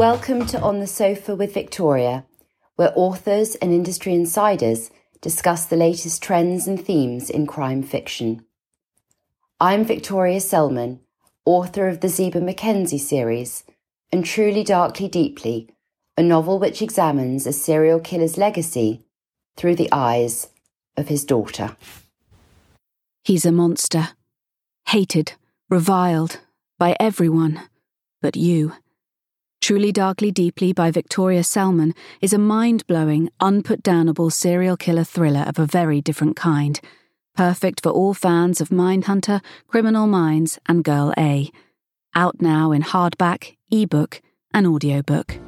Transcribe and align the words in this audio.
Welcome 0.00 0.46
to 0.46 0.60
On 0.62 0.80
the 0.80 0.86
Sofa 0.86 1.36
with 1.36 1.52
Victoria, 1.52 2.24
where 2.76 2.90
authors 2.96 3.54
and 3.56 3.70
industry 3.70 4.14
insiders 4.14 4.90
discuss 5.20 5.66
the 5.66 5.76
latest 5.76 6.22
trends 6.22 6.66
and 6.66 6.82
themes 6.82 7.28
in 7.28 7.46
crime 7.46 7.82
fiction. 7.82 8.46
I'm 9.60 9.84
Victoria 9.84 10.40
Selman, 10.40 11.00
author 11.44 11.86
of 11.86 12.00
the 12.00 12.08
Ziba 12.08 12.40
Mackenzie 12.40 12.96
series, 12.96 13.62
and 14.10 14.24
Truly 14.24 14.64
Darkly 14.64 15.06
Deeply, 15.06 15.68
a 16.16 16.22
novel 16.22 16.58
which 16.58 16.80
examines 16.80 17.46
a 17.46 17.52
serial 17.52 18.00
killer's 18.00 18.38
legacy 18.38 19.04
through 19.58 19.76
the 19.76 19.92
eyes 19.92 20.48
of 20.96 21.08
his 21.08 21.26
daughter. 21.26 21.76
He's 23.22 23.44
a 23.44 23.52
monster, 23.52 24.08
hated, 24.86 25.34
reviled 25.68 26.40
by 26.78 26.96
everyone 26.98 27.68
but 28.22 28.34
you. 28.34 28.72
Truly 29.60 29.92
Darkly 29.92 30.30
Deeply 30.30 30.72
by 30.72 30.90
Victoria 30.90 31.44
Selman 31.44 31.94
is 32.20 32.32
a 32.32 32.38
mind 32.38 32.86
blowing, 32.86 33.28
unputdownable 33.40 34.32
serial 34.32 34.76
killer 34.76 35.04
thriller 35.04 35.44
of 35.46 35.58
a 35.58 35.66
very 35.66 36.00
different 36.00 36.34
kind. 36.34 36.80
Perfect 37.36 37.82
for 37.82 37.90
all 37.90 38.14
fans 38.14 38.60
of 38.60 38.70
Mindhunter, 38.70 39.42
Criminal 39.68 40.06
Minds, 40.06 40.58
and 40.66 40.82
Girl 40.82 41.12
A. 41.18 41.50
Out 42.14 42.40
now 42.40 42.72
in 42.72 42.82
hardback, 42.82 43.56
ebook, 43.70 44.22
and 44.52 44.66
audiobook. 44.66 45.38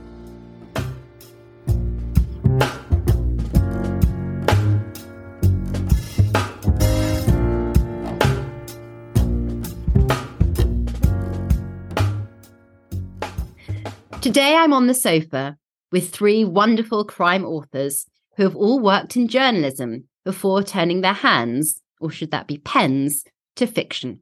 Today 14.22 14.54
I'm 14.54 14.72
on 14.72 14.86
the 14.86 14.94
sofa 14.94 15.56
with 15.90 16.10
three 16.10 16.44
wonderful 16.44 17.04
crime 17.04 17.44
authors 17.44 18.06
who 18.36 18.44
have 18.44 18.54
all 18.54 18.78
worked 18.78 19.16
in 19.16 19.26
journalism 19.26 20.04
before 20.24 20.62
turning 20.62 21.00
their 21.00 21.12
hands, 21.12 21.82
or 22.00 22.08
should 22.08 22.30
that 22.30 22.46
be 22.46 22.58
pens, 22.58 23.24
to 23.56 23.66
fiction. 23.66 24.20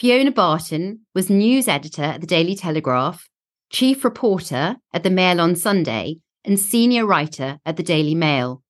Fiona 0.00 0.32
Barton 0.32 1.06
was 1.14 1.30
news 1.30 1.68
editor 1.68 2.02
at 2.02 2.20
the 2.20 2.26
Daily 2.26 2.56
Telegraph, 2.56 3.28
chief 3.70 4.02
reporter 4.02 4.78
at 4.92 5.04
the 5.04 5.10
Mail 5.10 5.40
on 5.40 5.54
Sunday, 5.54 6.16
and 6.44 6.58
senior 6.58 7.06
writer 7.06 7.60
at 7.64 7.76
the 7.76 7.84
Daily 7.84 8.16
Mail. 8.16 8.64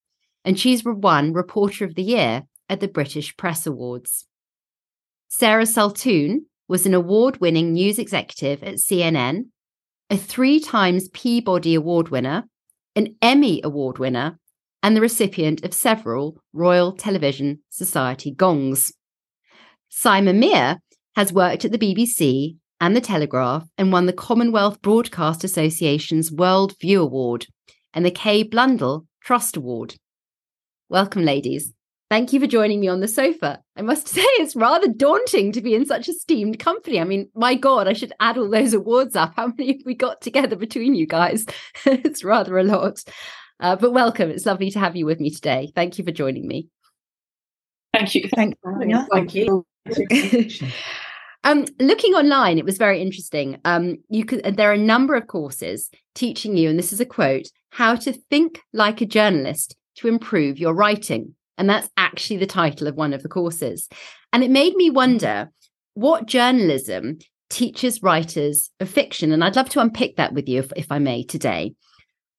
And 0.44 0.60
she's 0.60 0.84
won 0.84 1.32
Reporter 1.32 1.86
of 1.86 1.94
the 1.94 2.02
Year 2.02 2.42
at 2.68 2.80
the 2.80 2.88
British 2.88 3.34
Press 3.38 3.66
Awards. 3.66 4.26
Sarah 5.28 5.64
Sultoon 5.64 6.40
was 6.68 6.84
an 6.84 6.92
award 6.92 7.40
winning 7.40 7.72
news 7.72 7.98
executive 7.98 8.62
at 8.62 8.74
CNN 8.74 9.46
a 10.10 10.16
three 10.16 10.58
times 10.58 11.08
Peabody 11.10 11.74
Award 11.74 12.08
winner, 12.08 12.44
an 12.96 13.16
Emmy 13.20 13.60
Award 13.62 13.98
winner, 13.98 14.38
and 14.82 14.96
the 14.96 15.00
recipient 15.00 15.64
of 15.64 15.74
several 15.74 16.40
Royal 16.52 16.92
Television 16.92 17.60
Society 17.68 18.30
gongs. 18.32 18.92
Simon 19.88 20.38
Mear 20.38 20.78
has 21.16 21.32
worked 21.32 21.64
at 21.64 21.72
the 21.72 21.78
BBC 21.78 22.56
and 22.80 22.94
the 22.94 23.00
Telegraph 23.00 23.66
and 23.76 23.92
won 23.92 24.06
the 24.06 24.12
Commonwealth 24.12 24.80
Broadcast 24.80 25.44
Association's 25.44 26.32
World 26.32 26.74
View 26.80 27.02
Award 27.02 27.46
and 27.92 28.06
the 28.06 28.10
Kay 28.10 28.44
Blundell 28.44 29.06
Trust 29.22 29.56
Award. 29.56 29.96
Welcome, 30.88 31.24
ladies. 31.24 31.74
Thank 32.10 32.32
you 32.32 32.40
for 32.40 32.46
joining 32.46 32.80
me 32.80 32.88
on 32.88 33.00
the 33.00 33.08
sofa. 33.08 33.62
I 33.76 33.82
must 33.82 34.08
say, 34.14 34.22
it's 34.22 34.56
rather 34.56 34.88
daunting 34.88 35.52
to 35.52 35.60
be 35.60 35.74
in 35.74 35.84
such 35.84 36.08
esteemed 36.08 36.58
company. 36.58 37.00
I 37.00 37.04
mean, 37.04 37.28
my 37.34 37.54
God, 37.54 37.86
I 37.86 37.92
should 37.92 38.12
add 38.20 38.38
all 38.38 38.50
those 38.50 38.72
awards 38.72 39.14
up. 39.14 39.34
How 39.36 39.48
many 39.48 39.72
have 39.72 39.82
we 39.84 39.94
got 39.94 40.20
together 40.20 40.56
between 40.56 40.94
you 40.94 41.06
guys? 41.06 41.46
it's 41.84 42.24
rather 42.24 42.58
a 42.58 42.64
lot. 42.64 43.02
Uh, 43.60 43.76
but 43.76 43.92
welcome. 43.92 44.30
It's 44.30 44.46
lovely 44.46 44.70
to 44.70 44.78
have 44.78 44.96
you 44.96 45.04
with 45.04 45.20
me 45.20 45.30
today. 45.30 45.72
Thank 45.74 45.98
you 45.98 46.04
for 46.04 46.12
joining 46.12 46.46
me. 46.46 46.68
Thank 47.92 48.14
you. 48.14 48.28
Thank 48.34 48.56
you. 48.64 49.06
Thank 49.12 49.34
you. 49.34 49.64
um, 51.44 51.64
looking 51.80 52.14
online, 52.14 52.58
it 52.58 52.64
was 52.64 52.78
very 52.78 53.02
interesting. 53.02 53.58
Um, 53.64 53.96
you 54.08 54.24
could 54.24 54.56
there 54.56 54.70
are 54.70 54.74
a 54.74 54.78
number 54.78 55.14
of 55.14 55.26
courses 55.26 55.90
teaching 56.14 56.56
you, 56.56 56.70
and 56.70 56.78
this 56.78 56.92
is 56.92 57.00
a 57.00 57.06
quote, 57.06 57.48
how 57.70 57.96
to 57.96 58.12
think 58.12 58.60
like 58.72 59.00
a 59.00 59.06
journalist 59.06 59.74
to 59.96 60.08
improve 60.08 60.58
your 60.58 60.74
writing. 60.74 61.34
And 61.58 61.68
that's 61.68 61.90
actually 61.96 62.38
the 62.38 62.46
title 62.46 62.86
of 62.86 62.94
one 62.94 63.12
of 63.12 63.22
the 63.22 63.28
courses. 63.28 63.88
And 64.32 64.42
it 64.42 64.50
made 64.50 64.74
me 64.74 64.90
wonder 64.90 65.50
what 65.94 66.26
journalism 66.26 67.18
teaches 67.50 68.02
writers 68.02 68.70
of 68.80 68.88
fiction. 68.88 69.32
And 69.32 69.42
I'd 69.42 69.56
love 69.56 69.68
to 69.70 69.80
unpick 69.80 70.16
that 70.16 70.32
with 70.32 70.48
you, 70.48 70.60
if, 70.60 70.72
if 70.76 70.92
I 70.92 70.98
may, 70.98 71.24
today. 71.24 71.74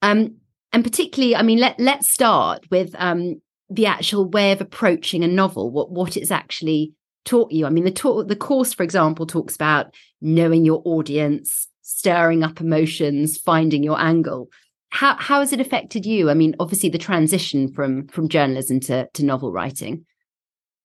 Um, 0.01 0.37
and 0.71 0.83
particularly, 0.83 1.35
I 1.35 1.41
mean, 1.41 1.59
let, 1.59 1.79
let's 1.79 2.09
start 2.09 2.65
with 2.71 2.95
um, 2.97 3.41
the 3.69 3.87
actual 3.87 4.29
way 4.29 4.51
of 4.51 4.61
approaching 4.61 5.23
a 5.23 5.27
novel, 5.27 5.71
what, 5.71 5.91
what 5.91 6.15
it's 6.15 6.31
actually 6.31 6.93
taught 7.25 7.51
you. 7.51 7.65
I 7.65 7.69
mean, 7.69 7.83
the, 7.83 7.91
ta- 7.91 8.23
the 8.23 8.35
course, 8.35 8.73
for 8.73 8.83
example, 8.83 9.25
talks 9.25 9.55
about 9.55 9.93
knowing 10.21 10.63
your 10.63 10.81
audience, 10.85 11.67
stirring 11.81 12.43
up 12.43 12.61
emotions, 12.61 13.37
finding 13.37 13.83
your 13.83 13.99
angle 13.99 14.49
how 14.89 15.15
how 15.17 15.39
has 15.39 15.53
it 15.53 15.61
affected 15.61 16.05
you? 16.05 16.29
I 16.29 16.33
mean, 16.33 16.55
obviously 16.59 16.89
the 16.89 16.97
transition 16.97 17.71
from 17.71 18.07
from 18.07 18.29
journalism 18.29 18.79
to 18.81 19.07
to 19.13 19.25
novel 19.25 19.51
writing. 19.51 20.05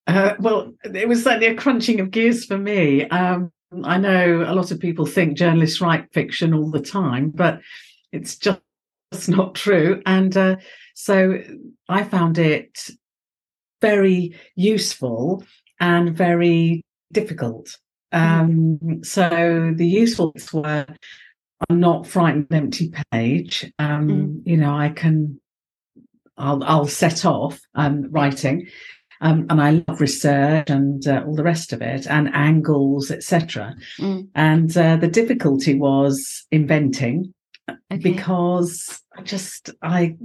Uh, 0.06 0.34
well, 0.38 0.72
it 0.84 1.08
was 1.08 1.24
certainly 1.24 1.46
a 1.46 1.54
crunching 1.54 2.00
of 2.00 2.10
gears 2.10 2.44
for 2.44 2.58
me. 2.58 3.08
Um, 3.08 3.50
I 3.82 3.98
know 3.98 4.44
a 4.46 4.54
lot 4.54 4.70
of 4.70 4.78
people 4.78 5.06
think 5.06 5.36
journalists 5.36 5.80
write 5.80 6.12
fiction 6.12 6.52
all 6.52 6.70
the 6.70 6.80
time, 6.80 7.30
but 7.30 7.60
it's 8.12 8.36
just 8.36 8.60
not 9.28 9.54
true. 9.54 10.02
And 10.04 10.36
uh, 10.36 10.56
so 10.94 11.40
I 11.88 12.04
found 12.04 12.38
it 12.38 12.90
very 13.80 14.38
useful 14.54 15.44
and 15.80 16.16
very 16.16 16.82
difficult. 17.12 17.76
Hmm. 18.12 18.18
Um, 18.18 19.04
so 19.04 19.72
the 19.74 19.86
useful 19.86 20.34
were 20.52 20.86
I'm 21.68 21.80
not 21.80 22.06
frightened 22.06 22.48
empty 22.52 22.92
page. 23.12 23.72
Um, 23.78 24.08
mm. 24.08 24.42
You 24.44 24.56
know, 24.56 24.74
I 24.74 24.90
can, 24.90 25.40
I'll, 26.36 26.62
I'll 26.64 26.86
set 26.86 27.24
off 27.24 27.60
um, 27.74 28.10
writing, 28.10 28.68
um, 29.20 29.46
and 29.48 29.60
I 29.60 29.82
love 29.86 30.00
research 30.00 30.68
and 30.68 31.06
uh, 31.06 31.22
all 31.26 31.34
the 31.34 31.44
rest 31.44 31.72
of 31.72 31.80
it, 31.80 32.06
and 32.06 32.34
angles, 32.34 33.10
etc. 33.10 33.74
Mm. 33.98 34.28
And 34.34 34.76
uh, 34.76 34.96
the 34.96 35.08
difficulty 35.08 35.74
was 35.74 36.44
inventing. 36.50 37.32
Okay. 37.90 37.96
Because 37.96 39.00
I 39.16 39.22
just 39.22 39.70
I 39.80 40.16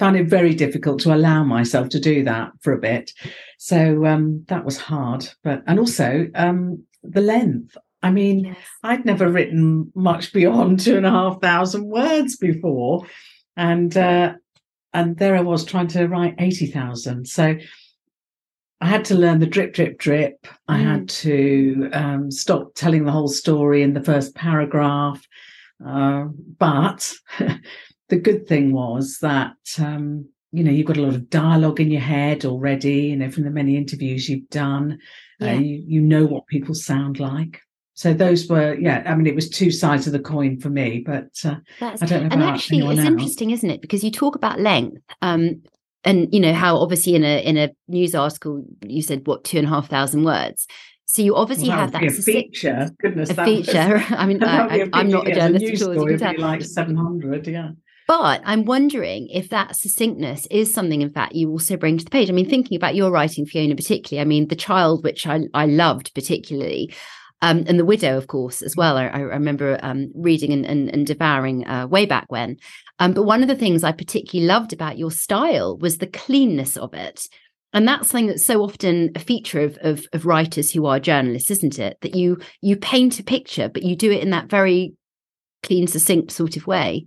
found 0.00 0.16
it 0.16 0.26
very 0.26 0.54
difficult 0.54 1.00
to 1.02 1.14
allow 1.14 1.44
myself 1.44 1.88
to 1.90 2.00
do 2.00 2.24
that 2.24 2.50
for 2.62 2.72
a 2.72 2.80
bit, 2.80 3.12
so 3.58 4.04
um, 4.06 4.44
that 4.48 4.64
was 4.64 4.76
hard. 4.76 5.28
But 5.44 5.62
and 5.68 5.78
also 5.78 6.26
um, 6.34 6.82
the 7.04 7.20
length. 7.20 7.76
I 8.04 8.10
mean, 8.10 8.44
yes. 8.44 8.56
I'd 8.82 9.06
never 9.06 9.30
written 9.30 9.90
much 9.94 10.34
beyond 10.34 10.80
two 10.80 10.98
and 10.98 11.06
a 11.06 11.10
half 11.10 11.40
thousand 11.40 11.86
words 11.86 12.36
before, 12.36 13.06
and 13.56 13.96
uh, 13.96 14.34
and 14.92 15.16
there 15.16 15.34
I 15.34 15.40
was 15.40 15.64
trying 15.64 15.88
to 15.88 16.06
write 16.06 16.34
eighty 16.38 16.66
thousand. 16.66 17.26
So 17.26 17.56
I 18.82 18.86
had 18.86 19.06
to 19.06 19.14
learn 19.14 19.38
the 19.38 19.46
drip, 19.46 19.72
drip, 19.72 19.96
drip. 19.96 20.42
Mm. 20.42 20.50
I 20.68 20.76
had 20.76 21.06
mm. 21.06 21.18
to 21.22 21.90
um, 21.94 22.30
stop 22.30 22.74
telling 22.74 23.06
the 23.06 23.12
whole 23.12 23.28
story 23.28 23.82
in 23.82 23.94
the 23.94 24.04
first 24.04 24.34
paragraph. 24.34 25.26
Uh, 25.84 26.24
but 26.58 27.10
the 28.10 28.18
good 28.18 28.46
thing 28.46 28.74
was 28.74 29.16
that 29.22 29.56
um, 29.78 30.28
you 30.52 30.62
know 30.62 30.70
you've 30.70 30.86
got 30.86 30.98
a 30.98 31.02
lot 31.02 31.14
of 31.14 31.30
dialogue 31.30 31.80
in 31.80 31.90
your 31.90 32.02
head 32.02 32.44
already. 32.44 33.06
You 33.06 33.16
know 33.16 33.30
from 33.30 33.44
the 33.44 33.50
many 33.50 33.78
interviews 33.78 34.28
you've 34.28 34.50
done, 34.50 34.98
uh, 35.40 35.46
yeah. 35.46 35.54
uh, 35.54 35.58
you, 35.58 35.84
you 35.86 36.00
know 36.02 36.26
what 36.26 36.46
people 36.48 36.74
sound 36.74 37.18
like. 37.18 37.62
So 37.94 38.12
those 38.12 38.48
were, 38.48 38.74
yeah. 38.74 39.04
I 39.06 39.14
mean, 39.14 39.28
it 39.28 39.36
was 39.36 39.48
two 39.48 39.70
sides 39.70 40.06
of 40.08 40.12
the 40.12 40.18
coin 40.18 40.58
for 40.58 40.68
me, 40.68 41.02
but 41.06 41.30
uh, 41.44 41.56
I 41.80 41.94
don't 41.94 42.24
know. 42.24 42.28
and 42.32 42.42
actually, 42.42 42.80
it's 42.80 42.98
else. 42.98 43.08
interesting, 43.08 43.50
isn't 43.52 43.70
it? 43.70 43.80
Because 43.80 44.02
you 44.02 44.10
talk 44.10 44.34
about 44.34 44.58
length, 44.58 45.00
um, 45.22 45.62
and 46.02 46.28
you 46.34 46.40
know 46.40 46.52
how 46.52 46.76
obviously 46.76 47.14
in 47.14 47.24
a 47.24 47.42
in 47.42 47.56
a 47.56 47.70
news 47.88 48.14
article 48.14 48.64
you 48.82 49.00
said 49.00 49.26
what 49.26 49.44
two 49.44 49.58
and 49.58 49.66
a 49.66 49.70
half 49.70 49.88
thousand 49.88 50.24
words. 50.24 50.66
So 51.06 51.22
you 51.22 51.36
obviously 51.36 51.68
well, 51.68 51.78
have 51.78 51.92
that 51.92 52.02
a 52.02 52.10
feature. 52.10 52.90
Goodness, 53.00 53.30
a 53.30 53.44
feature. 53.44 53.94
Was, 53.94 54.02
I 54.10 54.26
mean, 54.26 54.42
I, 54.44 54.88
am 54.92 55.08
not 55.08 55.28
a 55.28 55.32
journalist 55.32 55.82
at 55.82 55.88
all. 55.88 56.10
You 56.10 56.18
can 56.18 56.18
tell. 56.18 56.40
Like 56.40 56.62
seven 56.62 56.96
hundred, 56.96 57.46
yeah. 57.46 57.70
But 58.08 58.42
I'm 58.44 58.64
wondering 58.64 59.28
if 59.28 59.48
that 59.48 59.76
succinctness 59.76 60.46
is 60.50 60.74
something, 60.74 61.00
in 61.00 61.10
fact, 61.10 61.34
you 61.34 61.48
also 61.50 61.78
bring 61.78 61.96
to 61.96 62.04
the 62.04 62.10
page. 62.10 62.28
I 62.28 62.32
mean, 62.32 62.50
thinking 62.50 62.76
about 62.76 62.94
your 62.94 63.10
writing, 63.10 63.46
Fiona, 63.46 63.74
particularly. 63.74 64.20
I 64.20 64.26
mean, 64.26 64.48
the 64.48 64.56
child, 64.56 65.04
which 65.04 65.26
I 65.26 65.42
I 65.54 65.66
loved 65.66 66.12
particularly 66.14 66.92
um, 67.44 67.64
and 67.66 67.78
the 67.78 67.84
widow, 67.84 68.16
of 68.16 68.26
course, 68.26 68.62
as 68.62 68.74
well. 68.74 68.96
I, 68.96 69.06
I 69.08 69.18
remember 69.18 69.78
um, 69.82 70.10
reading 70.14 70.50
and, 70.52 70.64
and, 70.64 70.88
and 70.94 71.06
devouring 71.06 71.66
uh, 71.66 71.86
way 71.86 72.06
back 72.06 72.24
when. 72.28 72.56
Um, 72.98 73.12
but 73.12 73.24
one 73.24 73.42
of 73.42 73.48
the 73.48 73.54
things 73.56 73.84
I 73.84 73.92
particularly 73.92 74.46
loved 74.46 74.72
about 74.72 74.96
your 74.96 75.10
style 75.10 75.76
was 75.76 75.98
the 75.98 76.06
cleanness 76.06 76.78
of 76.78 76.94
it. 76.94 77.28
And 77.74 77.86
that's 77.86 78.08
something 78.08 78.28
that's 78.28 78.46
so 78.46 78.62
often 78.62 79.10
a 79.14 79.18
feature 79.18 79.60
of, 79.60 79.76
of, 79.82 80.06
of 80.14 80.24
writers 80.24 80.70
who 80.72 80.86
are 80.86 80.98
journalists, 80.98 81.50
isn't 81.50 81.78
it? 81.78 81.98
That 82.00 82.14
you 82.14 82.38
you 82.62 82.76
paint 82.76 83.20
a 83.20 83.24
picture, 83.24 83.68
but 83.68 83.82
you 83.82 83.94
do 83.94 84.10
it 84.10 84.22
in 84.22 84.30
that 84.30 84.48
very 84.48 84.94
clean, 85.62 85.86
succinct 85.86 86.30
sort 86.32 86.56
of 86.56 86.66
way. 86.66 87.06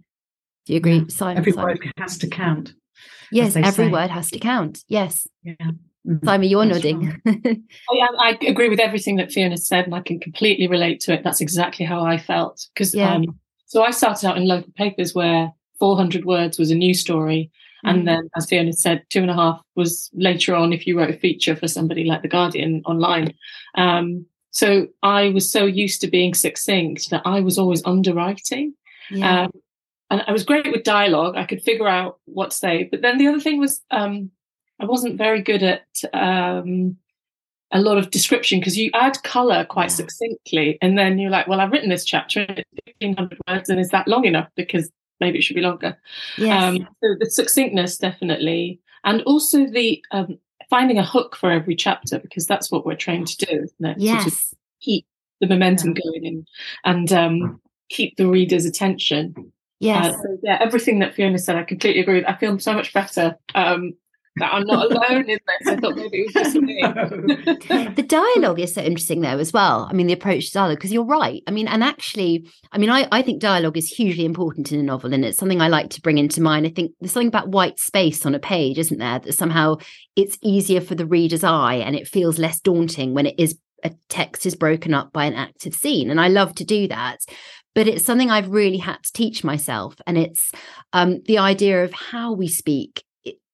Do 0.65 0.73
you 0.73 0.77
agree, 0.77 0.97
Yeah. 0.97 1.03
Simon? 1.07 1.37
Every 1.37 1.53
Simon? 1.53 1.67
word 1.69 1.93
has 1.97 2.17
to 2.19 2.27
count. 2.27 2.73
yes, 3.31 3.55
every 3.55 3.85
say. 3.85 3.89
word 3.89 4.11
has 4.11 4.29
to 4.31 4.39
count. 4.39 4.83
Yes, 4.87 5.25
Yeah. 5.43 5.71
Mhm. 6.07 6.23
Simon, 6.25 6.49
you're 6.49 6.65
That's 6.65 6.83
nodding. 6.83 7.21
Oh, 7.89 7.95
yeah, 7.95 8.07
I 8.19 8.37
agree 8.47 8.69
with 8.69 8.79
everything 8.79 9.17
that 9.17 9.31
Fiona 9.31 9.57
said, 9.57 9.85
and 9.85 9.95
I 9.95 10.01
can 10.01 10.19
completely 10.19 10.67
relate 10.67 10.99
to 11.01 11.13
it. 11.13 11.23
That's 11.23 11.41
exactly 11.41 11.85
how 11.85 12.03
I 12.05 12.17
felt. 12.17 12.65
Because 12.73 12.95
Yeah. 12.95 13.13
um, 13.15 13.39
so 13.65 13.83
I 13.83 13.91
started 13.91 14.25
out 14.27 14.37
in 14.37 14.47
local 14.47 14.71
papers 14.75 15.13
where 15.13 15.51
400 15.79 16.23
words 16.25 16.57
was 16.57 16.71
a 16.71 16.75
news 16.75 17.01
story, 17.01 17.51
Mm. 17.85 17.89
and 17.91 18.07
then, 18.07 18.29
as 18.35 18.47
Fiona 18.47 18.73
said, 18.73 19.03
two 19.09 19.21
and 19.21 19.29
a 19.29 19.35
half 19.35 19.61
was 19.75 20.09
later 20.13 20.55
on 20.55 20.73
if 20.73 20.87
you 20.87 20.97
wrote 20.97 21.11
a 21.13 21.17
feature 21.17 21.55
for 21.55 21.67
somebody 21.67 22.03
like 22.05 22.21
the 22.23 22.27
Guardian 22.27 22.81
online. 22.85 23.33
Um, 23.75 24.25
so 24.51 24.87
I 25.03 25.29
was 25.29 25.51
so 25.51 25.65
used 25.65 26.01
to 26.01 26.07
being 26.07 26.33
succinct 26.33 27.09
that 27.11 27.21
I 27.25 27.41
was 27.41 27.57
always 27.59 27.83
underwriting. 27.85 28.73
yeah. 29.11 29.43
Um, 29.43 29.51
and 30.09 30.23
I 30.25 30.31
was 30.31 30.43
great 30.45 30.71
with 30.71 30.83
dialogue. 30.83 31.35
I 31.35 31.43
could 31.45 31.61
figure 31.61 31.87
out 31.87 32.17
what 32.25 32.51
to 32.51 32.55
say. 32.57 32.87
But 32.89 33.01
then 33.01 33.17
the 33.17 33.27
other 33.27 33.41
thing 33.41 33.59
was 33.59 33.81
um, 33.91 34.31
I 34.79 34.85
wasn't 34.85 35.17
very 35.17 35.41
good 35.41 35.63
at 35.63 35.85
um, 36.13 36.97
a 37.71 37.81
lot 37.81 37.97
of 37.97 38.11
description 38.11 38.59
because 38.59 38.77
you 38.77 38.89
add 38.93 39.21
color 39.23 39.65
quite 39.65 39.89
Yeah. 39.89 39.95
succinctly. 39.95 40.77
And 40.81 40.97
then 40.97 41.17
you're 41.19 41.31
like, 41.31 41.47
well, 41.47 41.59
I've 41.59 41.71
written 41.71 41.89
this 41.89 42.05
chapter 42.05 42.41
in 42.41 42.63
1500 43.15 43.39
words 43.47 43.69
and 43.69 43.79
is 43.79 43.89
that 43.89 44.07
long 44.07 44.25
enough? 44.25 44.49
Because 44.55 44.89
maybe 45.19 45.39
it 45.39 45.41
should 45.41 45.55
be 45.55 45.61
longer. 45.61 45.97
yes. 46.37 46.63
Um, 46.63 46.87
so 47.03 47.15
the 47.19 47.29
succinctness, 47.29 47.97
definitely. 47.97 48.79
And 49.03 49.21
also 49.23 49.65
the 49.65 50.03
um, 50.11 50.37
finding 50.69 50.97
a 50.97 51.05
hook 51.05 51.35
for 51.35 51.51
every 51.51 51.75
chapter 51.75 52.19
because 52.19 52.45
that's 52.45 52.71
what 52.71 52.85
we're 52.85 52.95
trained 52.95 53.27
to 53.27 53.45
do, 53.45 53.51
isn't 53.63 53.85
it? 53.85 54.01
Sort 54.01 54.27
of 54.27 54.33
yes. 54.33 54.53
keep 54.81 55.05
the 55.41 55.47
momentum 55.47 55.93
going 55.93 56.25
and, 56.25 56.47
and 56.83 57.11
um, 57.13 57.61
keep 57.89 58.15
the 58.17 58.27
reader's 58.27 58.65
attention. 58.65 59.51
Yes. 59.79 60.13
Uh, 60.15 60.17
so 60.17 60.37
yeah, 60.43 60.57
everything 60.61 60.99
that 60.99 61.13
Fiona 61.13 61.37
said, 61.37 61.55
I 61.55 61.63
completely 61.63 62.01
agree 62.01 62.15
with. 62.15 62.25
I 62.27 62.35
feel 62.35 62.57
so 62.59 62.73
much 62.73 62.93
better 62.93 63.37
um, 63.55 63.93
that 64.39 64.53
I'm 64.53 64.65
not 64.65 64.91
alone 64.91 65.29
in 65.29 65.39
this. 65.47 65.67
I 65.67 65.75
thought 65.75 65.95
maybe 65.95 66.19
it 66.19 66.33
was 66.33 66.43
just 66.43 66.55
me. 66.55 66.81
the 67.95 68.05
dialogue 68.07 68.59
is 68.59 68.73
so 68.73 68.81
interesting 68.81 69.21
though 69.21 69.37
as 69.37 69.53
well. 69.53 69.87
I 69.89 69.93
mean, 69.93 70.07
the 70.07 70.13
approach 70.13 70.47
to 70.47 70.53
dialogue, 70.53 70.77
because 70.77 70.93
you're 70.93 71.05
right. 71.05 71.43
I 71.47 71.51
mean, 71.51 71.67
and 71.67 71.83
actually, 71.83 72.49
I 72.71 72.77
mean, 72.77 72.89
I, 72.89 73.07
I 73.11 73.21
think 73.21 73.41
dialogue 73.41 73.77
is 73.77 73.89
hugely 73.89 74.25
important 74.25 74.71
in 74.71 74.79
a 74.79 74.83
novel, 74.83 75.13
and 75.13 75.25
it's 75.25 75.37
something 75.37 75.61
I 75.61 75.67
like 75.67 75.89
to 75.91 76.01
bring 76.01 76.17
into 76.17 76.41
mine. 76.41 76.65
I 76.65 76.69
think 76.69 76.91
there's 76.99 77.11
something 77.11 77.27
about 77.27 77.49
white 77.49 77.79
space 77.79 78.25
on 78.25 78.35
a 78.35 78.39
page, 78.39 78.77
isn't 78.77 78.97
there? 78.97 79.19
That 79.19 79.33
somehow 79.33 79.77
it's 80.15 80.37
easier 80.41 80.81
for 80.81 80.95
the 80.95 81.05
reader's 81.05 81.43
eye 81.43 81.75
and 81.75 81.95
it 81.95 82.07
feels 82.07 82.39
less 82.39 82.59
daunting 82.59 83.13
when 83.13 83.25
it 83.27 83.35
is 83.37 83.57
a 83.83 83.91
text 84.09 84.45
is 84.45 84.55
broken 84.55 84.93
up 84.93 85.13
by 85.13 85.25
an 85.25 85.33
active 85.33 85.73
scene. 85.73 86.09
And 86.09 86.19
I 86.19 86.27
love 86.27 86.55
to 86.55 86.65
do 86.65 86.87
that. 86.87 87.19
But 87.75 87.87
it's 87.87 88.03
something 88.03 88.31
I've 88.31 88.49
really 88.49 88.79
had 88.79 89.03
to 89.03 89.13
teach 89.13 89.43
myself. 89.43 89.95
And 90.07 90.17
it's 90.17 90.51
um, 90.93 91.21
the 91.25 91.37
idea 91.37 91.83
of 91.83 91.93
how 91.93 92.33
we 92.33 92.47
speak 92.47 93.03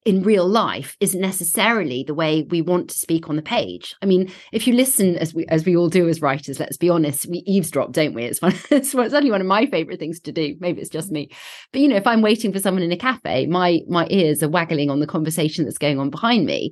in 0.06 0.22
real 0.24 0.48
life 0.48 0.98
isn't 1.00 1.22
necessarily 1.22 2.04
the 2.06 2.14
way 2.14 2.44
we 2.44 2.62
want 2.62 2.90
to 2.90 2.98
speak 2.98 3.30
on 3.30 3.36
the 3.36 3.42
page. 3.42 3.96
I 4.02 4.06
mean, 4.06 4.32
if 4.52 4.68
you 4.68 4.74
listen 4.74 5.16
as 5.18 5.34
we 5.34 5.46
as 5.48 5.66
we 5.66 5.78
all 5.78 5.90
do 5.90 6.10
as 6.10 6.22
writers, 6.22 6.60
let's 6.60 6.78
be 6.78 6.90
honest, 6.90 7.28
we 7.28 7.40
eavesdrop, 7.46 7.94
don't 7.94 8.14
we? 8.14 8.24
It's 8.24 8.42
one 8.42 8.54
it's 8.72 8.94
it's 8.94 9.14
only 9.14 9.32
one 9.32 9.42
of 9.42 9.48
my 9.48 9.66
favorite 9.66 10.00
things 10.00 10.20
to 10.22 10.32
do. 10.32 10.56
Maybe 10.60 10.82
it's 10.82 10.90
just 10.90 11.12
me. 11.12 11.30
But 11.72 11.82
you 11.82 11.88
know, 11.88 11.96
if 11.96 12.08
I'm 12.08 12.22
waiting 12.22 12.52
for 12.52 12.60
someone 12.60 12.84
in 12.84 12.92
a 12.92 12.98
cafe, 12.98 13.46
my 13.48 13.82
my 13.88 14.08
ears 14.10 14.44
are 14.44 14.50
waggling 14.50 14.90
on 14.90 15.00
the 15.00 15.08
conversation 15.08 15.66
that's 15.66 15.78
going 15.78 16.00
on 16.00 16.10
behind 16.10 16.46
me. 16.46 16.72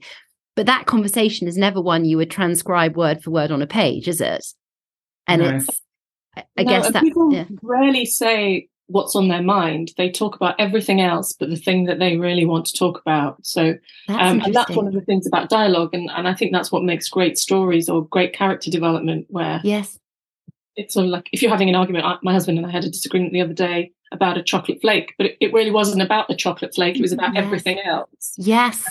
But 0.55 0.65
that 0.65 0.85
conversation 0.85 1.47
is 1.47 1.55
never 1.55 1.81
one 1.81 2.03
you 2.03 2.17
would 2.17 2.31
transcribe 2.31 2.97
word 2.97 3.23
for 3.23 3.31
word 3.31 3.51
on 3.51 3.61
a 3.61 3.67
page, 3.67 4.07
is 4.07 4.19
it? 4.19 4.45
And 5.27 5.41
No. 5.41 5.49
it's 5.49 5.81
I 6.35 6.43
I 6.57 6.63
No, 6.63 6.71
guess 6.71 6.91
that 6.91 7.03
people 7.03 7.33
yeah. 7.33 7.45
rarely 7.61 8.05
say 8.05 8.67
what's 8.91 9.15
on 9.15 9.27
their 9.27 9.41
mind. 9.41 9.91
They 9.97 10.09
talk 10.09 10.35
about 10.35 10.55
everything 10.59 11.01
else, 11.01 11.33
but 11.33 11.49
the 11.49 11.55
thing 11.55 11.85
that 11.85 11.99
they 11.99 12.17
really 12.17 12.45
want 12.45 12.65
to 12.67 12.77
talk 12.77 12.99
about. 12.99 13.45
So, 13.45 13.75
that's 14.07 14.21
um, 14.21 14.41
and 14.41 14.53
that's 14.53 14.75
one 14.75 14.87
of 14.87 14.93
the 14.93 15.01
things 15.01 15.25
about 15.25 15.49
dialogue, 15.49 15.93
and, 15.93 16.09
and 16.11 16.27
I 16.27 16.33
think 16.33 16.51
that's 16.51 16.71
what 16.71 16.83
makes 16.83 17.09
great 17.09 17.37
stories 17.37 17.89
or 17.89 18.05
great 18.05 18.33
character 18.33 18.69
development, 18.69 19.27
where 19.29 19.61
yes. 19.63 19.97
it's 20.75 20.93
sort 20.93 21.05
of 21.05 21.11
like 21.11 21.29
if 21.31 21.41
you're 21.41 21.51
having 21.51 21.69
an 21.69 21.75
argument. 21.75 22.05
I, 22.05 22.17
my 22.21 22.33
husband 22.33 22.57
and 22.57 22.67
I 22.67 22.71
had 22.71 22.85
a 22.85 22.89
disagreement 22.89 23.33
the 23.33 23.41
other 23.41 23.53
day 23.53 23.93
about 24.11 24.37
a 24.37 24.43
chocolate 24.43 24.81
flake, 24.81 25.13
but 25.17 25.27
it, 25.27 25.37
it 25.39 25.53
really 25.53 25.71
wasn't 25.71 26.01
about 26.01 26.27
the 26.27 26.35
chocolate 26.35 26.75
flake. 26.75 26.97
It 26.97 27.01
was 27.01 27.13
about 27.13 27.33
Yes. 27.33 27.43
everything 27.43 27.79
else. 27.79 28.33
Yes. 28.37 28.85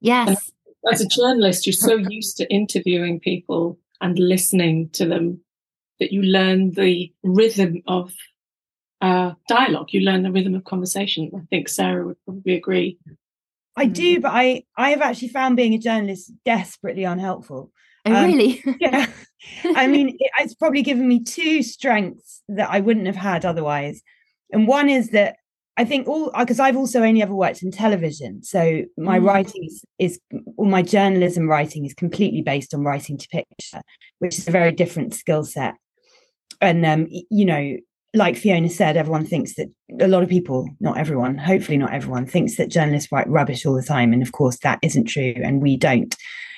Yes. 0.00 0.52
As 0.90 1.00
a 1.00 1.06
journalist, 1.06 1.66
you're 1.66 1.74
so 1.74 1.96
used 1.96 2.38
to 2.38 2.50
interviewing 2.50 3.20
people 3.20 3.78
and 4.00 4.18
listening 4.18 4.88
to 4.90 5.06
them 5.06 5.40
that 6.00 6.12
you 6.12 6.22
learn 6.22 6.72
the 6.72 7.12
rhythm 7.22 7.82
of 7.86 8.12
uh, 9.04 9.34
dialogue. 9.48 9.88
You 9.92 10.00
learn 10.00 10.22
the 10.22 10.32
rhythm 10.32 10.54
of 10.54 10.64
conversation. 10.64 11.30
I 11.36 11.44
think 11.50 11.68
Sarah 11.68 12.06
would 12.06 12.16
probably 12.24 12.54
agree. 12.54 12.98
I 13.76 13.86
do, 13.86 14.20
but 14.20 14.32
I 14.32 14.62
I 14.76 14.90
have 14.90 15.02
actually 15.02 15.28
found 15.28 15.56
being 15.56 15.74
a 15.74 15.78
journalist 15.78 16.32
desperately 16.44 17.04
unhelpful. 17.04 17.70
Oh, 18.06 18.10
Um, 18.12 18.24
really? 18.24 18.62
Yeah, 18.80 19.06
I 19.76 19.86
mean, 19.86 20.08
it, 20.08 20.30
it's 20.40 20.54
probably 20.54 20.82
given 20.82 21.06
me 21.06 21.22
two 21.22 21.62
strengths 21.62 22.42
that 22.48 22.70
I 22.70 22.80
wouldn't 22.80 23.06
have 23.06 23.16
had 23.30 23.44
otherwise. 23.44 24.02
And 24.52 24.66
one 24.66 24.88
is 24.88 25.10
that 25.10 25.36
I 25.76 25.84
think 25.84 26.08
all 26.08 26.30
because 26.38 26.60
I've 26.60 26.76
also 26.76 27.02
only 27.02 27.20
ever 27.20 27.34
worked 27.34 27.62
in 27.62 27.70
television, 27.70 28.42
so 28.42 28.60
my 28.96 29.18
Mm. 29.18 29.24
writing 29.26 29.64
is, 29.64 29.84
is 29.98 30.20
all 30.56 30.66
my 30.66 30.82
journalism 30.82 31.48
writing 31.48 31.84
is 31.84 31.94
completely 31.94 32.42
based 32.42 32.72
on 32.74 32.84
writing 32.84 33.18
to 33.18 33.28
picture, 33.28 33.82
which 34.20 34.38
is 34.38 34.48
a 34.48 34.52
very 34.52 34.72
different 34.72 35.14
skill 35.14 35.44
set. 35.44 35.74
And 36.60 36.86
um, 36.86 37.06
you 37.10 37.44
know, 37.44 37.76
like 38.14 38.36
Fiona 38.36 38.70
said, 38.70 38.96
everyone 38.96 39.26
thinks 39.26 39.54
that 39.56 39.68
a 40.00 40.08
lot 40.08 40.22
of 40.22 40.28
people, 40.28 40.68
not 40.80 40.96
everyone, 40.96 41.36
hopefully 41.36 41.76
not 41.76 41.92
everyone, 41.92 42.26
thinks 42.26 42.56
that 42.56 42.70
journalists 42.70 43.10
write 43.10 43.28
rubbish 43.28 43.66
all 43.66 43.74
the 43.74 43.82
time, 43.82 44.12
and 44.12 44.22
of 44.22 44.32
course 44.32 44.58
that 44.58 44.78
isn't 44.82 45.06
true, 45.06 45.34
and 45.42 45.60
we 45.60 45.76
don't. 45.76 46.14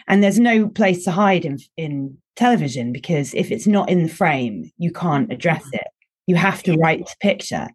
And 0.07 0.23
there's 0.23 0.39
no 0.39 0.69
place 0.69 1.05
to 1.05 1.11
hide 1.11 1.45
in 1.45 1.59
in 1.77 2.19
television 2.37 2.93
because 2.93 3.33
if 3.35 3.51
it's 3.51 3.67
not 3.67 3.89
in 3.89 4.03
the 4.03 4.09
frame, 4.09 4.71
you 4.77 4.93
can't 4.93 5.33
address 5.33 5.65
it. 5.73 5.87
You 6.27 6.37
have 6.37 6.63
to 6.65 6.77
write 6.77 7.07
the 7.07 7.15
picture. 7.21 7.69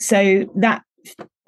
So 0.00 0.50
that 0.56 0.82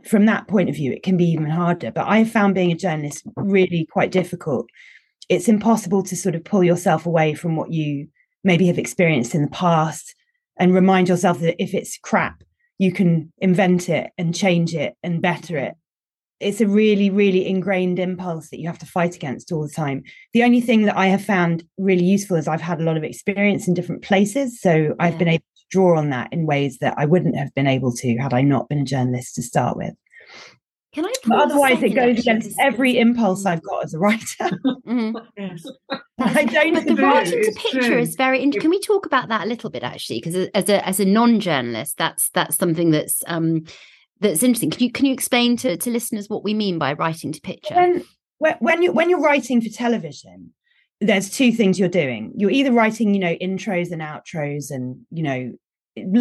from 0.04 0.26
that 0.26 0.46
point 0.46 0.68
of 0.68 0.76
view, 0.76 0.92
it 0.92 1.02
can 1.02 1.16
be 1.16 1.24
even 1.24 1.48
harder. 1.48 1.90
But 1.90 2.06
I 2.06 2.24
found 2.24 2.54
being 2.54 2.70
a 2.70 2.76
journalist 2.76 3.24
really 3.36 3.88
quite 3.90 4.12
difficult. 4.12 4.68
It's 5.30 5.48
impossible 5.48 6.02
to 6.02 6.16
sort 6.16 6.34
of 6.34 6.44
pull 6.44 6.62
yourself 6.62 7.06
away 7.06 7.32
from 7.32 7.56
what 7.56 7.72
you 7.72 8.08
maybe 8.44 8.66
have 8.66 8.78
experienced 8.78 9.34
in 9.34 9.40
the 9.40 9.48
past 9.48 10.14
and 10.58 10.74
remind 10.74 11.08
yourself 11.08 11.40
that 11.40 11.62
if 11.62 11.74
it's 11.74 11.98
crap, 11.98 12.42
you 12.78 12.92
can 12.92 13.32
invent 13.38 13.88
it 13.88 14.10
and 14.18 14.34
change 14.34 14.74
it 14.74 14.94
and 15.02 15.22
better 15.22 15.56
it. 15.56 15.74
It's 16.40 16.60
a 16.60 16.66
really, 16.66 17.10
really 17.10 17.46
ingrained 17.46 17.98
impulse 17.98 18.50
that 18.50 18.58
you 18.58 18.66
have 18.66 18.78
to 18.80 18.86
fight 18.86 19.14
against 19.14 19.52
all 19.52 19.62
the 19.62 19.72
time. 19.72 20.02
The 20.32 20.42
only 20.42 20.60
thing 20.60 20.82
that 20.82 20.96
I 20.96 21.06
have 21.06 21.24
found 21.24 21.64
really 21.78 22.04
useful 22.04 22.36
is 22.36 22.48
I've 22.48 22.60
had 22.60 22.80
a 22.80 22.84
lot 22.84 22.96
of 22.96 23.04
experience 23.04 23.68
in 23.68 23.74
different 23.74 24.02
places. 24.02 24.60
So 24.60 24.94
I've 24.98 25.16
been 25.18 25.28
able 25.28 25.44
to 25.56 25.64
draw 25.70 25.96
on 25.96 26.10
that 26.10 26.32
in 26.32 26.46
ways 26.46 26.78
that 26.80 26.94
I 26.98 27.06
wouldn't 27.06 27.36
have 27.36 27.54
been 27.54 27.68
able 27.68 27.92
to 27.94 28.16
had 28.18 28.34
I 28.34 28.42
not 28.42 28.68
been 28.68 28.80
a 28.80 28.84
journalist 28.84 29.36
to 29.36 29.42
start 29.42 29.76
with. 29.76 29.94
Can 30.94 31.04
I? 31.06 31.12
But 31.24 31.30
pause 31.36 31.50
otherwise, 31.50 31.82
it 31.82 31.90
goes 31.94 32.04
against 32.18 32.20
against 32.20 32.48
'cause- 32.48 32.56
every 32.60 32.98
impulse 32.98 33.44
I've 33.46 33.62
got 33.62 33.84
as 33.84 33.94
a 33.94 33.98
writer. 33.98 34.24
Mhm. 34.86 35.26
Yes. 35.36 35.66
I 36.18 36.44
don't 36.44 36.74
But 36.74 36.86
the 36.86 36.94
writing 36.96 37.42
to 37.42 37.52
picture 37.52 37.80
true. 37.82 37.98
is 37.98 38.14
very 38.16 38.38
interesting. 38.40 38.60
Can 38.62 38.70
we 38.70 38.80
talk 38.80 39.04
about 39.06 39.28
that 39.28 39.44
a 39.44 39.48
little 39.48 39.70
bit, 39.70 39.82
actually? 39.82 40.20
Because 40.20 40.48
as 40.54 40.68
a 40.68 40.86
as 40.86 41.00
a 41.00 41.04
non-journalist, 41.04 41.96
that's 41.98 42.30
that's 42.30 42.56
something 42.56 42.90
that's 42.90 43.22
um 43.26 43.64
that's 44.20 44.42
interesting. 44.42 44.70
Can 44.70 44.84
you 44.84 44.92
can 44.92 45.06
you 45.06 45.12
explain 45.12 45.56
to 45.58 45.76
to 45.76 45.90
listeners 45.90 46.28
what 46.30 46.44
we 46.44 46.54
mean 46.54 46.78
by 46.78 46.92
writing 46.92 47.32
to 47.32 47.40
picture? 47.40 47.74
when 47.74 48.04
when 48.38 48.54
when 48.60 48.82
you 48.82 48.92
when 48.92 49.10
you're 49.10 49.20
writing 49.20 49.60
for 49.60 49.68
television 49.70 50.52
there's 51.00 51.28
two 51.30 51.50
things 51.52 51.78
you're 51.78 51.88
doing 51.88 52.32
you're 52.36 52.50
either 52.50 52.72
writing 52.72 53.12
you 53.14 53.20
know 53.20 53.34
intros 53.36 53.90
and 53.90 54.00
outros 54.00 54.70
and 54.70 54.96
you 55.10 55.22
know 55.22 55.52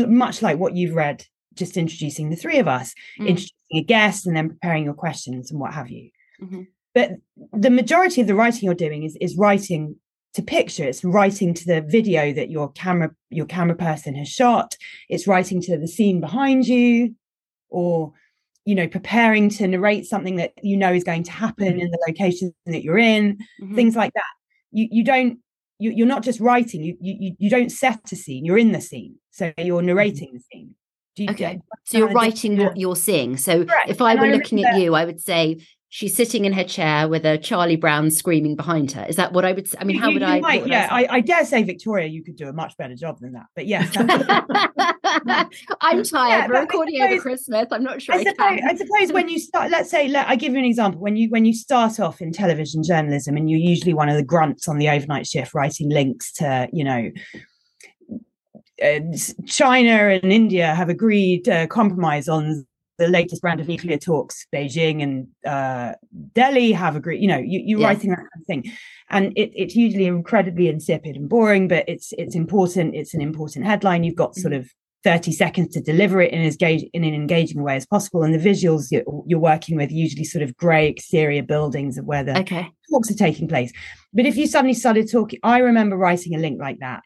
much 0.08 0.42
like 0.42 0.58
what 0.58 0.76
you've 0.76 0.96
read 0.96 1.24
just 1.56 1.78
introducing 1.78 2.30
the 2.30 2.36
three 2.36 2.60
of 2.60 2.68
us 2.68 2.94
Mm. 3.20 3.28
introducing 3.30 3.78
a 3.78 3.84
guest 3.84 4.28
and 4.28 4.36
then 4.36 4.50
preparing 4.50 4.84
your 4.86 4.94
questions 4.94 5.52
and 5.52 5.60
what 5.60 5.74
have 5.74 5.90
you. 5.90 6.10
Mhm. 6.42 6.68
but 6.96 7.12
the 7.54 7.70
majority 7.72 8.22
of 8.22 8.28
the 8.28 8.36
writing 8.36 8.66
you're 8.66 8.76
doing 8.88 9.04
is 9.04 9.16
is 9.22 9.36
writing 9.38 9.96
to 10.36 10.42
picture. 10.42 10.84
It's 10.84 11.04
writing 11.04 11.54
to 11.54 11.66
the 11.66 11.82
video 11.82 12.34
that 12.34 12.50
your 12.52 12.72
camera 12.72 13.12
your 13.30 13.46
camera 13.46 13.76
person 13.76 14.14
has 14.16 14.28
shot. 14.28 14.76
It's 15.10 15.28
writing 15.28 15.62
to 15.62 15.78
the 15.78 15.88
scene 15.88 16.20
behind 16.20 16.68
you 16.68 17.16
or 17.70 18.14
you 18.66 18.76
know 18.76 18.88
preparing 18.88 19.50
to 19.50 19.68
narrate 19.68 20.06
something 20.06 20.36
that 20.38 20.54
you 20.64 20.76
know 20.78 20.94
is 20.94 21.04
going 21.04 21.24
to 21.24 21.32
happen 21.32 21.80
in 21.80 21.90
the 21.92 22.00
location 22.08 22.54
that 22.66 22.84
you're 22.84 22.98
in 22.98 23.38
Mhm. 23.62 23.76
things 23.76 23.96
like 23.96 24.14
that. 24.14 24.34
You 24.72 24.88
you 24.92 25.04
don't 25.04 25.40
you, 25.80 25.90
you're 25.92 26.08
not 26.16 26.24
just 26.24 26.40
writing. 26.40 26.84
You, 26.84 26.96
you 27.02 27.36
you 27.40 27.50
don't 27.50 27.72
set 27.72 28.12
a 28.12 28.16
scene. 28.16 28.46
You're 28.46 28.60
in 28.66 28.72
the 28.72 28.82
scene. 28.82 29.16
So 29.32 29.52
you're 29.58 29.82
narrating 29.82 30.30
the 30.34 30.40
scene 30.52 30.76
you 31.18 31.30
Okay. 31.30 31.60
So 31.86 31.98
you're 31.98 32.12
writing 32.12 32.58
what 32.58 32.78
you're 32.78 32.96
seeing. 32.96 33.38
So 33.38 33.66
Correct. 33.66 33.90
if 33.90 34.02
I 34.02 34.12
And 34.12 34.22
were 34.22 34.28
I 34.28 34.32
looking 34.32 34.64
at 34.64 34.80
you, 34.80 34.96
I 34.96 35.06
would 35.06 35.22
say, 35.22 35.60
she's 35.94 36.16
sitting 36.16 36.46
in 36.46 36.54
her 36.54 36.64
chair 36.64 37.08
with 37.08 37.24
a 37.24 37.38
Charlie 37.38 37.76
Brown 37.76 38.10
screaming 38.10 38.56
behind 38.56 38.92
her. 38.94 39.06
Is 39.08 39.16
that 39.18 39.32
what 39.32 39.46
I 39.46 39.52
would? 39.52 39.68
Say? 39.68 39.78
I 39.80 39.84
mean, 39.84 40.00
how 40.00 40.12
would 40.12 40.24
you 40.24 40.28
I? 40.28 40.40
might, 40.40 40.62
would 40.64 40.72
yeah, 40.72 40.88
I. 40.90 41.04
I, 41.04 41.08
I 41.12 41.20
dare 41.20 41.46
say, 41.46 41.62
Victoria, 41.62 42.08
you 42.08 42.24
could 42.24 42.36
do 42.36 42.50
a 42.50 42.54
much 42.54 42.76
better 42.78 42.96
job 42.96 43.20
than 43.20 43.34
that. 43.34 43.46
But 43.56 43.68
yes, 43.68 43.96
I'm 45.82 46.04
tired. 46.04 46.48
but 46.48 46.56
We're 46.56 46.62
recording 46.62 47.00
over 47.00 47.20
Christmas. 47.20 47.68
I'm 47.72 47.84
not 47.84 48.02
sure 48.02 48.16
I, 48.16 48.24
suppose, 48.24 48.36
can. 48.36 48.68
I 48.68 48.76
suppose 48.76 49.14
when 49.14 49.30
you 49.30 49.38
start, 49.38 49.70
let's 49.70 49.92
say, 49.92 50.08
let, 50.08 50.28
I 50.28 50.36
give 50.36 50.54
you 50.54 50.60
an 50.60 50.66
example. 50.66 51.00
When 51.00 51.16
you 51.16 51.30
when 51.30 51.46
you 51.46 51.54
start 51.54 52.00
off 52.00 52.22
in 52.22 52.32
television 52.32 52.82
journalism, 52.82 53.38
and 53.38 53.48
you're 53.48 53.60
usually 53.60 53.94
one 53.94 54.10
of 54.10 54.16
the 54.16 54.24
grunts 54.24 54.68
on 54.68 54.80
the 54.80 54.90
overnight 54.90 55.28
shift, 55.28 55.54
writing 55.54 55.90
links 55.90 56.32
to, 56.34 56.68
you 56.74 56.84
know, 56.84 57.12
uh, 58.84 59.00
China 59.46 60.10
and 60.10 60.32
India 60.32 60.74
have 60.76 60.90
agreed 60.90 61.48
uh, 61.50 61.68
compromise 61.68 62.28
on 62.28 62.66
the 63.00 63.08
latest 63.08 63.44
round 63.44 63.60
of 63.60 63.68
nuclear 63.68 63.98
talks. 63.98 64.46
Beijing 64.54 65.02
and 65.02 65.28
uh, 65.46 65.94
Delhi 66.34 66.72
have 66.74 66.96
agreed. 66.96 67.22
You 67.22 67.28
know, 67.28 67.38
you, 67.40 67.62
you're 67.66 67.80
Yeah. 67.80 67.88
writing 67.88 68.10
that 68.12 68.18
kind 68.18 68.30
of 68.40 68.46
thing, 68.46 68.72
and 69.10 69.26
it, 69.36 69.52
it's 69.56 69.76
usually 69.76 70.06
incredibly 70.06 70.68
insipid 70.68 71.16
and 71.16 71.28
boring, 71.30 71.68
but 71.68 71.86
it's 71.88 72.14
it's 72.18 72.36
important. 72.36 72.96
It's 72.96 73.14
an 73.14 73.22
important 73.22 73.66
headline. 73.66 74.04
You've 74.04 74.16
got 74.16 74.36
sort 74.36 74.54
of 74.54 74.70
30 75.04 75.32
seconds 75.34 75.74
to 75.74 75.82
deliver 75.82 76.22
it 76.22 76.32
in 76.32 76.42
as 76.42 76.54
engage, 76.54 76.84
in 76.94 77.04
an 77.04 77.14
engaging 77.14 77.62
way 77.62 77.76
as 77.76 77.86
possible. 77.86 78.24
And 78.24 78.34
the 78.34 78.38
visuals 78.50 78.90
you're, 78.90 79.04
you're 79.28 79.40
working 79.40 79.76
with 79.76 79.92
usually 79.92 80.24
sort 80.24 80.44
of 80.44 80.56
grey 80.56 80.88
exterior 80.88 81.44
buildings 81.44 81.98
of 81.98 82.06
where 82.06 82.24
the 82.24 82.38
Okay. 82.40 82.70
talks 82.90 83.12
are 83.12 83.16
taking 83.16 83.48
place. 83.50 83.74
But 84.14 84.26
if 84.26 84.38
you 84.38 84.48
suddenly 84.48 84.74
started 84.76 85.12
talking, 85.12 85.40
I 85.44 85.58
remember 85.60 85.98
writing 85.98 86.36
a 86.36 86.38
link 86.38 86.58
like 86.62 86.80
that. 86.80 87.02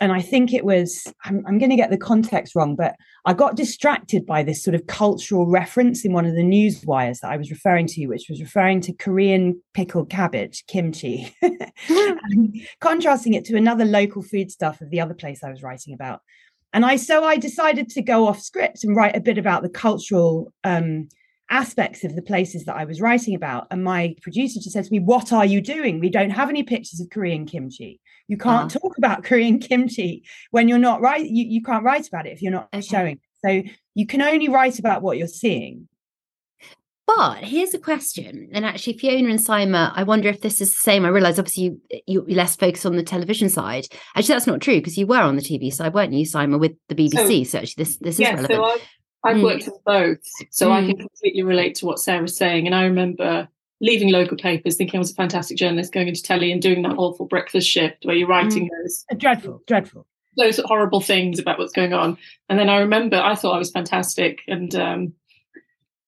And 0.00 0.10
I 0.10 0.20
think 0.20 0.52
it 0.52 0.64
was, 0.64 1.06
I'm, 1.24 1.44
I'm 1.46 1.58
going 1.58 1.70
to 1.70 1.76
get 1.76 1.90
the 1.90 1.98
context 1.98 2.56
wrong, 2.56 2.74
but 2.74 2.94
I 3.24 3.34
got 3.34 3.56
distracted 3.56 4.24
by 4.24 4.42
this 4.42 4.62
sort 4.62 4.74
of 4.74 4.86
cultural 4.86 5.46
reference 5.46 6.04
in 6.04 6.12
one 6.12 6.24
of 6.24 6.34
the 6.34 6.42
news 6.42 6.82
wires 6.84 7.20
that 7.20 7.30
I 7.30 7.36
was 7.36 7.50
referring 7.50 7.86
to, 7.88 8.06
which 8.06 8.26
was 8.28 8.40
referring 8.40 8.80
to 8.82 8.92
Korean 8.94 9.60
pickled 9.74 10.08
cabbage, 10.08 10.64
kimchi, 10.66 11.34
contrasting 12.80 13.34
it 13.34 13.44
to 13.46 13.56
another 13.56 13.84
local 13.84 14.22
food 14.22 14.50
stuff 14.50 14.80
of 14.80 14.90
the 14.90 15.00
other 15.00 15.14
place 15.14 15.44
I 15.44 15.50
was 15.50 15.62
writing 15.62 15.94
about. 15.94 16.20
And 16.72 16.86
I 16.86 16.96
so 16.96 17.24
I 17.24 17.36
decided 17.36 17.90
to 17.90 18.02
go 18.02 18.26
off 18.26 18.40
script 18.40 18.82
and 18.82 18.96
write 18.96 19.14
a 19.14 19.20
bit 19.20 19.36
about 19.36 19.62
the 19.62 19.68
cultural 19.68 20.52
um, 20.64 21.08
aspects 21.50 22.04
of 22.04 22.14
the 22.16 22.22
places 22.22 22.64
that 22.64 22.76
I 22.76 22.84
was 22.84 23.00
writing 23.00 23.34
about. 23.34 23.66
And 23.70 23.84
my 23.84 24.14
producer 24.22 24.58
just 24.60 24.72
said 24.72 24.84
to 24.84 24.90
me, 24.92 25.00
What 25.00 25.32
are 25.32 25.44
you 25.44 25.60
doing? 25.60 26.00
We 26.00 26.08
don't 26.10 26.30
have 26.30 26.48
any 26.48 26.62
pictures 26.62 27.00
of 27.00 27.10
Korean 27.10 27.44
kimchi. 27.46 28.00
You 28.28 28.36
can't 28.38 28.74
Ah. 28.74 28.78
talk 28.78 28.96
about 28.98 29.24
Korean 29.28 29.58
kimchi 29.58 30.24
when 30.50 30.68
you're 30.68 30.78
not 30.78 31.00
right. 31.00 31.24
You, 31.24 31.44
you 31.46 31.62
can't 31.62 31.84
write 31.84 32.08
about 32.08 32.26
it 32.26 32.32
if 32.32 32.42
you're 32.42 32.52
not 32.52 32.68
Okay. 32.72 32.80
showing. 32.82 33.20
So 33.44 33.62
you 33.94 34.06
can 34.06 34.22
only 34.22 34.48
write 34.48 34.78
about 34.78 35.02
what 35.02 35.18
you're 35.18 35.26
seeing. 35.28 35.88
But 37.06 37.38
here's 37.44 37.74
a 37.74 37.78
question, 37.80 38.48
and 38.52 38.64
actually, 38.64 38.96
Fiona 38.96 39.28
and 39.28 39.38
Sima, 39.40 39.92
I 39.94 40.04
wonder 40.04 40.28
if 40.28 40.40
this 40.40 40.60
is 40.60 40.70
the 40.70 40.80
same. 40.80 41.04
I 41.04 41.08
realise 41.08 41.36
obviously 41.38 41.64
you, 41.64 41.80
you 42.06 42.24
you're 42.28 42.36
less 42.36 42.54
focused 42.56 42.86
on 42.86 42.94
the 42.96 43.02
television 43.02 43.48
side. 43.48 43.86
Actually, 44.14 44.34
that's 44.36 44.46
not 44.46 44.60
true 44.60 44.76
because 44.76 44.96
you 44.96 45.06
were 45.08 45.18
on 45.18 45.34
the 45.36 45.42
TV 45.42 45.70
side, 45.74 45.92
weren't 45.94 46.12
you, 46.12 46.24
Sima, 46.24 46.58
with 46.60 46.72
the 46.88 46.94
BBC? 46.94 47.44
So, 47.46 47.58
actually, 47.58 47.84
this 47.84 47.96
this 47.98 48.14
is 48.20 48.20
relevant. 48.20 48.52
so 48.52 48.64
I've, 48.64 48.80
I've 49.24 49.36
Mm. 49.36 49.42
worked 49.44 49.66
in 49.68 49.72
both, 49.86 50.18
so 50.50 50.72
I 50.72 50.80
Mm. 50.82 50.86
can 50.88 50.96
completely 50.98 51.42
relate 51.42 51.74
to 51.76 51.86
what 51.86 51.98
Sarah's 52.00 52.36
saying. 52.36 52.66
And 52.66 52.74
I 52.74 52.84
remember 52.84 53.48
leaving 53.80 54.10
local 54.10 54.36
papers, 54.36 54.76
thinking 54.76 54.98
I 54.98 55.00
was 55.00 55.10
a 55.10 55.14
fantastic 55.14 55.56
journalist, 55.56 55.92
going 55.92 56.08
into 56.08 56.22
telly 56.22 56.52
and 56.52 56.60
doing 56.62 56.82
that 56.82 56.96
awful 56.98 57.26
breakfast 57.26 57.68
shift 57.68 58.04
where 58.04 58.14
you're 58.16 58.28
writing 58.28 58.68
those 58.82 59.04
Dreadful, 59.16 59.62
dreadful. 59.66 60.06
those 60.36 60.58
horrible 60.64 61.00
things 61.00 61.38
about 61.38 61.58
what's 61.58 61.72
going 61.72 61.92
on. 61.92 62.16
And 62.48 62.58
then 62.58 62.68
I 62.68 62.78
remember 62.78 63.16
I 63.16 63.34
thought 63.34 63.54
I 63.54 63.58
was 63.58 63.70
fantastic, 63.70 64.40
and 64.48 64.74
um, 64.74 65.12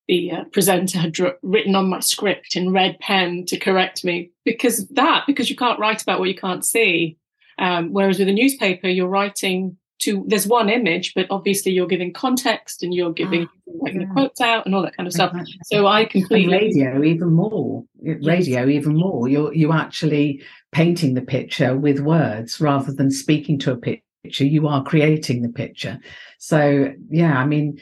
the 0.09 0.31
uh, 0.33 0.45
presenter 0.53 0.99
had 0.99 1.13
dr- 1.13 1.39
written 1.43 1.75
on 1.75 1.89
my 1.89 2.01
script 2.01 2.57
in 2.57 2.73
red 2.73 2.99
pen 3.01 3.45
to 3.47 3.59
correct 3.59 4.05
me 4.05 4.31
because 4.45 4.87
that 4.89 5.25
because 5.27 5.49
you 5.49 5.57
can't 5.57 5.79
write 5.81 6.03
about 6.03 6.19
what 6.21 6.29
you 6.29 6.35
can't 6.35 6.65
see. 6.65 7.17
Um, 7.59 7.93
whereas 7.93 8.19
with 8.19 8.29
a 8.29 8.33
newspaper, 8.33 8.89
you're 8.89 9.09
writing 9.09 9.79
to 10.01 10.25
there's 10.27 10.47
one 10.47 10.69
image, 10.69 11.15
but 11.15 11.27
obviously 11.31 11.73
you're 11.73 11.87
giving 11.87 12.13
context 12.13 12.83
and 12.83 12.93
you're 12.93 13.13
giving 13.13 13.49
like 13.67 13.95
the 13.95 14.01
yeah. 14.01 14.13
quotes 14.13 14.41
out 14.41 14.67
and 14.67 14.75
all 14.75 14.83
that 14.83 14.97
kind 14.97 15.07
of 15.07 15.13
stuff. 15.13 15.33
Exactly. 15.33 15.61
So 15.65 15.87
I 15.87 16.01
and 16.01 16.11
completely 16.11 16.53
radio 16.53 17.03
even 17.03 17.33
more 17.33 17.85
radio 18.03 18.69
even 18.69 18.97
more 18.97 19.29
you're 19.29 19.53
you 19.55 19.73
actually 19.73 20.43
painting 20.73 21.15
the 21.15 21.23
picture 21.23 21.77
with 21.77 22.01
words 22.01 22.61
rather 22.61 22.93
than 22.93 23.11
speaking 23.11 23.59
to 23.59 23.73
a 23.73 23.77
picture 23.77 24.45
you 24.45 24.67
are 24.67 24.83
creating 24.83 25.43
the 25.43 25.49
picture 25.49 25.99
so 26.39 26.93
yeah 27.11 27.39
i 27.39 27.47
mean 27.47 27.79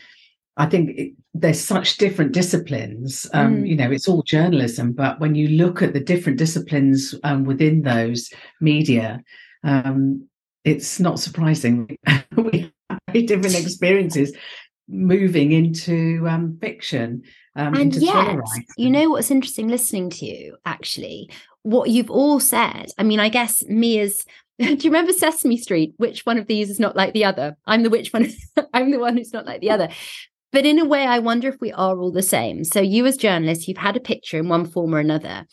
i 0.57 0.66
think 0.66 0.90
it, 0.99 1.12
there's 1.35 1.61
such 1.61 1.97
different 1.97 2.33
disciplines 2.33 3.28
um 3.33 3.57
Mm. 3.57 3.69
you 3.69 3.76
know 3.76 3.90
it's 3.90 4.09
all 4.09 4.23
journalism 4.23 4.92
but 4.92 5.21
when 5.21 5.35
you 5.35 5.49
look 5.49 5.83
at 5.83 5.92
the 5.92 6.00
different 6.00 6.38
disciplines 6.38 7.14
um, 7.25 7.45
within 7.45 7.83
those 7.83 8.31
media 8.61 9.23
um 9.64 10.26
it's 10.64 11.00
not 11.00 11.19
surprising 11.19 11.97
we 12.37 12.73
have 12.88 12.99
very 13.09 13.26
different 13.26 13.54
experiences 13.61 14.33
moving 14.88 15.52
into 15.52 16.26
um 16.28 16.59
fiction 16.61 17.23
um, 17.57 17.75
and 17.75 17.95
into 17.95 18.00
thriller 18.00 18.42
you 18.76 18.90
know 18.90 19.11
what's 19.11 19.31
interesting 19.31 19.69
listening 19.69 20.11
to 20.11 20.26
you, 20.26 20.57
actually, 20.64 21.31
what 21.62 21.90
you've 21.90 22.11
all 22.11 22.40
said. 22.40 22.90
I 22.99 23.02
mean, 23.02 23.21
I 23.21 23.28
guess 23.28 23.62
me 23.66 24.00
as 24.00 24.25
do 24.59 24.66
you 24.66 24.90
remember 24.90 25.12
Sesame 25.12 25.57
Street? 25.57 25.95
Which 25.97 26.25
one 26.25 26.38
of 26.38 26.47
these 26.47 26.71
is 26.71 26.81
not 26.81 26.97
like 26.97 27.14
the 27.14 27.25
other? 27.25 27.57
I'm 27.66 27.83
the 27.83 27.90
which 27.90 28.12
one 28.12 28.31
I'm 28.75 28.90
the 28.90 28.99
one 28.99 29.16
who's 29.16 29.33
not 29.33 29.47
like 29.47 29.61
the 29.61 29.71
other. 29.71 29.88
But 30.50 30.66
in 30.66 30.78
a 30.78 30.85
way, 30.85 31.07
I 31.07 31.19
wonder 31.19 31.49
if 31.49 31.61
we 31.61 31.73
are 31.73 31.99
all 31.99 32.12
the 32.12 32.23
same. 32.23 32.64
So 32.64 32.81
you 32.81 33.07
as 33.07 33.16
journalists, 33.16 33.66
you've 33.69 33.78
had 33.78 33.97
a 33.97 34.00
picture 34.00 34.38
in 34.38 34.49
one 34.49 34.66
form 34.66 34.95
or 34.95 34.99
another. 34.99 35.47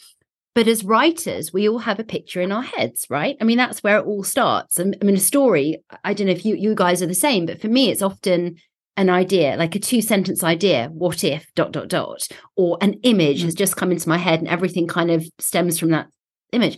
But 0.59 0.67
as 0.67 0.83
writers, 0.83 1.53
we 1.53 1.69
all 1.69 1.77
have 1.79 2.01
a 2.01 2.03
picture 2.03 2.41
in 2.41 2.51
our 2.51 2.61
heads, 2.61 3.07
right? 3.09 3.37
I 3.39 3.45
mean, 3.45 3.55
that's 3.57 3.81
where 3.81 3.97
it 3.97 4.05
all 4.05 4.25
starts. 4.25 4.77
I 4.77 4.83
mean, 4.83 5.15
a 5.15 5.17
story, 5.17 5.81
I 6.03 6.13
don't 6.13 6.27
know 6.27 6.33
if 6.33 6.43
you 6.43 6.53
you 6.53 6.75
guys 6.75 7.01
are 7.01 7.07
the 7.07 7.13
same, 7.13 7.45
but 7.45 7.61
for 7.61 7.69
me, 7.69 7.89
it's 7.89 8.01
often 8.01 8.57
an 8.97 9.09
idea, 9.09 9.55
like 9.55 9.75
a 9.75 9.79
two 9.79 10.01
sentence 10.01 10.43
idea, 10.43 10.89
what 10.91 11.23
if 11.23 11.49
dot 11.55 11.71
dot 11.71 11.87
dot, 11.87 12.27
or 12.57 12.77
an 12.81 12.95
image 13.03 13.41
has 13.43 13.53
mm-hmm. 13.53 13.57
just 13.57 13.77
come 13.77 13.93
into 13.93 14.09
my 14.09 14.17
head 14.17 14.39
and 14.39 14.49
everything 14.49 14.85
kind 14.85 15.11
of 15.11 15.25
stems 15.39 15.79
from 15.79 15.91
that 15.91 16.07
image. 16.51 16.77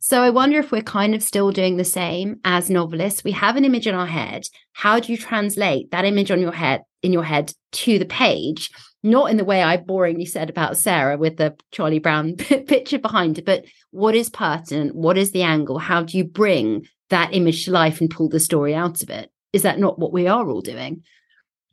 So 0.00 0.20
I 0.20 0.30
wonder 0.30 0.58
if 0.58 0.72
we're 0.72 0.82
kind 0.82 1.14
of 1.14 1.22
still 1.22 1.52
doing 1.52 1.76
the 1.76 1.84
same 1.84 2.40
as 2.44 2.70
novelists. 2.70 3.22
We 3.22 3.30
have 3.30 3.54
an 3.54 3.64
image 3.64 3.86
in 3.86 3.94
our 3.94 4.08
head. 4.08 4.42
How 4.72 4.98
do 4.98 5.12
you 5.12 5.16
translate 5.16 5.92
that 5.92 6.04
image 6.04 6.32
on 6.32 6.40
your 6.40 6.50
head 6.50 6.80
in 7.02 7.12
your 7.12 7.24
head 7.24 7.52
to 7.72 7.98
the 7.98 8.04
page? 8.04 8.70
Not 9.02 9.30
in 9.30 9.36
the 9.36 9.44
way 9.44 9.62
I 9.62 9.76
boringly 9.78 10.28
said 10.28 10.48
about 10.48 10.76
Sarah 10.78 11.18
with 11.18 11.36
the 11.36 11.56
Charlie 11.72 11.98
Brown 11.98 12.36
picture 12.36 12.98
behind 12.98 13.38
it, 13.38 13.44
but 13.44 13.64
what 13.90 14.14
is 14.14 14.30
pertinent? 14.30 14.94
What 14.94 15.18
is 15.18 15.32
the 15.32 15.42
angle? 15.42 15.78
How 15.78 16.02
do 16.02 16.16
you 16.16 16.24
bring 16.24 16.86
that 17.10 17.34
image 17.34 17.64
to 17.64 17.72
life 17.72 18.00
and 18.00 18.08
pull 18.08 18.28
the 18.28 18.38
story 18.40 18.74
out 18.74 19.02
of 19.02 19.10
it? 19.10 19.30
Is 19.52 19.62
that 19.62 19.78
not 19.80 19.98
what 19.98 20.12
we 20.12 20.28
are 20.28 20.48
all 20.48 20.60
doing? 20.60 21.02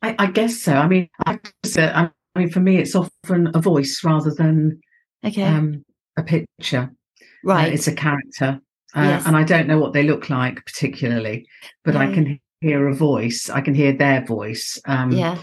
I, 0.01 0.15
I 0.17 0.25
guess 0.31 0.59
so. 0.61 0.73
I 0.73 0.87
mean, 0.87 1.07
I, 1.25 1.39
uh, 1.77 2.07
I 2.35 2.39
mean, 2.39 2.49
for 2.49 2.59
me, 2.61 2.77
it's 2.77 2.95
often 2.95 3.51
a 3.53 3.59
voice 3.61 4.01
rather 4.03 4.33
than 4.33 4.79
Okay. 5.23 5.43
um, 5.43 5.83
a 6.17 6.23
picture. 6.23 6.89
Uh, 6.91 7.33
right. 7.43 7.73
it's 7.73 7.87
a 7.87 7.93
character, 7.93 8.59
uh, 8.95 9.01
Yes. 9.01 9.25
and 9.25 9.35
I 9.37 9.43
don't 9.43 9.67
know 9.67 9.79
what 9.79 9.93
they 9.93 10.03
look 10.03 10.29
like 10.29 10.65
particularly, 10.65 11.47
but 11.85 11.95
I 11.95 12.11
can 12.13 12.39
hear 12.61 12.87
a 12.87 12.93
voice. 12.93 13.49
I 13.49 13.61
can 13.61 13.73
hear 13.73 13.93
their 13.93 14.25
voice. 14.25 14.79
Um, 14.85 15.11
yeah. 15.11 15.37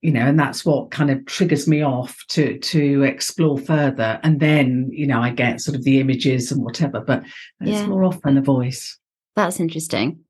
you 0.00 0.12
know, 0.12 0.26
and 0.26 0.38
that's 0.38 0.64
what 0.64 0.90
kind 0.90 1.10
of 1.10 1.24
triggers 1.26 1.66
me 1.66 1.82
off 1.82 2.16
to 2.28 2.58
to 2.58 3.02
explore 3.02 3.58
further. 3.58 4.20
And 4.22 4.40
then, 4.40 4.88
you 4.92 5.06
know, 5.06 5.20
I 5.20 5.30
get 5.30 5.60
sort 5.60 5.76
of 5.76 5.84
the 5.84 6.00
images 6.00 6.52
and 6.52 6.62
whatever, 6.62 7.00
but 7.00 7.22
Yeah. 7.60 7.78
it's 7.80 7.88
more 7.88 8.04
often 8.04 8.36
a 8.36 8.42
voice. 8.42 8.98
That's 9.36 9.60
interesting. 9.60 10.20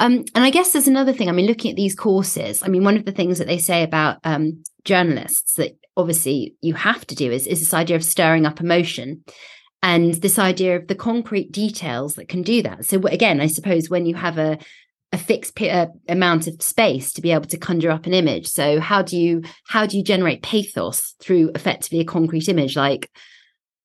Um, 0.00 0.24
and 0.34 0.44
I 0.44 0.50
guess 0.50 0.72
there's 0.72 0.88
another 0.88 1.12
thing. 1.12 1.28
I 1.28 1.32
mean, 1.32 1.46
looking 1.46 1.70
at 1.70 1.76
these 1.76 1.94
courses, 1.94 2.62
I 2.64 2.68
mean, 2.68 2.82
one 2.82 2.96
of 2.96 3.04
the 3.04 3.12
things 3.12 3.38
that 3.38 3.46
they 3.46 3.58
say 3.58 3.82
about 3.84 4.18
um, 4.24 4.62
journalists 4.84 5.54
that 5.54 5.76
obviously 5.96 6.54
you 6.60 6.74
have 6.74 7.06
to 7.06 7.14
do 7.14 7.30
is, 7.30 7.46
is 7.46 7.60
this 7.60 7.74
idea 7.74 7.94
of 7.96 8.04
stirring 8.04 8.44
up 8.44 8.60
emotion 8.60 9.22
and 9.84 10.14
this 10.14 10.38
idea 10.38 10.76
of 10.76 10.88
the 10.88 10.94
concrete 10.96 11.52
details 11.52 12.14
that 12.14 12.28
can 12.28 12.42
do 12.42 12.62
that. 12.62 12.84
So, 12.86 12.98
again, 13.02 13.40
I 13.40 13.46
suppose 13.46 13.88
when 13.88 14.06
you 14.06 14.14
have 14.16 14.38
a 14.38 14.58
a 15.12 15.18
fixed 15.18 15.54
p- 15.54 15.70
uh, 15.70 15.86
amount 16.08 16.46
of 16.46 16.60
space 16.62 17.12
to 17.12 17.20
be 17.20 17.32
able 17.32 17.46
to 17.46 17.58
conjure 17.58 17.90
up 17.90 18.06
an 18.06 18.14
image. 18.14 18.46
So 18.46 18.80
how 18.80 19.02
do 19.02 19.16
you 19.16 19.42
how 19.66 19.86
do 19.86 19.96
you 19.96 20.04
generate 20.04 20.42
pathos 20.42 21.14
through 21.20 21.50
effectively 21.54 22.00
a 22.00 22.04
concrete 22.04 22.48
image? 22.48 22.76
Like 22.76 23.10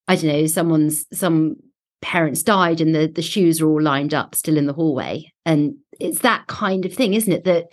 i 0.10 0.16
don't 0.16 0.32
know 0.32 0.46
someone's 0.46 1.06
some 1.12 1.58
parents 2.02 2.44
died 2.44 2.80
and 2.80 2.96
the 2.96 3.08
the 3.08 3.22
shoes 3.22 3.60
are 3.60 3.68
all 3.68 3.82
lined 3.82 4.14
up 4.14 4.36
still 4.36 4.58
in 4.58 4.68
the 4.68 4.74
hallway. 4.74 5.32
And 5.46 5.76
it's 6.00 6.20
that 6.20 6.48
kind 6.48 6.86
of 6.86 6.94
thing 6.94 7.14
isn't 7.14 7.34
it 7.34 7.44
that 7.46 7.66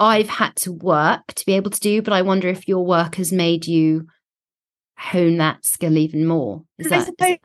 i've 0.00 0.28
had 0.28 0.54
to 0.56 0.72
work 0.72 1.26
to 1.34 1.46
be 1.46 1.54
able 1.54 1.70
to 1.70 1.80
do 1.80 2.02
but 2.02 2.12
i 2.12 2.20
wonder 2.20 2.48
if 2.48 2.66
your 2.66 2.84
work 2.84 3.14
has 3.14 3.32
made 3.32 3.66
you 3.66 4.06
hone 4.98 5.38
that 5.38 5.64
skill 5.64 5.96
even 5.96 6.26
more. 6.26 6.62
Is 6.78 6.86
I 6.86 7.04
that 7.04 7.40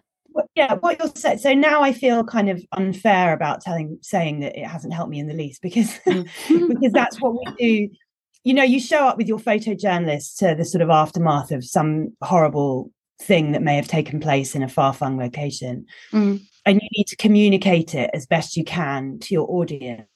yeah, 0.56 0.76
what 0.76 1.00
you're 1.00 1.12
saying. 1.16 1.40
So 1.40 1.54
now 1.54 1.82
I 1.82 1.94
feel 1.94 2.24
kind 2.24 2.50
of 2.50 2.64
unfair 2.74 3.34
about 3.34 3.62
telling, 3.62 3.98
saying 4.02 4.40
that 4.42 4.58
it 4.58 4.66
hasn't 4.66 4.94
helped 4.94 5.10
me 5.12 5.20
in 5.20 5.28
the 5.28 5.34
least 5.34 5.62
because 5.62 5.98
Mm. 6.06 6.28
because 6.70 6.92
that's 6.94 7.20
what 7.22 7.34
we 7.34 7.88
do. 7.90 7.96
you 8.44 8.54
know, 8.54 8.64
you 8.64 8.80
show 8.80 9.06
up 9.08 9.18
with 9.18 9.28
your 9.28 9.40
photojournalist 9.40 10.38
to 10.38 10.56
the 10.56 10.66
sort 10.66 10.82
of 10.82 10.90
aftermath 10.90 11.52
of 11.52 11.64
some 11.66 12.16
horrible 12.24 12.92
thing 13.22 13.52
that 13.52 13.62
may 13.62 13.76
have 13.76 13.88
taken 13.88 14.20
place 14.20 14.56
in 14.56 14.64
a 14.64 14.68
far 14.70 14.94
flung 14.94 15.18
location. 15.18 15.86
Mm. 16.14 16.42
And 16.66 16.82
you 16.82 16.88
need 16.98 17.08
to 17.08 17.16
communicate 17.18 17.96
it 17.96 18.10
as 18.14 18.26
best 18.26 18.56
you 18.56 18.64
can 18.64 19.20
to 19.20 19.34
your 19.34 19.50
audience. 19.50 20.08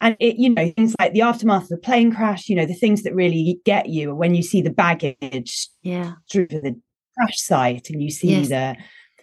And 0.00 0.16
it, 0.20 0.36
you 0.36 0.50
know, 0.50 0.70
things 0.70 0.94
like 0.98 1.12
the 1.12 1.22
aftermath 1.22 1.62
of 1.64 1.68
the 1.70 1.76
plane 1.78 2.12
crash, 2.12 2.48
you 2.48 2.56
know, 2.56 2.66
the 2.66 2.74
things 2.74 3.02
that 3.04 3.14
really 3.14 3.58
get 3.64 3.88
you 3.88 4.10
are 4.10 4.14
when 4.14 4.34
you 4.34 4.42
see 4.42 4.60
the 4.60 4.70
baggage 4.70 5.68
Yeah. 5.82 6.12
through 6.30 6.48
the 6.48 6.78
crash 7.16 7.40
site 7.40 7.90
and 7.90 8.02
you 8.02 8.10
see 8.10 8.36
Yes. 8.36 8.48
the 8.48 8.76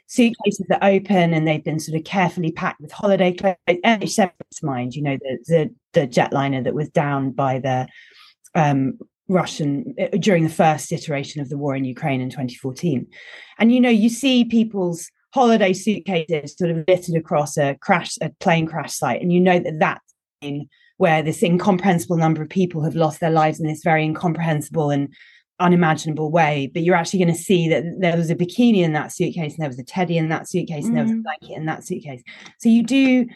suitcases 0.08 0.66
that 0.68 0.84
open 0.84 1.34
and 1.34 1.48
they've 1.48 1.64
been 1.64 1.80
sort 1.80 1.98
of 1.98 2.04
carefully 2.04 2.52
packed 2.52 2.82
with 2.82 2.92
holiday 2.92 3.32
clothes. 3.32 3.56
MH17's 3.70 4.62
mind, 4.62 4.94
you 4.94 5.02
know, 5.02 5.18
the, 5.22 5.38
the 5.48 5.76
the 5.94 6.08
jetliner 6.08 6.64
that 6.64 6.74
was 6.74 6.90
down 6.90 7.32
by 7.32 7.60
the 7.60 7.88
um, 8.56 8.98
Russian 9.28 9.96
uh, 10.00 10.18
during 10.18 10.44
the 10.44 10.50
first 10.50 10.92
iteration 10.92 11.42
of 11.42 11.50
the 11.50 11.58
war 11.58 11.76
in 11.76 11.86
Ukraine 11.86 12.22
in 12.22 12.30
2014. 12.30 13.08
And 13.60 13.72
you 13.72 13.80
know, 13.80 13.90
you 13.90 14.10
see 14.10 14.44
people's 14.46 15.10
holiday 15.34 15.72
suitcases 15.72 16.56
sort 16.58 16.72
of 16.72 16.84
littered 16.88 17.16
across 17.16 17.58
a 17.58 17.76
crash, 17.76 18.18
a 18.22 18.30
plane 18.42 18.66
crash 18.66 18.94
site, 18.94 19.22
and 19.22 19.32
you 19.32 19.40
know 19.40 19.60
that 19.60 19.80
that's 19.80 20.14
in 20.42 20.68
where 20.98 21.24
this 21.24 21.42
incomprehensible 21.42 22.18
number 22.18 22.42
of 22.44 22.50
people 22.50 22.84
have 22.84 22.96
lost 22.96 23.22
their 23.22 23.32
lives 23.32 23.60
in 23.60 23.66
this 23.68 23.82
very 23.84 24.04
incomprehensible 24.04 24.92
and 24.92 25.12
unimaginable 25.62 26.32
way. 26.32 26.70
But 26.74 26.84
you're 26.84 26.96
actually 26.96 27.20
going 27.24 27.36
to 27.36 27.42
see 27.42 27.70
that 27.70 27.84
there 28.00 28.18
was 28.18 28.30
a 28.30 28.36
bikini 28.36 28.82
in 28.82 28.94
that 28.94 29.12
suitcase, 29.12 29.54
and 29.54 29.62
there 29.62 29.70
was 29.70 29.80
a 29.80 29.84
teddy 29.84 30.18
in 30.18 30.30
that 30.30 30.50
suitcase, 30.50 30.86
and 30.86 30.96
there 30.96 31.04
was 31.04 31.12
a 31.12 31.16
Mm. 31.16 31.24
blanket 31.24 31.58
in 31.58 31.66
that 31.66 31.84
suitcase. 31.86 32.22
So 32.60 32.70
you 32.70 32.84
do 32.84 33.28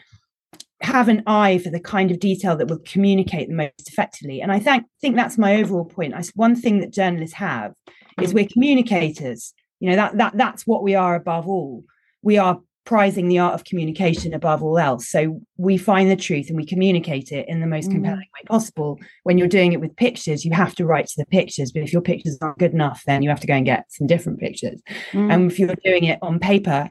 have 0.82 1.08
an 1.08 1.22
eye 1.26 1.58
for 1.58 1.70
the 1.70 1.80
kind 1.80 2.10
of 2.10 2.20
detail 2.20 2.54
that 2.56 2.68
will 2.68 2.80
communicate 2.84 3.48
the 3.48 3.54
most 3.54 3.88
effectively. 3.88 4.42
And 4.42 4.52
I 4.52 4.58
think 4.58 4.84
think 5.00 5.16
that's 5.16 5.38
my 5.38 5.56
overall 5.56 5.86
point. 5.86 6.14
I, 6.14 6.22
one 6.34 6.54
thing 6.54 6.80
that 6.80 6.92
journalists 6.92 7.36
have 7.36 7.72
is 8.20 8.34
we're 8.34 8.46
communicators. 8.46 9.54
You 9.80 9.90
know 9.90 9.96
that 9.96 10.18
that 10.18 10.36
that's 10.36 10.66
what 10.66 10.82
we 10.82 10.94
are 10.94 11.14
above 11.14 11.48
all. 11.48 11.84
We 12.22 12.38
are 12.38 12.60
prizing 12.86 13.28
the 13.28 13.38
art 13.38 13.52
of 13.52 13.64
communication 13.64 14.32
above 14.32 14.62
all 14.62 14.78
else. 14.78 15.08
So 15.08 15.42
we 15.58 15.76
find 15.76 16.10
the 16.10 16.16
truth 16.16 16.48
and 16.48 16.56
we 16.56 16.64
communicate 16.64 17.32
it 17.32 17.46
in 17.48 17.60
the 17.60 17.66
most 17.66 17.88
Mm. 17.90 17.94
compelling 17.94 18.20
way 18.20 18.44
possible. 18.46 18.98
When 19.24 19.36
you're 19.36 19.48
doing 19.48 19.72
it 19.72 19.80
with 19.80 19.94
pictures, 19.96 20.44
you 20.44 20.52
have 20.52 20.74
to 20.76 20.86
write 20.86 21.08
to 21.08 21.14
the 21.18 21.26
pictures. 21.26 21.72
But 21.72 21.82
if 21.82 21.92
your 21.92 22.00
pictures 22.00 22.38
aren't 22.40 22.58
good 22.58 22.72
enough, 22.72 23.02
then 23.04 23.22
you 23.22 23.28
have 23.28 23.40
to 23.40 23.46
go 23.46 23.54
and 23.54 23.66
get 23.66 23.84
some 23.90 24.06
different 24.06 24.38
pictures. 24.38 24.80
Mm. 25.12 25.32
And 25.32 25.50
if 25.50 25.58
you're 25.58 25.74
doing 25.84 26.04
it 26.04 26.18
on 26.22 26.38
paper, 26.38 26.88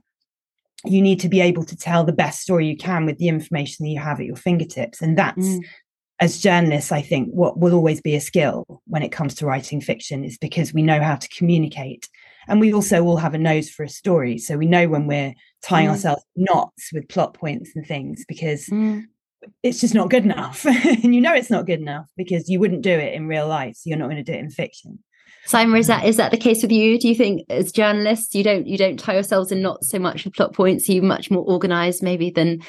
you 0.84 1.02
need 1.02 1.20
to 1.22 1.30
be 1.30 1.42
able 1.42 1.64
to 1.64 1.75
tell 1.75 2.04
the 2.04 2.14
best 2.14 2.42
story 2.42 2.68
you 2.68 2.78
can 2.78 3.06
with 3.06 3.18
the 3.18 3.30
information 3.30 3.86
that 3.86 3.90
you 3.90 4.00
have 4.00 4.20
at 4.20 4.25
your 4.28 4.36
fingertips. 4.36 5.02
And 5.02 5.18
that's, 5.18 5.48
Mm. 5.48 5.62
as 6.20 6.42
journalists, 6.42 6.92
I 6.92 7.02
think, 7.02 7.30
what 7.30 7.58
will 7.58 7.74
always 7.74 8.02
be 8.02 8.16
a 8.16 8.22
skill 8.22 8.82
when 8.86 9.02
it 9.02 9.12
comes 9.14 9.34
to 9.36 9.46
writing 9.46 9.82
fiction 9.82 10.24
is 10.24 10.38
because 10.38 10.74
we 10.74 10.84
know 10.84 11.02
how 11.02 11.16
to 11.16 11.28
communicate. 11.30 12.08
And 12.48 12.60
we 12.60 12.74
also 12.74 13.04
all 13.04 13.18
have 13.18 13.34
a 13.34 13.38
nose 13.40 13.70
for 13.70 13.84
a 13.84 13.90
story. 13.90 14.38
So 14.38 14.58
we 14.58 14.66
know 14.66 14.88
when 14.88 15.08
we're 15.08 15.34
tying 15.64 15.88
Mm. 15.88 15.92
ourselves 15.92 16.24
knots 16.36 16.90
with 16.94 17.08
plot 17.10 17.34
points 17.34 17.72
and 17.75 17.86
things 17.86 18.24
because 18.28 18.68
Mm. 18.68 19.06
it's 19.64 19.82
just 19.82 19.94
not 19.94 20.10
good 20.10 20.24
enough. 20.24 20.66
and 21.04 21.14
you 21.16 21.22
know 21.22 21.34
it's 21.34 21.50
not 21.52 21.66
good 21.66 21.80
enough 21.80 22.08
because 22.18 22.50
you 22.50 22.60
wouldn't 22.60 22.82
do 22.82 22.92
it 22.92 23.14
in 23.14 23.28
real 23.28 23.48
life. 23.48 23.75
So 23.75 23.90
you're 23.90 23.98
not 24.00 24.10
going 24.10 24.24
to 24.24 24.32
do 24.32 24.34
it 24.38 24.40
in 24.40 24.50
fiction. 24.50 25.00
Simon, 25.48 25.78
is 25.80 25.86
that 25.88 26.06
is 26.06 26.18
that 26.18 26.32
the 26.32 26.38
case 26.38 26.64
with 26.64 26.72
you? 26.72 26.98
Do 27.00 27.08
you 27.08 27.14
think 27.14 27.44
as 27.52 27.72
journalists 27.72 28.34
you 28.34 28.44
don't 28.44 28.66
you 28.66 28.80
don't 28.80 28.98
tie 29.00 29.14
yourselves 29.14 29.52
in 29.52 29.62
knots 29.62 29.90
so 29.92 30.00
much 30.00 30.25
with 30.25 30.34
plot 30.34 30.54
points, 30.54 30.90
Are 30.90 30.94
you 30.94 31.04
much 31.04 31.30
more 31.30 31.44
organized 31.44 32.02
maybe 32.02 32.32
than 32.32 32.62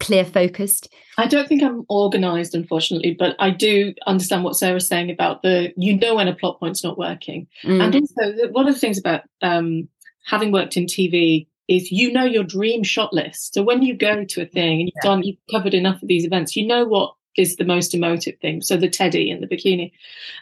clear 0.00 0.24
focused? 0.24 0.92
I 1.18 1.26
don't 1.26 1.48
think 1.48 1.62
I'm 1.62 1.84
organized, 1.88 2.54
unfortunately, 2.54 3.14
but 3.18 3.36
I 3.38 3.50
do 3.50 3.94
understand 4.06 4.44
what 4.44 4.56
Sarah's 4.56 4.88
saying 4.88 5.10
about 5.10 5.42
the 5.42 5.72
you 5.76 5.96
know 5.96 6.16
when 6.16 6.28
a 6.28 6.34
plot 6.34 6.60
point's 6.60 6.84
not 6.84 6.98
working. 6.98 7.46
Mm. 7.64 7.82
And 7.82 7.94
also, 7.94 8.48
one 8.52 8.68
of 8.68 8.74
the 8.74 8.80
things 8.80 8.98
about 8.98 9.22
um, 9.42 9.88
having 10.24 10.52
worked 10.52 10.76
in 10.76 10.86
TV 10.86 11.46
is 11.68 11.90
you 11.90 12.12
know 12.12 12.24
your 12.24 12.44
dream 12.44 12.82
shot 12.82 13.12
list. 13.12 13.54
So 13.54 13.62
when 13.62 13.82
you 13.82 13.96
go 13.96 14.24
to 14.24 14.42
a 14.42 14.46
thing 14.46 14.80
and 14.80 14.88
you've 14.88 15.02
done, 15.02 15.22
you've 15.22 15.38
covered 15.50 15.74
enough 15.74 16.02
of 16.02 16.08
these 16.08 16.24
events, 16.24 16.56
you 16.56 16.66
know 16.66 16.84
what 16.84 17.14
is 17.36 17.56
the 17.56 17.64
most 17.64 17.94
emotive 17.94 18.38
thing. 18.40 18.62
So 18.62 18.76
the 18.76 18.88
teddy 18.88 19.30
and 19.30 19.42
the 19.42 19.46
bikini. 19.46 19.92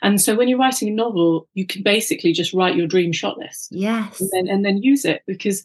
And 0.02 0.20
so 0.20 0.34
when 0.34 0.48
you're 0.48 0.58
writing 0.58 0.88
a 0.88 0.92
novel, 0.92 1.48
you 1.54 1.66
can 1.66 1.82
basically 1.82 2.32
just 2.32 2.52
write 2.52 2.76
your 2.76 2.86
dream 2.86 3.12
shot 3.12 3.38
list 3.38 3.68
yes. 3.70 4.20
and 4.20 4.30
then, 4.32 4.48
and 4.48 4.64
then 4.64 4.82
use 4.82 5.04
it 5.04 5.22
because 5.26 5.64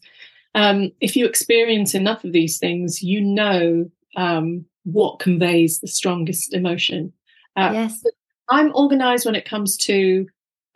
um, 0.57 0.91
if 1.01 1.15
you 1.15 1.27
experience 1.27 1.93
enough 1.93 2.23
of 2.23 2.33
these 2.33 2.57
things, 2.57 3.03
you 3.03 3.21
know 3.21 3.89
um, 4.15 4.65
what 4.85 5.19
conveys 5.19 5.79
the 5.79 5.87
strongest 5.87 6.51
emotion. 6.51 7.13
Uh, 7.55 7.69
yes. 7.73 8.03
I'm 8.49 8.71
organized 8.73 9.27
when 9.27 9.35
it 9.35 9.45
comes 9.45 9.77
to, 9.77 10.25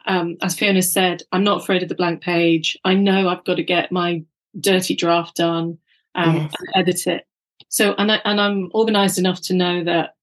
um, 0.05 0.37
as 0.43 0.53
Fiona 0.53 0.83
said, 0.83 1.23
I'm 1.31 1.43
not 1.43 1.63
afraid 1.63 1.81
of 1.81 1.89
the 1.89 1.95
blank 1.95 2.21
page. 2.21 2.77
I 2.85 2.93
know 2.93 3.27
I've 3.27 3.43
got 3.43 3.55
to 3.55 3.63
get 3.63 3.91
my 3.91 4.23
dirty 4.59 4.95
draft 4.95 5.37
done 5.37 5.79
um, 6.13 6.35
Yes. 6.35 6.53
and 6.59 6.69
edit 6.75 7.07
it. 7.07 7.25
So, 7.69 7.95
and, 7.97 8.11
I, 8.11 8.19
and 8.23 8.39
I'm 8.39 8.69
organized 8.75 9.17
enough 9.17 9.41
to 9.43 9.55
know 9.55 9.83
that 9.83 10.15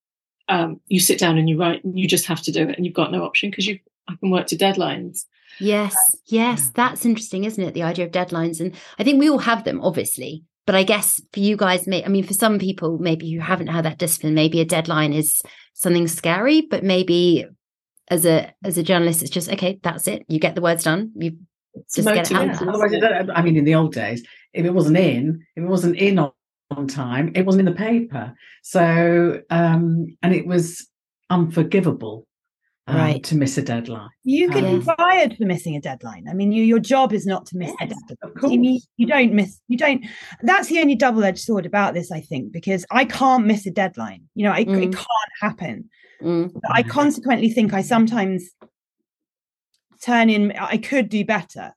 um, 0.49 0.81
you 0.87 1.01
sit 1.01 1.19
down 1.19 1.37
and 1.37 1.49
you 1.49 1.59
write, 1.59 1.83
you 1.85 2.07
just 2.07 2.27
have 2.27 2.43
to 2.43 2.53
do 2.53 2.69
it 2.69 2.77
and 2.77 2.87
you've 2.87 2.95
got 2.95 3.11
no 3.11 3.25
option 3.25 3.51
because 3.51 3.67
you 3.67 3.81
I 4.07 4.15
can 4.21 4.31
work 4.31 4.47
to 4.49 4.57
deadlines. 4.57 5.25
Yes, 5.61 5.95
yes, 6.27 6.71
that's 6.71 7.05
interesting, 7.05 7.45
isn't 7.45 7.63
it? 7.63 7.75
The 7.75 7.83
idea 7.83 8.07
of 8.07 8.13
deadlines. 8.13 8.61
And 8.61 8.75
I 8.99 9.05
think 9.05 9.19
we 9.19 9.31
all 9.31 9.39
have 9.39 9.65
them, 9.65 9.81
obviously. 9.81 10.45
But 10.67 10.75
I 10.75 10.83
guess 10.83 11.21
for 11.33 11.41
you 11.41 11.57
guys, 11.57 11.87
may 11.87 12.05
I 12.05 12.09
mean, 12.09 12.25
for 12.25 12.35
some 12.35 12.59
people, 12.59 12.99
maybe 12.99 13.33
who 13.33 13.41
haven't 13.41 13.69
had 13.69 13.85
that 13.87 13.99
discipline, 13.99 14.35
maybe 14.35 14.61
a 14.61 14.65
deadline 14.67 15.13
is 15.13 15.41
something 15.73 16.07
scary, 16.09 16.61
but 16.61 16.85
maybe 16.85 17.47
as 18.09 18.27
a 18.27 18.53
as 18.63 18.77
a 18.77 18.83
journalist, 18.83 19.23
it's 19.23 19.31
just 19.31 19.51
okay, 19.51 19.79
that's 19.83 20.07
it. 20.07 20.25
You 20.29 20.39
get 20.39 20.55
the 20.55 20.61
words 20.61 20.85
done. 20.85 21.13
You 21.17 21.39
Just 21.95 22.07
get 22.09 22.31
it 22.31 22.37
out 22.37 22.47
motivating. 22.47 23.01
there. 23.01 23.15
Otherwise, 23.21 23.31
I 23.35 23.43
mean, 23.43 23.57
in 23.57 23.65
the 23.65 23.75
old 23.75 23.95
days, 23.95 24.27
if 24.53 24.67
it 24.67 24.75
wasn't 24.75 24.99
in, 24.99 25.45
if 25.57 25.65
it 25.65 25.69
wasn't 25.69 25.97
in 25.97 26.19
on, 26.19 26.33
on 26.71 26.87
time, 26.87 27.33
it 27.35 27.47
wasn't 27.47 27.67
in 27.67 27.75
the 27.75 27.79
paper. 27.79 28.35
So, 28.63 29.41
um, 29.51 30.17
and 30.23 30.35
it 30.35 30.47
was 30.47 30.87
unforgivable, 31.31 32.27
um, 32.89 32.97
Right. 32.97 33.23
to 33.25 33.37
miss 33.37 33.57
a 33.59 33.63
deadline. 33.63 34.09
You 34.25 34.49
could 34.51 34.65
Um, 34.65 34.79
be 34.81 34.85
fired 34.85 35.37
for 35.37 35.45
missing 35.45 35.77
a 35.77 35.81
deadline. 35.81 36.27
I 36.29 36.35
mean, 36.35 36.53
you, 36.53 36.65
your 36.65 36.79
job 36.79 37.13
is 37.13 37.27
not 37.27 37.47
to 37.47 37.57
miss 37.57 37.71
a 37.81 37.87
deadline. 37.87 38.19
of 38.23 38.31
You, 38.53 38.61
course. 38.71 38.89
you 38.97 39.07
don't 39.07 39.33
miss. 39.35 39.61
You 39.69 39.77
don't. 39.77 40.05
That's 40.43 40.69
the 40.69 40.81
only 40.81 40.95
double-edged 40.95 41.39
sword 41.39 41.67
about 41.67 41.95
this, 41.95 42.11
I 42.11 42.21
think, 42.21 42.51
because 42.53 42.85
I 42.91 43.05
can't 43.05 43.47
miss 43.47 43.67
a 43.67 43.71
deadline. 43.71 44.23
You 44.35 44.45
know, 44.45 44.53
it, 44.53 44.69
it 44.69 44.91
Mm. 44.91 44.93
can't 44.95 45.33
happen. 45.41 45.91
mm, 46.23 46.51
I 46.71 46.83
consequently 46.83 47.51
think 47.51 47.73
I 47.73 47.83
sometimes 47.83 48.49
turn 50.03 50.31
in. 50.31 50.53
I 50.53 50.79
could 50.79 51.09
do 51.09 51.25
better. 51.25 51.73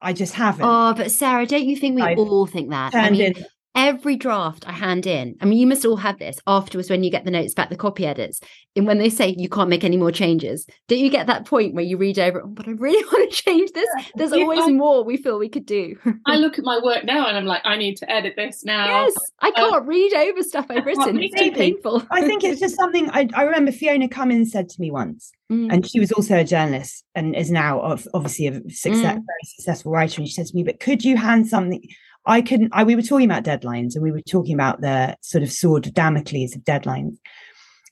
I 0.00 0.12
just 0.12 0.34
haven't 0.34 0.64
Oh, 0.64 0.94
but 0.94 1.10
Sarah, 1.10 1.46
don't 1.46 1.64
you 1.66 1.76
think 1.76 1.96
we 1.96 2.02
I've 2.02 2.18
all 2.18 2.46
think 2.46 2.70
that? 2.70 2.94
I 2.94 3.02
turned 3.04 3.18
mean, 3.18 3.32
in. 3.36 3.44
Every 3.78 4.16
draft 4.16 4.68
I 4.68 4.72
hand 4.72 5.06
in, 5.06 5.36
I 5.40 5.44
mean, 5.44 5.58
you 5.58 5.66
must 5.66 5.84
all 5.86 5.96
have 5.96 6.18
this 6.18 6.38
afterwards 6.48 6.90
when 6.90 7.04
you 7.04 7.10
get 7.10 7.24
the 7.24 7.30
notes 7.30 7.54
back, 7.54 7.70
the 7.70 7.76
copy 7.76 8.04
edits, 8.04 8.40
and 8.74 8.86
when 8.86 8.98
they 8.98 9.08
say 9.08 9.34
you 9.38 9.48
can't 9.48 9.70
make 9.70 9.84
any 9.84 9.96
more 9.96 10.10
changes, 10.10 10.66
don't 10.88 10.98
you 10.98 11.10
get 11.10 11.28
that 11.28 11.46
point 11.46 11.74
where 11.74 11.84
you 11.84 11.96
read 11.96 12.18
over, 12.18 12.42
oh, 12.42 12.48
but 12.48 12.66
I 12.66 12.72
really 12.72 13.04
want 13.12 13.30
to 13.32 13.42
change 13.42 13.70
this? 13.72 13.88
There's 14.16 14.32
Yeah, 14.32 14.38
always 14.42 14.60
I- 14.64 14.72
more 14.72 15.04
we 15.04 15.16
feel 15.16 15.38
we 15.38 15.48
could 15.48 15.64
do. 15.66 15.96
I 16.26 16.36
look 16.44 16.58
at 16.58 16.64
my 16.64 16.80
work 16.82 17.04
now 17.04 17.26
and 17.28 17.36
I'm 17.36 17.46
like, 17.46 17.62
I 17.64 17.76
need 17.76 17.96
to 17.98 18.10
edit 18.10 18.34
this 18.36 18.64
now. 18.64 18.86
yes, 19.04 19.14
I 19.40 19.52
can't 19.52 19.86
read 19.86 20.12
over 20.12 20.42
stuff 20.42 20.66
I've 20.70 20.84
written. 20.84 21.18
It's 21.22 21.40
too 21.40 21.52
painful. 21.52 22.02
I 22.10 22.22
think 22.22 22.42
it's 22.44 22.60
just 22.60 22.76
something 22.76 23.08
I, 23.10 23.28
I 23.34 23.42
remember 23.44 23.70
Fiona 23.70 24.08
Cummins 24.08 24.50
said 24.50 24.68
to 24.70 24.80
me 24.80 24.90
once, 24.90 25.30
Mm, 25.50 25.72
and 25.72 25.88
she 25.90 25.98
was 25.98 26.12
also 26.12 26.36
a 26.36 26.44
journalist 26.44 27.06
and 27.14 27.34
is 27.34 27.50
now 27.50 27.80
of 27.80 28.06
obviously 28.12 28.48
a 28.48 28.52
success, 28.68 29.16
Mm. 29.16 29.24
very 29.24 29.44
successful 29.44 29.90
writer. 29.92 30.20
And 30.20 30.28
she 30.28 30.34
said 30.34 30.44
to 30.44 30.54
me, 30.54 30.62
"But 30.62 30.78
could 30.78 31.02
you 31.02 31.16
hand 31.16 31.46
something?" 31.48 31.82
I 32.26 32.42
couldn't. 32.42 32.70
I, 32.72 32.84
we 32.84 32.94
were 32.96 33.02
talking 33.02 33.30
about 33.30 33.44
deadlines, 33.44 33.94
and 33.94 34.02
we 34.02 34.12
were 34.12 34.20
talking 34.20 34.54
about 34.54 34.80
the 34.80 35.16
sort 35.22 35.42
of 35.42 35.50
sword 35.50 35.86
of 35.86 35.94
Damocles 35.94 36.54
of 36.54 36.62
deadlines. 36.62 37.16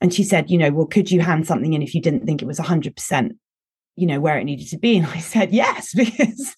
And 0.01 0.12
she 0.12 0.23
said, 0.25 0.51
"You 0.51 0.59
know, 0.59 0.71
well, 0.71 0.87
could 0.87 1.11
you 1.11 1.21
hand 1.21 1.47
something 1.47 1.73
in 1.73 1.83
if 1.83 1.95
you 1.95 2.03
didn't 2.03 2.27
think 2.27 2.43
it 2.43 2.47
was 2.47 2.59
hundred 2.59 2.97
percent, 2.97 3.33
you 3.97 4.07
know, 4.07 4.21
where 4.21 4.39
it 4.39 4.45
needed 4.45 4.69
to 4.69 4.79
be?" 4.79 4.99
And 4.99 5.07
I 5.07 5.19
said, 5.21 5.53
"Yes," 5.53 5.95
because 5.97 6.55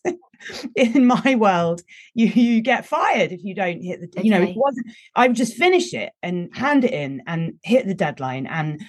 in 0.75 1.07
my 1.07 1.37
world, 1.37 1.83
you 2.15 2.27
you 2.27 2.61
get 2.61 2.85
fired 2.87 3.31
if 3.33 3.45
you 3.45 3.55
don't 3.55 3.81
hit 3.83 4.01
the. 4.01 4.25
You 4.25 4.31
know, 4.33 4.43
it 4.43 4.57
wasn't. 4.57 4.87
I 5.15 5.29
would 5.29 5.37
just 5.37 5.55
finish 5.55 5.95
it 5.95 6.11
and 6.23 6.49
hand 6.57 6.85
it 6.85 6.93
in 6.93 7.23
and 7.29 7.55
hit 7.63 7.87
the 7.87 7.95
deadline 7.95 8.47
and 8.49 8.81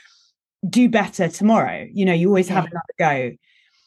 do 0.67 0.89
better 0.89 1.27
tomorrow. 1.27 1.85
You 1.91 2.05
know, 2.05 2.13
you 2.13 2.27
always 2.27 2.49
have 2.49 2.63
Okay. 2.65 2.71
another 2.71 3.29
go. 3.31 3.37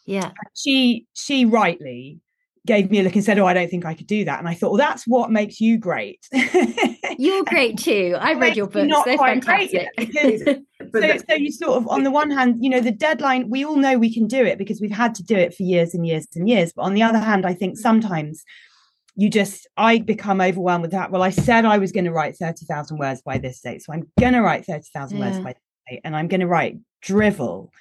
yeah. 0.07 0.31
She 0.55 1.07
she 1.15 1.45
rightly 1.45 2.21
gave 2.67 2.91
me 2.91 3.01
a 3.01 3.03
look 3.03 3.15
and 3.15 3.25
said, 3.25 3.39
"Oh, 3.39 3.47
I 3.47 3.55
don't 3.55 3.71
think 3.71 3.85
I 3.85 3.95
could 3.95 4.07
do 4.07 4.25
that." 4.25 4.39
And 4.39 4.49
I 4.49 4.55
thought, 4.55 4.71
"Well, 4.71 4.79
that's 4.79 5.07
what 5.07 5.31
makes 5.31 5.61
you 5.61 5.79
great." 5.79 6.27
You're 7.19 7.45
great 7.45 7.79
too. 7.79 8.17
I've 8.19 8.39
read 8.39 8.57
your 8.57 8.67
Makes 8.67 8.75
books. 8.75 8.89
not 8.89 9.05
They're 9.05 9.19
fantastic. 9.19 9.89
yet, 9.97 10.63
But 10.93 11.03
so, 11.03 11.17
so 11.31 11.35
you 11.37 11.53
sort 11.53 11.77
of 11.77 11.89
on 11.89 12.03
the 12.03 12.11
one 12.11 12.31
hand, 12.31 12.57
you 12.61 12.71
know, 12.71 12.81
the 12.81 12.91
deadline. 12.91 13.49
We 13.51 13.65
all 13.65 13.77
know 13.77 13.99
we 13.99 14.13
can 14.13 14.27
do 14.27 14.45
it 14.45 14.59
because 14.59 14.81
we've 14.81 14.91
had 14.91 15.15
to 15.17 15.23
do 15.23 15.37
it 15.37 15.55
for 15.55 15.63
years 15.63 15.95
and 15.95 16.07
years 16.07 16.27
and 16.35 16.49
years. 16.49 16.73
But 16.75 16.83
on 16.83 16.95
the 16.95 17.03
other 17.03 17.19
hand, 17.19 17.47
I 17.47 17.55
think 17.55 17.79
sometimes 17.79 18.43
you 19.15 19.29
just 19.29 19.67
I 19.77 19.99
become 19.99 20.41
overwhelmed 20.41 20.83
with 20.83 20.93
that. 20.93 21.11
Well, 21.11 21.23
I 21.23 21.31
said 21.31 21.65
I 21.65 21.79
was 21.79 21.93
going 21.93 22.07
to 22.07 22.13
write 22.13 22.37
thirty 22.37 22.65
thousand 22.67 22.99
words 22.99 23.23
by 23.23 23.39
this 23.39 23.61
date, 23.61 23.83
so 23.83 23.93
I'm 23.93 24.11
going 24.19 24.33
to 24.35 24.43
write 24.43 24.65
thirty 24.65 24.89
thousand 24.95 25.19
words 25.19 25.39
by 25.39 25.53
this 25.53 25.63
essay 25.93 26.01
and 26.05 26.17
I'm 26.17 26.29
going 26.29 26.41
to 26.41 26.47
write 26.47 26.79
drivel, 27.01 27.73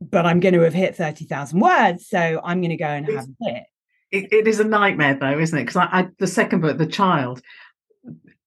but 0.00 0.26
I'm 0.26 0.40
going 0.40 0.54
to 0.54 0.60
have 0.60 0.74
hit 0.74 0.96
30,000 0.96 1.60
words. 1.60 2.08
So 2.08 2.40
I'm 2.42 2.60
going 2.60 2.70
to 2.70 2.76
go 2.76 2.86
and 2.86 3.06
have 3.06 3.26
a 3.26 3.56
it. 3.56 3.64
It, 4.10 4.32
it 4.32 4.48
is 4.48 4.60
a 4.60 4.64
nightmare 4.64 5.16
though, 5.20 5.38
isn't 5.38 5.56
it? 5.58 5.62
Because 5.62 5.76
I, 5.76 5.88
I, 5.90 6.08
the 6.18 6.26
second 6.26 6.60
book, 6.60 6.78
The 6.78 6.86
Child, 6.86 7.42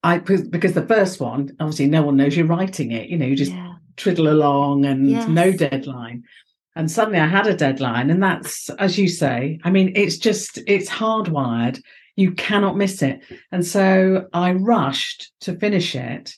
I 0.03 0.17
because 0.17 0.73
the 0.73 0.85
first 0.87 1.19
one, 1.19 1.55
obviously, 1.59 1.87
no 1.87 2.01
one 2.01 2.17
knows 2.17 2.35
you're 2.35 2.47
writing 2.47 2.91
it. 2.91 3.09
You 3.09 3.17
know, 3.17 3.25
you 3.27 3.35
just 3.35 3.51
Yeah. 3.51 3.73
triddle 3.97 4.29
along 4.29 4.85
and 4.85 5.09
Yes. 5.09 5.27
no 5.27 5.51
deadline. 5.51 6.23
And 6.75 6.89
suddenly 6.89 7.19
I 7.19 7.27
had 7.27 7.47
a 7.47 7.55
deadline, 7.55 8.09
and 8.09 8.23
that's 8.23 8.69
as 8.79 8.97
you 8.97 9.07
say. 9.07 9.59
I 9.63 9.69
mean, 9.69 9.91
it's 9.95 10.17
just 10.17 10.57
it's 10.67 10.89
hardwired. 10.89 11.81
You 12.15 12.31
cannot 12.31 12.77
miss 12.77 13.01
it. 13.01 13.21
And 13.51 13.65
so 13.65 14.27
I 14.33 14.53
rushed 14.53 15.31
to 15.41 15.55
finish 15.57 15.95
it 15.95 16.33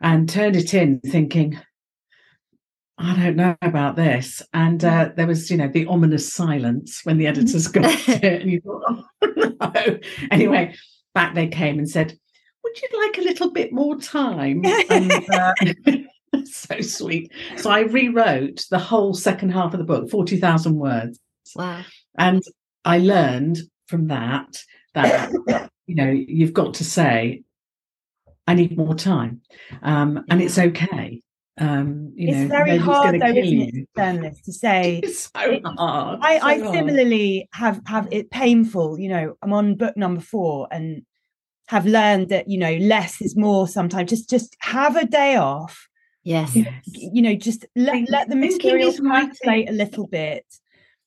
and 0.00 0.28
turned 0.28 0.56
it 0.56 0.74
in, 0.74 1.00
thinking, 1.00 1.58
I 2.98 3.14
don't 3.14 3.36
know 3.36 3.56
about 3.60 3.96
this. 3.96 4.42
And 4.54 4.82
uh, 4.84 5.10
there 5.16 5.26
was, 5.26 5.50
you 5.50 5.56
know, 5.58 5.68
the 5.68 5.86
ominous 5.86 6.32
silence 6.32 7.00
when 7.04 7.18
the 7.18 7.26
editors 7.26 7.68
got 7.68 7.84
it, 8.08 8.42
and 8.42 8.50
you 8.50 8.60
thought, 8.60 8.82
oh 8.88 9.04
no. 9.60 9.98
Anyway, 10.30 10.74
back 11.14 11.34
they 11.34 11.48
came 11.48 11.78
and 11.78 11.88
said, 11.88 12.16
"Would 12.64 12.80
you 12.80 12.88
like 13.06 13.18
a 13.18 13.22
little 13.22 13.50
bit 13.50 13.72
more 13.72 13.96
time?" 13.98 14.62
And, 14.90 15.12
uh, 15.30 15.54
so 16.44 16.80
sweet. 16.80 17.32
So 17.56 17.70
I 17.70 17.80
rewrote 17.80 18.64
the 18.70 18.78
whole 18.78 19.12
second 19.14 19.50
half 19.50 19.74
of 19.74 19.78
the 19.78 19.84
book, 19.84 20.10
forty 20.10 20.38
thousand 20.38 20.76
words, 20.76 21.18
Wow. 21.54 21.82
and 22.18 22.42
I 22.84 22.98
learned 22.98 23.58
from 23.88 24.08
that 24.08 24.58
that 24.94 25.30
you 25.86 25.94
know 25.94 26.10
you've 26.10 26.54
got 26.54 26.74
to 26.74 26.84
say, 26.84 27.42
"I 28.46 28.54
need 28.54 28.76
more 28.76 28.94
time," 28.94 29.42
um, 29.82 30.24
and 30.30 30.40
it's 30.40 30.58
okay. 30.58 31.20
Um, 31.58 32.12
you 32.14 32.30
know, 32.30 32.42
it's 32.42 32.50
very 32.50 32.76
hard 32.76 33.20
though, 33.20 33.26
isn't 33.28 33.36
it, 33.36 33.74
you. 33.74 33.86
to 33.96 34.30
to 34.44 34.52
say 34.52 35.00
It's 35.02 35.30
so 35.34 35.60
hard. 35.64 36.18
I, 36.22 36.38
I 36.38 36.58
hard. 36.58 36.74
similarly 36.74 37.48
have 37.52 37.80
have 37.86 38.08
it 38.10 38.30
painful. 38.30 38.98
You 38.98 39.08
know, 39.08 39.36
I'm 39.40 39.52
on 39.54 39.76
book 39.76 39.96
number 39.96 40.20
four 40.20 40.68
and 40.70 41.02
have 41.68 41.86
learned 41.86 42.28
that 42.28 42.48
you 42.48 42.58
know 42.58 42.74
less 42.74 43.22
is 43.22 43.36
more. 43.36 43.66
Sometimes 43.68 44.10
just 44.10 44.28
just 44.28 44.54
have 44.60 44.96
a 44.96 45.06
day 45.06 45.36
off. 45.36 45.88
Yes. 46.24 46.54
You, 46.54 46.66
you 46.92 47.22
know, 47.22 47.34
just 47.34 47.64
let 47.74 48.08
let 48.10 48.28
the 48.28 48.34
thinking 48.34 48.58
material 48.58 48.88
is 48.88 49.00
writing. 49.00 49.68
a 49.68 49.72
little 49.72 50.08
bit. 50.08 50.44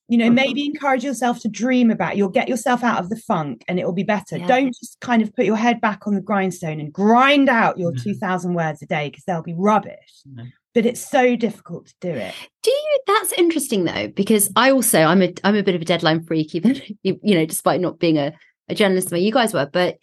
You 0.09 0.17
know, 0.17 0.25
mm-hmm. 0.25 0.35
maybe 0.35 0.65
encourage 0.65 1.03
yourself 1.03 1.39
to 1.41 1.47
dream 1.47 1.91
about. 1.91 2.17
You'll 2.17 2.29
get 2.29 2.49
yourself 2.49 2.83
out 2.83 2.99
of 2.99 3.09
the 3.09 3.15
funk, 3.15 3.63
and 3.67 3.79
it 3.79 3.85
will 3.85 3.93
be 3.93 4.03
better. 4.03 4.37
Yeah. 4.37 4.47
Don't 4.47 4.75
just 4.75 4.99
kind 4.99 5.21
of 5.21 5.33
put 5.35 5.45
your 5.45 5.55
head 5.55 5.79
back 5.79 6.07
on 6.07 6.15
the 6.15 6.21
grindstone 6.21 6.79
and 6.79 6.91
grind 6.91 7.47
out 7.47 7.77
your 7.77 7.91
mm-hmm. 7.91 8.01
two 8.01 8.15
thousand 8.15 8.55
words 8.55 8.81
a 8.81 8.87
day 8.87 9.09
because 9.09 9.23
they'll 9.25 9.43
be 9.43 9.55
rubbish. 9.55 10.23
No. 10.25 10.43
But 10.73 10.85
it's 10.85 11.01
so 11.01 11.35
difficult 11.35 11.87
to 11.87 11.93
do 12.01 12.09
it. 12.09 12.33
Do 12.63 12.71
you? 12.71 12.99
That's 13.07 13.33
interesting 13.33 13.85
though, 13.85 14.07
because 14.07 14.51
I 14.55 14.71
also 14.71 15.01
I'm 15.01 15.21
a 15.21 15.33
I'm 15.43 15.55
a 15.55 15.63
bit 15.63 15.75
of 15.75 15.81
a 15.81 15.85
deadline 15.85 16.23
freak, 16.23 16.55
even 16.55 16.81
you 17.03 17.35
know, 17.35 17.45
despite 17.45 17.79
not 17.79 17.99
being 17.99 18.17
a, 18.17 18.33
a 18.67 18.75
journalist 18.75 19.09
the 19.09 19.15
way 19.15 19.21
you 19.21 19.31
guys 19.31 19.53
were. 19.53 19.69
But 19.71 19.97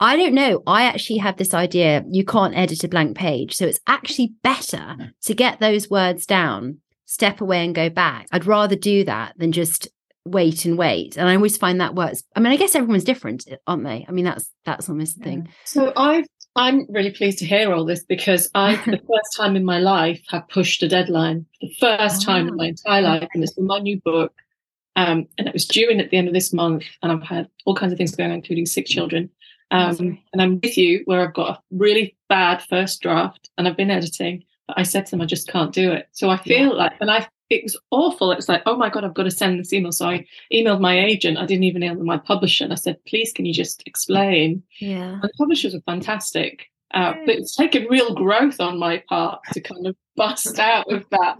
I 0.00 0.16
don't 0.16 0.34
know. 0.34 0.62
I 0.66 0.84
actually 0.84 1.18
have 1.18 1.36
this 1.36 1.54
idea 1.54 2.04
you 2.10 2.24
can't 2.24 2.56
edit 2.56 2.82
a 2.84 2.88
blank 2.88 3.16
page, 3.16 3.54
so 3.54 3.64
it's 3.66 3.80
actually 3.86 4.34
better 4.42 5.12
to 5.22 5.34
get 5.34 5.60
those 5.60 5.88
words 5.88 6.26
down, 6.26 6.80
step 7.06 7.40
away, 7.40 7.64
and 7.64 7.74
go 7.74 7.90
back. 7.90 8.26
I'd 8.32 8.46
rather 8.46 8.76
do 8.76 9.04
that 9.04 9.34
than 9.38 9.52
just 9.52 9.88
wait 10.24 10.64
and 10.64 10.78
wait. 10.78 11.16
And 11.16 11.28
I 11.28 11.36
always 11.36 11.56
find 11.56 11.80
that 11.80 11.94
works. 11.94 12.22
I 12.34 12.40
mean, 12.40 12.52
I 12.52 12.56
guess 12.56 12.74
everyone's 12.74 13.04
different, 13.04 13.46
aren't 13.66 13.84
they? 13.84 14.06
I 14.08 14.12
mean, 14.12 14.24
that's 14.24 14.50
that's 14.64 14.88
almost 14.88 15.18
the 15.18 15.24
thing. 15.24 15.48
So 15.64 15.92
I've 15.96 16.26
I'm 16.56 16.86
really 16.88 17.10
pleased 17.10 17.38
to 17.38 17.46
hear 17.46 17.72
all 17.72 17.84
this 17.84 18.04
because 18.04 18.48
I, 18.54 18.76
for 18.76 18.92
the 18.92 18.98
first 18.98 19.36
time 19.36 19.56
in 19.56 19.64
my 19.64 19.78
life, 19.78 20.22
have 20.28 20.48
pushed 20.48 20.82
a 20.82 20.88
deadline. 20.88 21.46
The 21.60 21.74
first 21.80 22.22
time 22.22 22.46
in 22.46 22.56
my 22.56 22.66
entire 22.66 23.02
life, 23.02 23.28
and 23.34 23.42
it's 23.42 23.54
for 23.54 23.62
my 23.62 23.78
new 23.78 24.00
book. 24.04 24.32
Um, 24.96 25.26
and 25.38 25.48
it 25.48 25.52
was 25.52 25.66
due 25.66 25.88
in 25.88 26.00
at 26.00 26.10
the 26.10 26.16
end 26.16 26.28
of 26.28 26.34
this 26.34 26.52
month, 26.52 26.84
and 27.02 27.10
I've 27.10 27.22
had 27.22 27.48
all 27.64 27.74
kinds 27.74 27.92
of 27.92 27.98
things 27.98 28.14
going 28.14 28.30
on, 28.30 28.36
including 28.36 28.66
six 28.66 28.88
children. 28.90 29.28
Um, 29.72 30.20
and 30.32 30.40
I'm 30.40 30.60
with 30.60 30.78
you 30.78 31.02
where 31.06 31.26
I've 31.26 31.34
got 31.34 31.56
a 31.56 31.62
really 31.72 32.16
bad 32.28 32.62
first 32.62 33.02
draft, 33.02 33.50
and 33.58 33.66
I've 33.66 33.76
been 33.76 33.90
editing. 33.90 34.44
I 34.68 34.82
said 34.82 35.06
to 35.06 35.10
them, 35.12 35.20
I 35.20 35.26
just 35.26 35.48
can't 35.48 35.72
do 35.72 35.92
it. 35.92 36.08
So 36.12 36.30
I 36.30 36.36
feel 36.38 36.76
like, 36.76 36.92
and 37.00 37.10
I, 37.10 37.28
it 37.50 37.62
was 37.62 37.78
awful. 37.90 38.32
It's 38.32 38.48
like, 38.48 38.62
oh 38.66 38.76
my 38.76 38.88
god, 38.88 39.04
I've 39.04 39.14
got 39.14 39.24
to 39.24 39.30
send 39.30 39.60
this 39.60 39.72
email. 39.72 39.92
So 39.92 40.08
I 40.08 40.26
emailed 40.52 40.80
my 40.80 40.98
agent. 40.98 41.38
I 41.38 41.46
didn't 41.46 41.64
even 41.64 41.82
email 41.82 42.02
my 42.02 42.18
publisher, 42.18 42.64
and 42.64 42.72
I 42.72 42.76
said, 42.76 42.96
please, 43.06 43.32
can 43.32 43.44
you 43.44 43.52
just 43.52 43.82
explain? 43.86 44.62
Yeah. 44.80 45.14
And 45.14 45.22
the 45.22 45.30
publishers 45.38 45.74
are 45.74 45.82
fantastic. 45.82 46.70
Uh, 46.92 47.14
but 47.26 47.34
it's 47.34 47.56
taken 47.56 47.86
real 47.90 48.14
growth 48.14 48.60
on 48.60 48.78
my 48.78 49.02
part 49.08 49.40
to 49.52 49.60
kind 49.60 49.86
of 49.86 49.96
bust 50.16 50.58
out 50.58 50.86
with 50.88 51.08
that. 51.10 51.36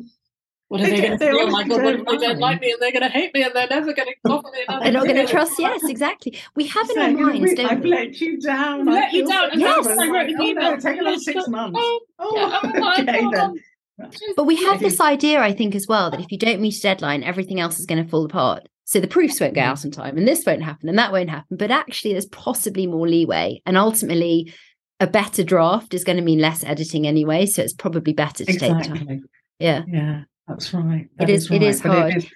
What 0.69 0.81
are 0.81 0.85
They 0.85 0.91
they, 0.93 1.01
going 1.01 1.13
to 1.13 1.19
they 1.19 1.31
do? 1.31 1.39
Oh 1.41 1.47
my 1.51 1.63
god, 1.69 1.83
what 1.85 1.95
if 1.95 2.05
don't 2.05 2.21
they 2.21 2.27
don't 2.27 2.39
like 2.39 2.61
me 2.61 2.71
and 2.73 2.81
they're 2.81 2.91
going 2.93 3.03
to 3.03 3.09
hate 3.09 3.35
me 3.35 3.43
and 3.43 3.55
they're 3.55 3.69
never 3.69 3.93
going 3.93 4.09
to 4.27 4.31
offer 4.33 4.49
me 4.51 4.65
another 4.67 4.83
They're 4.85 4.93
not 4.93 5.03
going 5.05 5.17
to 5.17 5.23
deal? 5.23 5.31
trust. 5.31 5.59
Yes, 5.59 5.83
exactly. 5.85 6.39
We 6.57 6.67
have 6.69 6.89
in 6.91 6.99
our 6.99 7.11
minds, 7.13 7.41
"We- 7.43 7.55
don't 7.55 7.67
I've 7.71 7.81
we? 7.83 7.91
let 7.91 8.21
you 8.21 8.41
down. 8.41 8.81
I've 8.89 8.95
let 8.95 9.13
you 9.13 9.29
down, 9.29 9.49
so 9.49 9.51
and 9.53 9.63
that's 9.63 9.87
bad." 9.87 9.97
why 9.99 10.05
I 10.05 10.11
wrote 10.11 10.29
an 10.31 10.37
Oh, 10.39 10.43
no, 10.43 10.51
email. 10.51 10.77
Take 10.79 10.99
another 10.99 11.19
six 11.19 11.49
months. 11.49 11.79
Oh, 11.83 12.01
Oh, 12.19 12.33
yeah, 12.37 12.61
oh 12.63 12.81
my 12.81 12.97
okay 13.01 13.21
God. 13.23 13.33
then. 13.35 14.11
But 14.37 14.45
we 14.45 14.57
have 14.65 14.81
this 14.81 15.01
idea, 15.01 15.41
I 15.41 15.53
think, 15.53 15.75
as 15.75 15.87
well, 15.89 16.11
that 16.11 16.21
if 16.21 16.33
you 16.33 16.39
don't 16.39 16.61
meet 16.61 16.77
a 16.77 16.81
deadline, 16.83 17.23
everything 17.23 17.61
else 17.61 17.79
is 17.79 17.87
going 17.87 18.03
to 18.03 18.09
fall 18.11 18.25
apart. 18.25 18.67
So 18.87 18.99
the 19.01 19.07
proofs 19.07 19.41
won't 19.41 19.55
go 19.55 19.61
Mm. 19.61 19.67
out 19.67 19.85
on 19.85 19.91
time, 19.93 20.17
and 20.19 20.27
this 20.27 20.45
won't 20.45 20.63
happen, 20.63 20.89
and 20.89 20.99
that 20.99 21.13
won't 21.13 21.31
happen. 21.31 21.57
But 21.57 21.71
actually, 21.71 22.13
there's 22.13 22.27
possibly 22.27 22.87
more 22.87 23.07
leeway, 23.09 23.61
and 23.67 23.77
ultimately, 23.79 24.53
a 25.01 25.07
better 25.07 25.43
draft 25.45 25.95
is 25.95 26.03
going 26.05 26.17
to 26.17 26.23
mean 26.25 26.39
less 26.41 26.65
editing 26.65 27.07
anyway. 27.07 27.47
So 27.47 27.63
it's 27.63 27.73
probably 27.73 28.13
better 28.15 28.45
to 28.45 28.59
take 28.59 28.71
time. 28.83 29.29
Yeah, 29.61 29.83
Yeah, 29.87 30.23
that's 30.49 30.73
right. 30.75 31.09
It 31.21 31.31
is- 31.31 31.51
it 31.51 31.63
is 31.63 31.81
hard. 31.81 32.27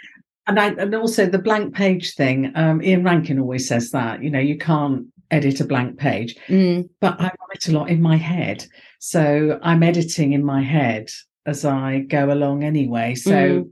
And 0.47 0.59
I, 0.59 0.69
and 0.69 0.95
also 0.95 1.27
the 1.27 1.39
blank 1.39 1.75
page 1.75 2.15
thing. 2.15 2.53
Um, 2.55 2.83
Ian 2.83 3.05
Rankin 3.05 3.39
always 3.39 3.69
says 3.69 3.91
that 3.91 4.23
you 4.23 4.31
know 4.31 4.39
you 4.39 4.57
can't 4.57 5.07
edit 5.31 5.61
a 5.61 5.65
blank 5.67 5.99
page, 5.99 6.37
Mm, 6.49 6.89
but 7.03 7.21
I 7.21 7.25
write 7.25 7.69
a 7.69 7.73
lot 7.73 7.91
in 7.91 8.01
my 8.01 8.17
head, 8.17 8.65
so 8.99 9.59
I'm 9.63 9.83
editing 9.83 10.33
in 10.33 10.43
my 10.43 10.63
head 10.63 11.11
as 11.45 11.67
I 11.67 11.99
go 12.01 12.33
along 12.33 12.65
anyway. 12.65 13.15
So 13.15 13.31
Mm. 13.33 13.71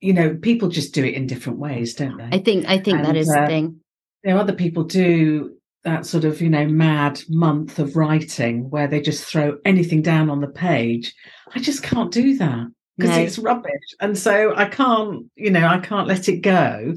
you 0.00 0.14
know, 0.14 0.34
people 0.34 0.68
just 0.68 0.94
do 0.94 1.04
it 1.04 1.12
in 1.14 1.26
different 1.26 1.58
ways, 1.58 1.94
don't 1.94 2.16
they? 2.16 2.36
I 2.36 2.40
think 2.40 2.64
I 2.66 2.78
think 2.78 2.98
that 3.02 3.08
And, 3.10 3.18
is 3.18 3.28
the 3.28 3.40
uh, 3.42 3.46
thing. 3.46 3.76
you 4.24 4.30
know, 4.32 4.38
other 4.38 4.54
people 4.54 4.84
do 4.84 5.54
that 5.84 6.06
sort 6.06 6.24
of, 6.24 6.40
you 6.40 6.48
know, 6.48 6.66
mad 6.66 7.20
month 7.28 7.78
of 7.78 7.96
writing 7.96 8.70
where 8.70 8.88
they 8.88 9.00
just 9.00 9.24
throw 9.26 9.58
anything 9.66 10.00
down 10.00 10.30
on 10.30 10.40
the 10.40 10.46
page. 10.48 11.12
I 11.54 11.58
just 11.58 11.82
can't 11.82 12.10
do 12.10 12.36
that 12.38 12.66
because 12.98 13.16
No. 13.16 13.22
it's 13.22 13.38
rubbish. 13.38 13.72
And 14.00 14.16
so 14.16 14.54
I 14.54 14.66
can't, 14.66 15.26
you 15.36 15.50
know, 15.50 15.66
I 15.66 15.78
can't 15.78 16.06
let 16.08 16.28
it 16.28 16.38
go. 16.38 16.94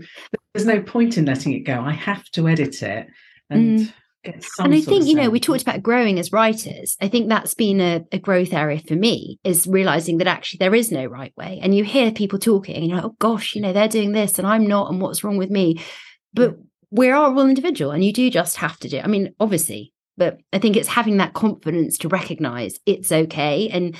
There's 0.53 0.65
no 0.65 0.81
point 0.81 1.17
in 1.17 1.25
letting 1.25 1.53
it 1.53 1.59
go. 1.59 1.81
I 1.81 1.93
have 1.93 2.23
to 2.31 2.47
edit 2.47 2.81
it 2.83 3.07
and 3.49 3.93
get 4.23 4.43
some 4.43 4.63
Mm. 4.63 4.65
and 4.65 4.75
I 4.75 4.81
think 4.81 5.05
you 5.05 5.15
know 5.15 5.29
we 5.29 5.39
talked 5.39 5.61
about 5.61 5.83
growing 5.83 6.17
as 6.17 6.31
writers. 6.31 6.97
I 6.99 7.07
think 7.07 7.29
that's 7.29 7.53
been 7.53 7.79
a, 7.79 8.03
a 8.11 8.17
growth 8.17 8.53
area 8.53 8.79
for 8.79 8.95
me 8.95 9.39
is 9.43 9.67
realizing 9.67 10.17
that 10.17 10.27
actually 10.27 10.57
there 10.57 10.73
is 10.73 10.91
no 10.91 11.05
right 11.05 11.33
way. 11.37 11.59
And 11.61 11.75
you 11.75 11.83
hear 11.83 12.11
people 12.11 12.39
talking, 12.39 12.75
and 12.75 12.87
you're 12.87 12.95
like, 12.97 13.05
oh 13.05 13.15
gosh, 13.19 13.53
you 13.55 13.61
know 13.61 13.71
they're 13.73 13.87
doing 13.87 14.13
this 14.13 14.39
and 14.39 14.47
I'm 14.47 14.65
not, 14.65 14.89
and 14.89 14.99
what's 15.01 15.23
wrong 15.23 15.37
with 15.37 15.49
me? 15.51 15.79
But 16.33 16.55
we're 16.91 17.15
all 17.15 17.39
individual, 17.47 17.91
and 17.91 18.03
you 18.03 18.13
do 18.13 18.29
just 18.29 18.57
have 18.57 18.79
to 18.79 18.89
do. 18.89 18.99
I 18.99 19.07
mean, 19.07 19.33
obviously, 19.39 19.93
but 20.17 20.39
I 20.53 20.59
think 20.59 20.75
it's 20.75 20.87
having 20.87 21.17
that 21.17 21.33
confidence 21.33 21.97
to 21.99 22.07
recognize 22.07 22.79
it's 22.85 23.11
okay 23.11 23.69
and. 23.69 23.95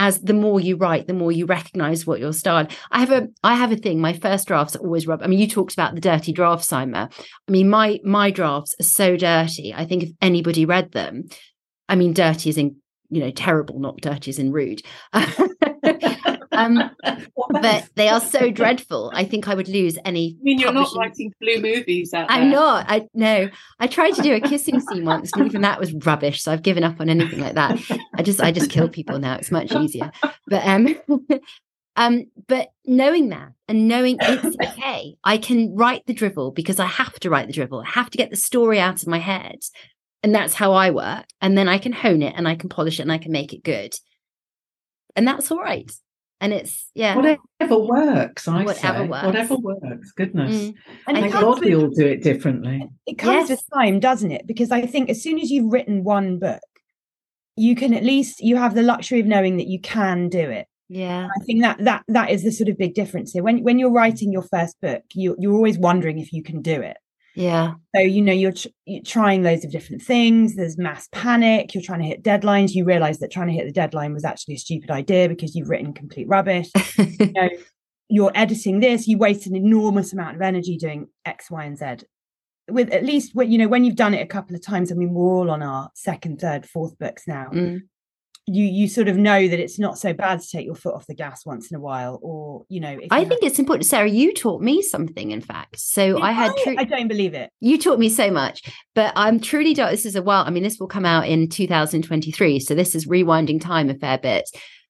As 0.00 0.20
the 0.20 0.32
more 0.32 0.60
you 0.60 0.76
write, 0.76 1.08
the 1.08 1.12
more 1.12 1.32
you 1.32 1.44
recognize 1.44 2.06
what 2.06 2.20
your 2.20 2.32
style. 2.32 2.68
I 2.92 3.00
have 3.00 3.10
a, 3.10 3.26
I 3.42 3.56
have 3.56 3.72
a 3.72 3.76
thing. 3.76 4.00
My 4.00 4.12
first 4.12 4.46
drafts 4.46 4.76
are 4.76 4.78
always 4.78 5.08
rub. 5.08 5.24
I 5.24 5.26
mean, 5.26 5.40
you 5.40 5.48
talked 5.48 5.72
about 5.72 5.96
the 5.96 6.00
dirty 6.00 6.32
draft, 6.32 6.64
Simon. 6.64 7.08
I 7.48 7.50
mean, 7.50 7.68
my 7.68 7.98
my 8.04 8.30
drafts 8.30 8.76
are 8.78 8.84
so 8.84 9.16
dirty. 9.16 9.74
I 9.74 9.84
think 9.84 10.04
if 10.04 10.10
anybody 10.22 10.64
read 10.64 10.92
them, 10.92 11.24
I 11.88 11.96
mean, 11.96 12.12
dirty 12.12 12.48
is 12.48 12.56
in 12.56 12.76
you 13.10 13.20
know 13.20 13.32
terrible, 13.32 13.80
not 13.80 14.00
dirty 14.00 14.30
is 14.30 14.38
in 14.38 14.52
rude. 14.52 14.82
um, 16.52 16.90
but 17.50 17.88
they 17.94 18.08
are 18.08 18.20
so 18.20 18.50
dreadful. 18.50 19.10
I 19.14 19.24
think 19.24 19.48
I 19.48 19.54
would 19.54 19.68
lose 19.68 19.98
any. 20.04 20.36
I 20.40 20.42
mean, 20.42 20.58
you're 20.58 20.72
not 20.72 20.94
writing 20.96 21.32
blue 21.40 21.60
movies 21.60 22.14
out 22.14 22.28
there. 22.28 22.36
I'm 22.36 22.50
not. 22.50 22.86
I 22.88 23.08
no. 23.14 23.48
I 23.78 23.86
tried 23.86 24.12
to 24.12 24.22
do 24.22 24.34
a 24.34 24.40
kissing 24.40 24.80
scene 24.80 25.04
once, 25.04 25.32
and 25.32 25.46
even 25.46 25.62
that 25.62 25.80
was 25.80 25.92
rubbish. 25.92 26.42
So 26.42 26.52
I've 26.52 26.62
given 26.62 26.84
up 26.84 27.00
on 27.00 27.08
anything 27.08 27.40
like 27.40 27.54
that. 27.54 27.80
I 28.14 28.22
just 28.22 28.40
I 28.40 28.52
just 28.52 28.70
kill 28.70 28.88
people 28.88 29.18
now. 29.18 29.34
It's 29.36 29.50
much 29.50 29.72
easier. 29.72 30.10
But 30.46 30.66
um 30.66 30.94
um 31.96 32.24
but 32.46 32.68
knowing 32.84 33.28
that 33.30 33.52
and 33.68 33.88
knowing 33.88 34.16
it's 34.20 34.56
okay, 34.62 35.16
I 35.24 35.38
can 35.38 35.74
write 35.74 36.06
the 36.06 36.14
drivel 36.14 36.50
because 36.50 36.80
I 36.80 36.86
have 36.86 37.18
to 37.20 37.30
write 37.30 37.46
the 37.46 37.52
drivel. 37.52 37.80
I 37.80 37.90
have 37.90 38.10
to 38.10 38.18
get 38.18 38.30
the 38.30 38.36
story 38.36 38.80
out 38.80 39.02
of 39.02 39.08
my 39.08 39.18
head. 39.18 39.60
And 40.22 40.34
that's 40.34 40.54
how 40.54 40.72
I 40.72 40.90
work. 40.90 41.26
And 41.40 41.56
then 41.56 41.68
I 41.68 41.78
can 41.78 41.92
hone 41.92 42.22
it 42.22 42.34
and 42.36 42.48
I 42.48 42.56
can 42.56 42.68
polish 42.68 42.98
it 42.98 43.02
and 43.02 43.12
I 43.12 43.18
can 43.18 43.30
make 43.30 43.52
it 43.52 43.62
good. 43.62 43.94
And 45.14 45.26
that's 45.26 45.50
all 45.50 45.58
right. 45.58 45.90
And 46.40 46.52
it's 46.52 46.90
yeah. 46.94 47.16
Whatever 47.16 47.78
works, 47.80 48.46
I 48.46 48.62
Whatever 48.64 48.98
say. 49.04 49.08
works. 49.08 49.26
Whatever 49.26 49.56
works. 49.56 50.12
Goodness. 50.12 50.56
Mm. 50.56 50.74
And 51.08 51.16
I 51.16 51.20
it 51.20 51.22
Thank 51.22 51.22
think- 51.22 51.32
comes 51.32 51.44
God 51.44 51.60
with- 51.60 51.68
we 51.68 51.74
all 51.76 51.88
do 51.88 52.06
it 52.06 52.22
differently. 52.22 52.88
it 53.06 53.18
comes 53.18 53.48
Yes. 53.48 53.50
with 53.50 53.62
time, 53.74 53.98
doesn't 54.00 54.30
it? 54.30 54.46
Because 54.46 54.70
I 54.70 54.86
think 54.86 55.10
as 55.10 55.20
soon 55.22 55.40
as 55.40 55.50
you've 55.50 55.72
written 55.72 56.04
one 56.04 56.38
book, 56.38 56.60
you 57.56 57.74
can 57.74 57.92
at 57.92 58.04
least 58.04 58.40
you 58.40 58.56
have 58.56 58.74
the 58.76 58.82
luxury 58.82 59.18
of 59.18 59.26
knowing 59.26 59.56
that 59.56 59.66
you 59.66 59.80
can 59.80 60.28
do 60.28 60.48
it 60.48 60.68
Yeah. 60.88 61.26
I 61.26 61.44
think 61.44 61.60
that 61.62 61.78
that 61.84 62.04
that 62.06 62.30
is 62.30 62.44
the 62.44 62.52
sort 62.52 62.68
of 62.68 62.78
big 62.78 62.94
difference 62.94 63.32
here. 63.32 63.42
When 63.42 63.64
when 63.64 63.78
you're 63.80 63.90
writing 63.90 64.32
your 64.32 64.42
first 64.42 64.80
book, 64.80 65.02
you 65.14 65.34
you're 65.40 65.54
always 65.54 65.76
wondering 65.78 66.18
if 66.20 66.32
you 66.32 66.42
can 66.44 66.62
do 66.62 66.80
it. 66.80 66.98
Yeah. 67.38 67.74
So 67.94 68.02
you 68.02 68.20
know 68.20 68.32
you're, 68.32 68.52
tr- 68.52 68.68
you're 68.84 69.02
trying 69.04 69.44
loads 69.44 69.64
of 69.64 69.70
different 69.70 70.02
things. 70.02 70.56
There's 70.56 70.76
mass 70.76 71.08
panic. 71.12 71.72
You're 71.72 71.84
trying 71.84 72.00
to 72.00 72.06
hit 72.06 72.24
deadlines. 72.24 72.74
You 72.74 72.84
realize 72.84 73.20
that 73.20 73.30
trying 73.30 73.46
to 73.46 73.52
hit 73.52 73.64
the 73.64 73.72
deadline 73.72 74.12
was 74.12 74.24
actually 74.24 74.54
a 74.54 74.58
stupid 74.58 74.90
idea 74.90 75.28
because 75.28 75.54
you've 75.54 75.68
written 75.68 75.92
complete 75.92 76.26
rubbish. 76.26 76.68
you 76.98 77.32
know, 77.32 77.48
you're 78.08 78.32
editing 78.34 78.80
this. 78.80 79.06
You 79.06 79.18
waste 79.18 79.46
an 79.46 79.54
enormous 79.54 80.12
amount 80.12 80.34
of 80.34 80.42
energy 80.42 80.76
doing 80.76 81.06
X, 81.24 81.48
Y, 81.48 81.64
and 81.64 81.78
Z. 81.78 82.06
With 82.68 82.90
at 82.90 83.04
least 83.04 83.34
when 83.34 83.52
you 83.52 83.56
know 83.56 83.68
when 83.68 83.84
you've 83.84 83.94
done 83.94 84.14
it 84.14 84.22
a 84.22 84.26
couple 84.26 84.56
of 84.56 84.62
times. 84.62 84.90
I 84.90 84.96
mean, 84.96 85.14
we're 85.14 85.24
all 85.24 85.50
on 85.50 85.62
our 85.62 85.90
second, 85.94 86.40
third, 86.40 86.66
fourth 86.66 86.98
books 86.98 87.22
now. 87.28 87.50
Mm. 87.52 87.82
You 88.50 88.64
you 88.64 88.88
sort 88.88 89.08
of 89.08 89.16
know 89.16 89.46
that 89.46 89.60
it's 89.60 89.78
not 89.78 89.98
so 89.98 90.12
bad 90.12 90.40
to 90.40 90.48
take 90.48 90.64
your 90.64 90.74
foot 90.74 90.94
off 90.94 91.06
the 91.06 91.14
gas 91.14 91.44
once 91.44 91.70
in 91.70 91.76
a 91.76 91.80
while, 91.80 92.18
or 92.22 92.64
you 92.68 92.80
know. 92.80 92.90
if 93.00 93.08
I 93.10 93.20
have- 93.20 93.28
think 93.28 93.42
it's 93.42 93.58
important. 93.58 93.86
Sarah, 93.86 94.08
you 94.08 94.32
taught 94.32 94.62
me 94.62 94.80
something, 94.82 95.30
in 95.30 95.40
fact. 95.40 95.78
So 95.78 96.20
I 96.20 96.32
had 96.32 96.56
tru- 96.56 96.76
I 96.78 96.84
don't 96.84 97.08
believe 97.08 97.34
it. 97.34 97.50
you 97.60 97.76
taught 97.78 97.98
me 97.98 98.08
so 98.08 98.30
much, 98.30 98.62
but 98.94 99.12
I'm 99.16 99.38
truly 99.38 99.74
dark. 99.74 99.90
This 99.90 100.06
is 100.06 100.16
a 100.16 100.22
while. 100.22 100.44
I 100.46 100.50
mean, 100.50 100.62
this 100.62 100.78
will 100.80 100.88
come 100.88 101.04
out 101.04 101.28
in 101.28 101.48
2023. 101.48 102.58
So 102.60 102.74
this 102.74 102.94
is 102.94 103.06
rewinding 103.06 103.60
time 103.60 103.90
a 103.90 103.94
fair 103.94 104.18
bit. 104.18 104.48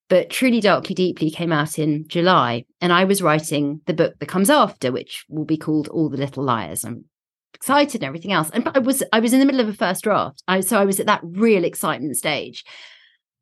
But 0.09 0.31
Truly 0.31 0.61
Darkly 0.61 0.95
Deeply 0.95 1.31
came 1.31 1.53
out 1.53 1.79
in 1.79 2.07
July, 2.09 2.65
and 2.81 2.95
I 2.95 3.05
was 3.05 3.21
writing 3.21 3.83
the 3.85 3.93
book 3.93 4.15
that 4.19 4.27
comes 4.27 4.49
after, 4.49 4.91
which 4.91 5.27
will 5.29 5.45
be 5.45 5.59
called 5.59 5.87
All 5.89 6.09
the 6.09 6.17
Little 6.17 6.43
Liars. 6.45 6.83
I'm 6.83 7.05
excited 7.53 7.97
and 8.03 8.05
everything 8.09 8.33
else. 8.33 8.49
And 8.51 8.67
I 8.75 8.79
was 8.79 9.03
I 9.13 9.21
was 9.21 9.35
in 9.35 9.41
the 9.41 9.45
middle 9.45 9.61
of 9.61 9.69
a 9.69 9.75
first 9.75 10.05
draft. 10.05 10.43
I, 10.49 10.61
so 10.61 10.79
I 10.81 10.87
was 10.87 10.99
at 10.99 11.07
that 11.07 11.21
real 11.25 11.63
excitement 11.65 12.17
stage. 12.17 12.65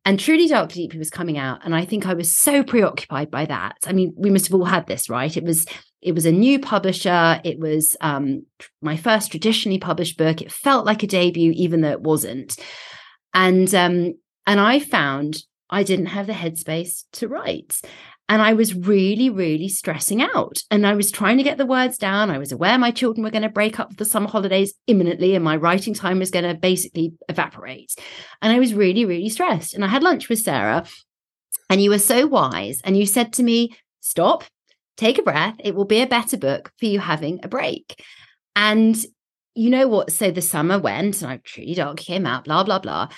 And 0.06 0.20
Truly 0.20 0.46
Darkly 0.46 0.82
Deeply 0.82 1.00
was 1.00 1.10
coming 1.10 1.36
out, 1.36 1.58
and 1.64 1.74
I 1.74 1.84
think 1.84 2.06
I 2.06 2.14
was 2.14 2.34
so 2.34 2.62
preoccupied 2.62 3.28
by 3.28 3.44
that. 3.46 3.74
I 3.86 3.92
mean, 3.92 4.14
we 4.16 4.30
must 4.30 4.46
have 4.46 4.54
all 4.54 4.64
had 4.64 4.86
this, 4.86 5.10
right? 5.10 5.36
It 5.36 5.42
was 5.42 5.66
it 6.00 6.12
was 6.12 6.24
a 6.24 6.30
new 6.30 6.60
publisher. 6.60 7.40
It 7.42 7.58
was 7.58 7.96
um, 8.00 8.46
my 8.80 8.96
first 8.96 9.32
traditionally 9.32 9.80
published 9.80 10.16
book. 10.16 10.40
It 10.40 10.52
felt 10.52 10.86
like 10.86 11.02
a 11.02 11.08
debut, 11.08 11.52
even 11.56 11.80
though 11.80 11.90
it 11.90 12.02
wasn't. 12.02 12.56
And 13.34 13.74
um, 13.74 14.14
and 14.46 14.60
I 14.60 14.78
found 14.78 15.42
I 15.70 15.82
didn't 15.82 16.06
have 16.06 16.28
the 16.28 16.34
headspace 16.34 17.02
to 17.14 17.26
write. 17.26 17.74
And 18.28 18.42
I 18.42 18.54
was 18.54 18.74
really, 18.74 19.30
really 19.30 19.68
stressing 19.68 20.20
out. 20.20 20.58
And 20.70 20.86
I 20.86 20.94
was 20.94 21.12
trying 21.12 21.36
to 21.36 21.44
get 21.44 21.58
the 21.58 21.66
words 21.66 21.96
down. 21.96 22.30
I 22.30 22.38
was 22.38 22.50
aware 22.50 22.76
my 22.76 22.90
children 22.90 23.22
were 23.22 23.30
going 23.30 23.42
to 23.42 23.48
break 23.48 23.78
up 23.78 23.90
for 23.90 23.96
the 23.96 24.04
summer 24.04 24.28
holidays 24.28 24.74
imminently, 24.86 25.34
and 25.34 25.44
my 25.44 25.56
writing 25.56 25.94
time 25.94 26.18
was 26.18 26.30
going 26.30 26.44
to 26.44 26.54
basically 26.54 27.14
evaporate. 27.28 27.94
And 28.42 28.52
I 28.52 28.58
was 28.58 28.74
really, 28.74 29.04
really 29.04 29.28
stressed. 29.28 29.74
And 29.74 29.84
I 29.84 29.88
had 29.88 30.02
lunch 30.02 30.28
with 30.28 30.40
Sarah, 30.40 30.84
and 31.70 31.80
you 31.80 31.90
were 31.90 31.98
so 31.98 32.26
wise. 32.26 32.80
And 32.84 32.96
you 32.96 33.06
said 33.06 33.32
to 33.34 33.42
me, 33.42 33.76
Stop, 34.00 34.44
take 34.96 35.18
a 35.18 35.22
breath. 35.22 35.56
It 35.58 35.74
will 35.74 35.84
be 35.84 36.00
a 36.00 36.06
better 36.06 36.36
book 36.36 36.72
for 36.78 36.86
you 36.86 37.00
having 37.00 37.40
a 37.42 37.48
break. 37.48 38.02
And 38.54 38.96
you 39.54 39.70
know 39.70 39.88
what? 39.88 40.12
So 40.12 40.30
the 40.30 40.42
summer 40.42 40.78
went, 40.78 41.22
and 41.22 41.30
I 41.30 41.38
truly 41.38 41.74
dark 41.74 41.98
came 41.98 42.26
out, 42.26 42.44
blah, 42.44 42.62
blah, 42.62 42.78
blah. 42.78 43.08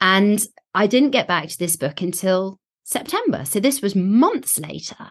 And 0.00 0.44
I 0.74 0.86
didn't 0.86 1.10
get 1.10 1.26
back 1.26 1.48
to 1.48 1.58
this 1.58 1.76
book 1.76 2.00
until 2.00 2.58
September. 2.88 3.44
So 3.44 3.60
this 3.60 3.82
was 3.82 3.94
months 3.94 4.58
later. 4.58 5.10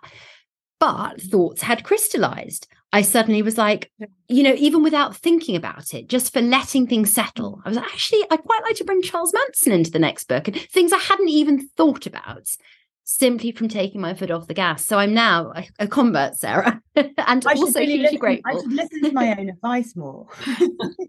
But 0.79 1.21
thoughts 1.21 1.61
had 1.61 1.83
crystallized. 1.83 2.67
I 2.93 3.01
suddenly 3.01 3.41
was 3.41 3.57
like, 3.57 3.91
you 4.27 4.43
know, 4.43 4.55
even 4.57 4.81
without 4.81 5.15
thinking 5.15 5.55
about 5.55 5.93
it, 5.93 6.07
just 6.07 6.31
for 6.31 6.41
letting 6.41 6.87
things 6.87 7.13
settle, 7.13 7.61
I 7.65 7.69
was 7.69 7.77
like, 7.77 7.85
actually, 7.85 8.23
I'd 8.31 8.43
quite 8.43 8.63
like 8.63 8.75
to 8.77 8.85
bring 8.85 9.01
Charles 9.01 9.33
Manson 9.33 9.73
into 9.73 9.91
the 9.91 9.99
next 9.99 10.27
book 10.27 10.47
and 10.47 10.55
things 10.55 10.93
I 10.93 10.97
hadn't 10.97 11.29
even 11.29 11.67
thought 11.69 12.05
about 12.05 12.47
simply 13.09 13.53
from 13.53 13.69
taking 13.69 14.01
my 14.01 14.13
foot 14.13 14.29
off 14.29 14.47
the 14.47 14.53
gas. 14.53 14.85
So 14.85 14.99
I'm 14.99 15.13
now 15.13 15.53
a, 15.55 15.65
a 15.79 15.87
convert, 15.87 16.35
Sarah, 16.35 16.81
and 16.95 17.15
I 17.17 17.55
should 17.55 17.63
also 17.63 17.79
really 17.79 17.93
hugely 17.93 18.03
listen, 18.03 18.19
grateful. 18.19 18.57
I 18.57 18.61
should 18.61 18.73
listen 18.73 19.03
to 19.03 19.11
my 19.13 19.35
own 19.39 19.49
advice 19.49 19.95
more. 19.95 20.27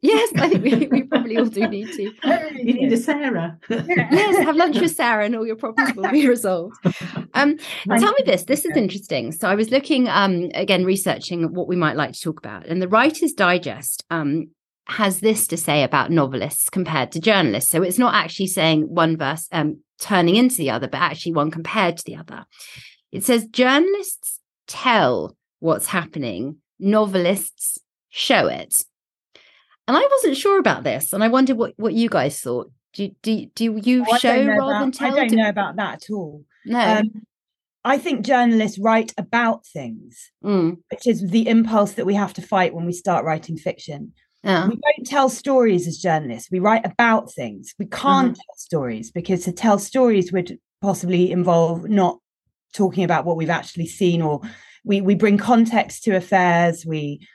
Yes, 0.01 0.33
I 0.37 0.49
think 0.49 0.63
we, 0.63 0.87
we 0.87 1.03
probably 1.03 1.37
all 1.37 1.47
do 1.47 1.67
need 1.69 1.93
to. 1.93 2.13
Really 2.25 2.63
You 2.63 2.75
need 2.75 2.93
a 2.93 2.97
Sarah. 2.97 3.59
Yes, 3.69 4.45
have 4.45 4.55
lunch 4.55 4.79
with 4.79 4.95
Sarah 4.95 5.25
and 5.25 5.35
all 5.35 5.47
your 5.47 5.57
problems 5.57 5.95
will 5.97 6.11
be 6.11 6.29
resolved. 6.29 6.77
Um, 7.35 7.57
tell 7.89 8.13
me 8.13 8.23
this. 8.25 8.45
This 8.45 8.65
is 8.65 8.77
interesting. 8.77 9.33
So 9.33 9.49
I 9.49 9.55
was 9.57 9.71
looking 9.71 10.09
um 10.09 10.51
again, 10.55 10.85
researching 10.85 11.53
what 11.55 11.67
we 11.67 11.75
might 11.75 11.97
like 11.97 12.13
to 12.13 12.21
talk 12.21 12.39
about, 12.39 12.67
and 12.67 12.81
the 12.81 12.89
Writer's 12.89 13.33
Digest 13.33 14.05
um 14.11 14.51
has 14.89 15.21
this 15.21 15.47
to 15.49 15.57
say 15.57 15.83
about 15.83 16.11
novelists 16.11 16.71
compared 16.71 17.13
to 17.13 17.21
journalists. 17.21 17.71
So 17.71 17.83
it's 17.83 17.99
not 17.99 18.15
actually 18.15 18.47
saying 18.47 18.83
one 18.89 19.17
verse 19.17 19.47
um 19.53 19.81
turning 20.01 20.37
into 20.37 20.57
the 20.57 20.71
other, 20.71 20.89
but 20.89 21.01
actually 21.01 21.33
one 21.33 21.51
compared 21.51 21.97
to 21.99 22.05
the 22.07 22.17
other. 22.17 22.47
It 23.13 23.25
says 23.25 23.47
journalists 23.47 24.41
tell 24.67 25.37
what's 25.61 25.87
happening, 25.89 26.57
novelists 26.79 27.79
show 28.09 28.47
it. 28.47 28.75
And 29.87 29.97
I 29.97 30.07
wasn't 30.11 30.37
sure 30.37 30.59
about 30.59 30.85
this, 30.85 31.13
and 31.13 31.25
I 31.25 31.29
wondered 31.29 31.57
what, 31.57 31.73
what 31.77 31.95
you 31.95 32.09
guys 32.09 32.41
thought. 32.41 32.71
Do, 32.93 33.11
do, 33.23 33.47
do 33.55 33.81
you 33.83 34.05
Oh, 34.09 34.17
show 34.19 34.35
rather 34.47 34.53
about- 34.71 34.81
than 34.81 34.93
tell? 34.93 35.13
I 35.13 35.17
don't 35.17 35.29
Do- 35.29 35.37
know 35.37 35.49
about 35.49 35.77
that 35.77 35.95
at 35.95 36.11
all. 36.11 36.45
no. 36.65 36.79
Um, 36.79 37.23
I 37.85 37.97
think 37.97 38.25
journalists 38.27 38.79
write 38.79 39.15
about 39.17 39.65
things, 39.67 40.31
Mm, 40.45 40.79
which 40.91 41.07
is 41.07 41.31
the 41.31 41.49
impulse 41.49 41.93
that 41.93 42.05
we 42.07 42.15
have 42.15 42.35
to 42.35 42.43
fight 42.43 42.75
when 42.75 42.85
we 42.87 42.93
start 42.93 43.25
writing 43.25 43.57
fiction. 43.57 44.13
Yeah. 44.45 44.69
We 44.69 44.77
don't 44.77 45.07
tell 45.07 45.29
stories 45.29 45.87
as 45.87 45.99
journalists. 45.99 46.51
We 46.51 46.61
write 46.61 46.87
about 46.87 47.33
things. 47.33 47.75
We 47.79 47.87
can't 47.87 48.37
tell 48.37 48.57
stories 48.57 49.11
because 49.11 49.45
to 49.45 49.53
tell 49.53 49.79
stories 49.79 50.33
would 50.33 50.59
possibly 50.81 51.33
involve 51.33 51.89
not 51.89 52.19
talking 52.73 53.03
about 53.03 53.25
what 53.25 53.37
we've 53.37 53.51
actually 53.51 53.87
seen, 53.87 54.23
or 54.23 54.41
we 54.85 55.01
we 55.01 55.15
bring 55.15 55.39
context 55.39 56.05
to 56.05 56.15
affairs. 56.15 56.87
We 56.87 57.27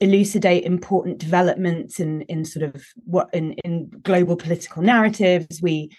elucidate 0.00 0.64
important 0.64 1.18
developments 1.18 2.00
in 2.00 2.22
in 2.22 2.44
sort 2.44 2.64
of 2.64 2.84
what 3.04 3.28
in 3.32 3.52
in 3.64 3.88
global 4.02 4.36
political 4.36 4.82
narratives. 4.82 5.62
We 5.62 5.96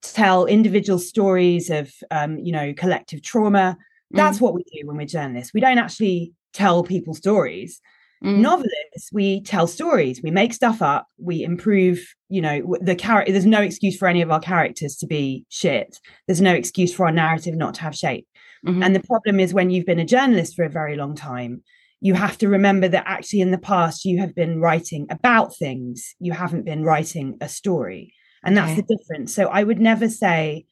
tell 0.00 0.46
individual 0.46 0.98
stories 0.98 1.68
of 1.68 1.92
um, 2.10 2.38
you 2.38 2.52
know 2.52 2.72
collective 2.74 3.22
trauma. 3.22 3.76
That's 4.14 4.42
what 4.42 4.52
we 4.52 4.62
do 4.64 4.86
when 4.86 4.98
we're 4.98 5.06
journalists. 5.06 5.54
We 5.54 5.60
don't 5.62 5.78
actually 5.78 6.34
tell 6.52 6.82
people 6.82 7.14
stories 7.14 7.80
Mm, 8.22 8.38
novelists 8.38 9.10
we 9.12 9.40
tell 9.42 9.66
stories 9.66 10.20
we 10.22 10.30
make 10.30 10.52
stuff 10.52 10.80
up 10.80 11.06
we 11.18 11.42
improve 11.42 11.98
you 12.28 12.40
know 12.40 12.76
the 12.80 12.94
character 12.94 13.32
there's 13.32 13.46
no 13.46 13.60
excuse 13.60 13.96
for 13.96 14.06
any 14.06 14.22
of 14.22 14.30
our 14.30 14.38
characters 14.40 14.96
to 14.96 15.06
be 15.06 15.44
shit. 15.48 15.98
There's 16.26 16.40
no 16.40 16.54
excuse 16.54 16.94
for 16.94 17.06
our 17.06 17.12
narrative 17.12 17.56
not 17.56 17.74
to 17.74 17.82
have 17.82 17.96
shape. 17.96 18.26
Mhm. 18.66 18.84
and 18.84 18.94
the 18.94 19.02
problem 19.02 19.40
is 19.40 19.52
when 19.52 19.70
you've 19.70 19.86
been 19.86 19.98
a 19.98 20.04
journalist 20.04 20.54
for 20.54 20.64
a 20.64 20.68
very 20.70 20.94
long 20.96 21.16
time 21.16 21.62
you 22.00 22.14
have 22.14 22.36
to 22.38 22.48
remember 22.48 22.86
that 22.88 23.04
actually 23.06 23.40
in 23.40 23.50
the 23.50 23.58
past 23.58 24.04
you 24.04 24.18
have 24.20 24.34
been 24.36 24.60
writing 24.60 25.06
about 25.10 25.56
things 25.56 26.14
you 26.20 26.32
haven't 26.32 26.64
been 26.64 26.84
writing 26.84 27.36
a 27.40 27.48
story. 27.48 28.12
And 28.44 28.56
that's 28.56 28.72
Okay. 28.72 28.80
the 28.82 28.96
difference. 28.96 29.34
So 29.34 29.46
i 29.48 29.62
would 29.64 29.80
never 29.80 30.08
say 30.08 30.64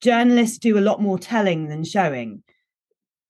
journalists 0.00 0.58
do 0.58 0.78
a 0.78 0.86
lot 0.88 1.00
more 1.02 1.18
telling 1.18 1.68
than 1.68 1.84
showing 1.84 2.42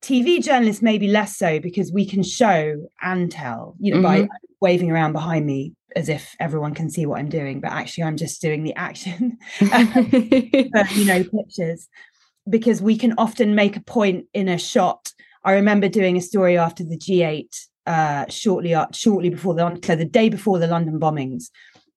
TV 0.03 0.43
journalists 0.43 0.83
maybe 0.83 1.09
less 1.09 1.37
so 1.37 1.59
because 1.59 1.93
we 1.93 2.07
can 2.07 2.23
show 2.23 2.89
and 3.03 3.31
tell, 3.31 3.75
you 3.81 3.95
know, 3.95 4.03
by 4.03 4.29
waving 4.61 4.91
around 4.91 5.13
behind 5.13 5.47
me 5.47 5.75
as 5.97 6.09
if 6.09 6.37
everyone 6.39 6.75
can 6.75 6.91
see 6.91 7.07
what 7.07 7.19
I'm 7.19 7.29
doing, 7.29 7.61
but 7.61 7.73
actually 7.73 8.05
I'm 8.05 8.17
just 8.17 8.41
doing 8.41 8.63
the 8.63 8.75
action, 8.75 9.39
for, 9.59 9.67
you 10.95 11.05
know, 11.05 11.25
pictures. 11.25 11.89
Because 12.49 12.81
we 12.81 12.97
can 12.97 13.15
often 13.19 13.55
make 13.55 13.77
a 13.77 13.83
point 13.83 14.27
in 14.33 14.49
a 14.49 14.57
shot. 14.57 15.13
I 15.45 15.53
remember 15.53 15.89
doing 15.89 16.17
a 16.17 16.23
story 16.23 16.57
after 16.57 16.83
the 16.83 16.97
G8, 16.97 17.49
uh, 17.87 18.27
shortly 18.29 18.75
uh, 18.75 18.87
shortly 18.93 19.31
before 19.31 19.55
the 19.55 19.79
so 19.85 19.97
the 19.97 20.05
day 20.05 20.29
before 20.29 20.59
the 20.59 20.67
London 20.67 20.99
bombings, 20.99 21.51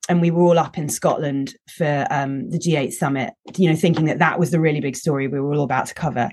and 0.09 0.19
we 0.19 0.29
were 0.31 0.43
all 0.43 0.59
up 0.59 0.77
in 0.77 0.89
Scotland 0.89 1.55
for 1.69 2.05
um, 2.09 2.49
the 2.49 2.57
G8 2.57 2.91
summit. 2.91 3.33
You 3.55 3.69
know, 3.69 3.75
thinking 3.77 4.05
that 4.05 4.19
that 4.19 4.39
was 4.39 4.51
the 4.51 4.59
really 4.59 4.81
big 4.81 4.97
story 4.97 5.27
we 5.27 5.39
were 5.39 5.53
all 5.53 5.63
about 5.63 5.85
to 5.87 5.93
cover 5.93 6.29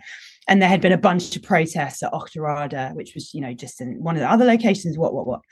and 0.48 0.62
there 0.62 0.68
had 0.68 0.80
been 0.80 0.92
a 0.92 0.98
bunch 0.98 1.36
of 1.36 1.42
protests 1.42 2.02
at 2.02 2.12
Auchterarder, 2.12 2.94
which 2.94 3.14
was, 3.14 3.34
you 3.34 3.40
know, 3.42 3.52
just 3.52 3.82
in 3.82 4.02
one 4.02 4.16
of 4.16 4.20
the 4.20 4.30
other 4.30 4.46
locations, 4.46 4.96
what, 4.96 5.12
what, 5.12 5.26
what. 5.26 5.42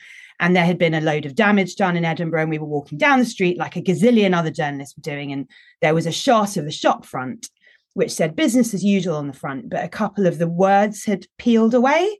And 0.41 0.57
there 0.57 0.65
had 0.65 0.79
been 0.79 0.95
a 0.95 1.01
load 1.03 1.27
of 1.27 1.35
damage 1.35 1.77
done 1.77 1.97
in 1.97 2.05
Edinburgh, 2.05 2.43
and 2.43 2.51
we 2.51 2.59
were 2.59 2.67
walking 2.67 2.97
down 2.97 3.19
the 3.19 3.27
street 3.27 3.59
like 3.59 3.77
a 3.77 3.83
gazillion 3.83 4.35
other 4.35 4.51
journalists 4.51 4.97
were 4.97 5.03
doing. 5.03 5.33
And 5.33 5.49
there 5.83 5.95
was 5.95 6.07
a 6.07 6.13
shot 6.13 6.57
of 6.57 6.65
the 6.65 6.71
shop 6.71 7.05
front, 7.05 7.51
which 7.93 8.11
said 8.11 8.37
business 8.37 8.73
as 8.73 8.83
usual 8.83 9.17
on 9.17 9.27
the 9.27 9.33
front, 9.35 9.69
but 9.69 9.85
a 9.85 9.89
couple 9.89 10.27
of 10.27 10.39
the 10.39 10.49
words 10.49 11.05
had 11.05 11.27
peeled 11.37 11.75
away. 11.75 12.19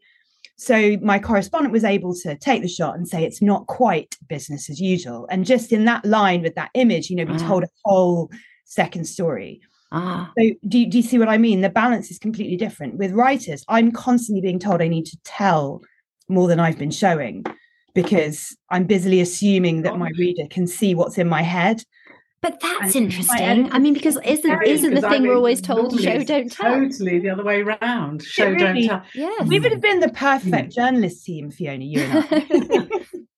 So 0.59 0.97
my 1.03 1.19
correspondent 1.19 1.73
was 1.73 1.85
able 1.85 2.15
to 2.15 2.37
take 2.37 2.62
the 2.62 2.69
shot 2.69 2.97
and 2.97 3.09
say 3.09 3.25
it's 3.25 3.43
not 3.43 3.67
quite 3.67 4.17
business 4.29 4.71
as 4.71 4.81
usual. 4.81 5.27
And 5.31 5.45
just 5.45 5.73
in 5.73 5.87
that 5.87 6.05
line 6.05 6.43
with 6.43 6.55
that 6.55 6.71
image, 6.75 7.11
you 7.11 7.17
know, 7.17 7.31
we 7.31 7.39
told 7.39 7.65
a 7.65 7.69
whole 7.85 8.31
second 8.65 9.05
story. 9.05 9.61
Ah, 9.92 10.33
So 10.38 10.51
do 10.68 10.79
you, 10.79 10.90
do 10.90 10.99
you 10.99 11.03
see 11.03 11.18
what 11.18 11.29
I 11.29 11.38
mean? 11.38 11.61
The 11.61 11.68
balance 11.70 12.11
is 12.11 12.18
completely 12.18 12.57
different. 12.57 12.96
With 12.96 13.12
writers, 13.12 13.64
I'm 13.68 13.92
constantly 13.92 14.40
being 14.40 14.59
told 14.59 14.83
I 14.83 14.88
need 14.88 15.07
to 15.07 15.18
tell 15.25 15.83
more 16.29 16.49
than 16.49 16.61
I've 16.61 16.79
been 16.79 16.90
showing 16.90 17.44
because 17.94 18.57
I'm 18.70 18.85
busily 18.85 19.20
assuming 19.20 19.83
that 19.83 19.99
my 19.99 20.11
reader 20.18 20.46
can 20.51 20.66
see 20.66 20.94
what's 20.94 21.18
in 21.18 21.29
my 21.29 21.42
head. 21.42 21.83
But 22.42 22.61
that's 22.61 22.94
And 22.94 23.07
interesting. 23.07 23.72
I 23.72 23.79
mean, 23.79 23.94
because 23.94 24.18
isn't 24.25 24.62
isn't 24.62 24.90
the 24.90 24.96
because 24.96 25.05
I 25.05 25.11
thing 25.11 25.22
we're 25.22 25.35
always 25.35 25.61
told 25.61 25.99
show 25.99 26.22
don't 26.22 26.53
tell? 26.53 26.75
Totally 26.75 27.18
the 27.18 27.31
other 27.31 27.42
way 27.42 27.62
around. 27.62 28.22
Show 28.22 28.51
really- 28.51 28.59
don't 28.59 28.87
tell. 28.87 29.03
Yes. 29.14 29.49
We 29.49 29.59
would 29.59 29.72
have 29.72 29.81
been 29.81 30.01
the 30.01 30.11
perfect 30.11 30.75
journalist 30.75 31.25
team, 31.25 31.51
Fiona, 31.51 31.85
you 31.85 32.01
and 32.01 32.27
I. 32.31 33.01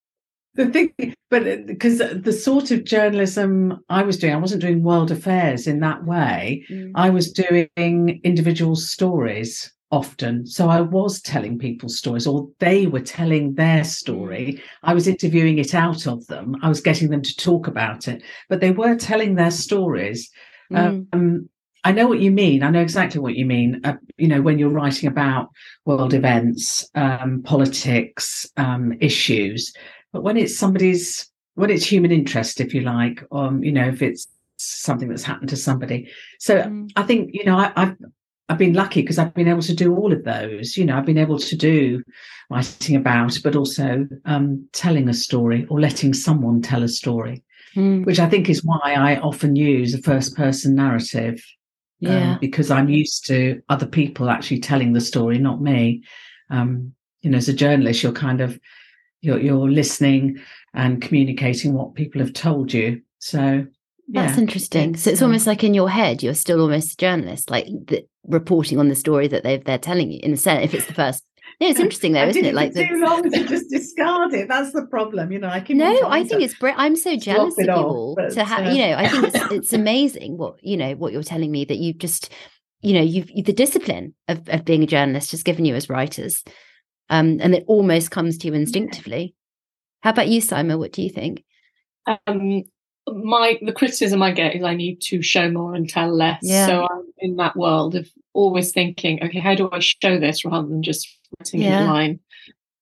The 0.58 0.66
thing, 0.66 1.14
but 1.30 1.66
because 1.66 1.98
the 1.98 2.32
sort 2.32 2.72
of 2.72 2.82
journalism 2.82 3.78
I 3.88 4.02
was 4.02 4.18
doing, 4.18 4.34
I 4.34 4.38
wasn't 4.38 4.60
doing 4.60 4.82
world 4.82 5.12
affairs 5.12 5.68
in 5.68 5.78
that 5.80 6.04
way. 6.04 6.64
Mm. 6.68 6.90
I 6.96 7.10
was 7.10 7.30
doing 7.30 8.20
individual 8.24 8.74
stories 8.74 9.72
often. 9.92 10.46
So 10.46 10.68
I 10.68 10.80
was 10.80 11.22
telling 11.22 11.60
people 11.60 11.88
stories, 11.88 12.26
or 12.26 12.48
they 12.58 12.88
were 12.88 13.00
telling 13.00 13.54
their 13.54 13.84
story. 13.84 14.60
I 14.82 14.94
was 14.94 15.06
interviewing 15.06 15.58
it 15.58 15.76
out 15.76 16.08
of 16.08 16.26
them. 16.26 16.56
I 16.60 16.68
was 16.68 16.80
getting 16.80 17.10
them 17.10 17.22
to 17.22 17.36
talk 17.36 17.68
about 17.68 18.08
it, 18.08 18.24
but 18.48 18.60
they 18.60 18.72
were 18.72 18.96
telling 18.96 19.36
their 19.36 19.52
stories. 19.52 20.28
Mm. 20.72 21.06
Um, 21.12 21.48
I 21.84 21.92
know 21.92 22.08
what 22.08 22.18
you 22.18 22.32
mean. 22.32 22.64
I 22.64 22.70
know 22.70 22.82
exactly 22.82 23.20
what 23.20 23.36
you 23.36 23.46
mean. 23.46 23.80
Uh, 23.84 23.94
you 24.16 24.26
know, 24.26 24.42
when 24.42 24.58
you're 24.58 24.68
writing 24.68 25.08
about 25.08 25.50
world 25.84 26.12
events, 26.12 26.90
um, 26.96 27.42
politics, 27.44 28.44
um, 28.56 28.94
issues, 29.00 29.72
but 30.12 30.22
when 30.22 30.36
it's 30.36 30.58
somebody's, 30.58 31.30
when 31.54 31.70
it's 31.70 31.84
human 31.84 32.12
interest, 32.12 32.60
if 32.60 32.72
you 32.74 32.82
like, 32.82 33.22
um, 33.32 33.62
you 33.62 33.72
know, 33.72 33.88
if 33.88 34.02
it's 34.02 34.26
something 34.56 35.08
that's 35.08 35.22
happened 35.22 35.48
to 35.50 35.56
somebody. 35.56 36.10
So 36.40 36.62
Mm. 36.62 36.90
I 36.96 37.02
think 37.04 37.30
you 37.32 37.44
know 37.44 37.56
I, 37.56 37.72
I've 37.76 37.96
I've 38.48 38.58
been 38.58 38.72
lucky 38.72 39.02
because 39.02 39.18
I've 39.18 39.34
been 39.34 39.46
able 39.48 39.62
to 39.62 39.74
do 39.74 39.94
all 39.94 40.12
of 40.12 40.24
those. 40.24 40.76
You 40.76 40.84
know, 40.86 40.96
I've 40.96 41.04
been 41.06 41.18
able 41.18 41.38
to 41.38 41.56
do 41.56 42.02
writing 42.50 42.96
about, 42.96 43.38
but 43.44 43.54
also 43.54 44.08
um, 44.24 44.66
telling 44.72 45.08
a 45.08 45.14
story 45.14 45.66
or 45.68 45.78
letting 45.80 46.14
someone 46.14 46.62
tell 46.62 46.82
a 46.82 46.88
story, 46.88 47.42
Mm. 47.76 48.06
which 48.06 48.18
I 48.18 48.28
think 48.28 48.48
is 48.48 48.64
why 48.64 48.94
I 48.96 49.16
often 49.20 49.54
use 49.54 49.92
a 49.94 49.98
first 50.02 50.34
person 50.34 50.74
narrative. 50.74 51.44
um, 52.06 52.10
Yeah. 52.12 52.38
because 52.40 52.70
I'm 52.70 52.88
used 52.88 53.26
to 53.26 53.60
other 53.68 53.86
people 53.86 54.30
actually 54.30 54.60
telling 54.60 54.92
the 54.94 55.00
story, 55.00 55.38
not 55.38 55.60
me. 55.60 56.02
Um, 56.48 56.94
you 57.22 57.30
know, 57.30 57.36
as 57.38 57.48
a 57.48 57.52
journalist, 57.52 58.02
you're 58.02 58.12
kind 58.12 58.40
of 58.40 58.58
you're 59.20 59.40
you're 59.40 59.70
listening 59.70 60.38
and 60.74 61.02
communicating 61.02 61.74
what 61.74 61.94
people 61.94 62.20
have 62.20 62.32
told 62.32 62.72
you. 62.72 63.02
So 63.18 63.66
That's 64.08 64.38
interesting. 64.38 64.96
So 64.96 65.10
it's 65.10 65.22
almost 65.22 65.46
like 65.46 65.64
in 65.64 65.74
your 65.74 65.90
head, 65.90 66.22
you're 66.22 66.34
still 66.34 66.60
almost 66.60 66.92
a 66.92 66.96
journalist, 66.96 67.50
like 67.50 67.66
the, 67.66 68.06
reporting 68.26 68.78
on 68.78 68.88
the 68.88 68.94
story 68.94 69.28
that 69.28 69.42
they've 69.42 69.62
they're 69.64 69.78
telling 69.78 70.10
you. 70.12 70.20
In 70.22 70.32
a 70.32 70.36
sense, 70.36 70.64
if 70.64 70.74
it's 70.74 70.86
the 70.86 70.94
first, 70.94 71.24
no, 71.60 71.66
it's 71.68 71.80
interesting 71.80 72.12
though, 72.12 72.26
isn't 72.28 72.44
it? 72.44 72.54
Like 72.54 72.72
for 72.72 72.78
the, 72.78 73.04
long 73.04 73.28
to 73.30 73.44
just 73.44 73.70
discard 73.70 74.32
it. 74.34 74.48
That's 74.48 74.72
the 74.72 74.86
problem. 74.86 75.32
You 75.32 75.40
know, 75.40 75.48
I 75.48 75.60
can 75.60 75.78
no, 75.78 76.06
I 76.06 76.24
think 76.24 76.42
it's 76.42 76.54
br- 76.54 76.70
I'm 76.76 76.96
so 76.96 77.16
jealous 77.16 77.58
of 77.58 77.64
you 77.64 77.72
off, 77.72 77.86
all 77.86 78.14
but, 78.14 78.32
to 78.32 78.44
have. 78.44 78.66
uh, 78.66 78.70
You 78.70 78.86
know, 78.86 78.96
I 78.96 79.08
think 79.08 79.24
it's, 79.24 79.52
it's 79.52 79.72
amazing 79.82 80.36
what 80.36 80.62
you 80.62 80.76
know 80.76 80.94
what 80.94 81.12
you're 81.12 81.22
telling 81.22 81.50
me 81.50 81.64
that 81.64 81.78
you've 81.78 81.98
just, 81.98 82.32
you 82.82 82.94
know, 82.94 83.02
you've 83.02 83.30
the 83.44 83.52
discipline 83.52 84.14
of 84.28 84.48
of 84.48 84.64
being 84.64 84.82
a 84.82 84.86
journalist 84.86 85.32
has 85.32 85.42
given 85.42 85.64
you 85.64 85.74
as 85.74 85.88
writers, 85.88 86.44
um, 87.10 87.38
and 87.40 87.54
it 87.54 87.64
almost 87.66 88.10
comes 88.10 88.38
to 88.38 88.48
you 88.48 88.54
instinctively. 88.54 89.34
How 90.00 90.10
about 90.10 90.28
you, 90.28 90.40
Simon? 90.40 90.78
What 90.78 90.92
do 90.92 91.02
you 91.02 91.10
think? 91.10 91.44
um, 92.26 92.62
my 93.06 93.58
the 93.62 93.72
criticism 93.72 94.22
I 94.22 94.32
get 94.32 94.54
is 94.54 94.62
I 94.62 94.74
need 94.74 95.00
to 95.02 95.22
show 95.22 95.50
more 95.50 95.74
and 95.74 95.88
tell 95.88 96.14
less. 96.14 96.40
Yeah. 96.42 96.66
So 96.66 96.88
I'm 96.90 97.04
in 97.18 97.36
that 97.36 97.56
world 97.56 97.94
of 97.94 98.08
always 98.32 98.72
thinking, 98.72 99.22
okay, 99.22 99.38
how 99.38 99.54
do 99.54 99.68
I 99.72 99.78
show 99.80 100.18
this 100.18 100.44
rather 100.44 100.68
than 100.68 100.82
just 100.82 101.08
writing 101.38 101.62
Yeah. 101.62 101.84
a 101.84 101.86
line? 101.86 102.20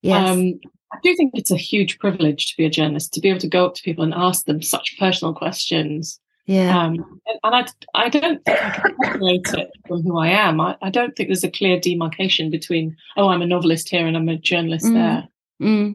Yes. 0.02 0.30
Um, 0.30 0.60
I 0.92 0.98
do 1.02 1.14
think 1.16 1.32
it's 1.34 1.50
a 1.50 1.56
huge 1.56 1.98
privilege 1.98 2.46
to 2.46 2.56
be 2.56 2.64
a 2.64 2.70
journalist 2.70 3.12
to 3.14 3.20
be 3.20 3.28
able 3.28 3.40
to 3.40 3.48
go 3.48 3.66
up 3.66 3.74
to 3.74 3.82
people 3.82 4.04
and 4.04 4.14
ask 4.14 4.44
them 4.46 4.62
such 4.62 4.96
personal 4.98 5.34
questions. 5.34 6.20
Yeah. 6.46 6.78
Um, 6.85 6.94
and, 7.26 7.38
and 7.44 7.54
I, 7.54 7.66
I 7.94 8.09
don't 8.09 8.44
think 8.44 8.59
I 8.64 8.70
can 8.70 8.94
separate 9.04 9.46
it 9.54 9.70
from 9.87 10.02
who 10.02 10.18
I 10.18 10.28
am. 10.28 10.61
I, 10.61 10.76
I 10.82 10.90
don't 10.90 11.14
think 11.16 11.28
there's 11.28 11.44
a 11.44 11.50
clear 11.50 11.78
demarcation 11.78 12.50
between, 12.50 12.96
oh, 13.16 13.28
I'm 13.28 13.42
a 13.42 13.46
novelist 13.46 13.88
here 13.88 14.06
and 14.06 14.16
I'm 14.16 14.28
a 14.28 14.37
journalist 14.37 14.87
Mm. 14.87 14.94
there. 14.94 15.28
Mm. 15.62 15.94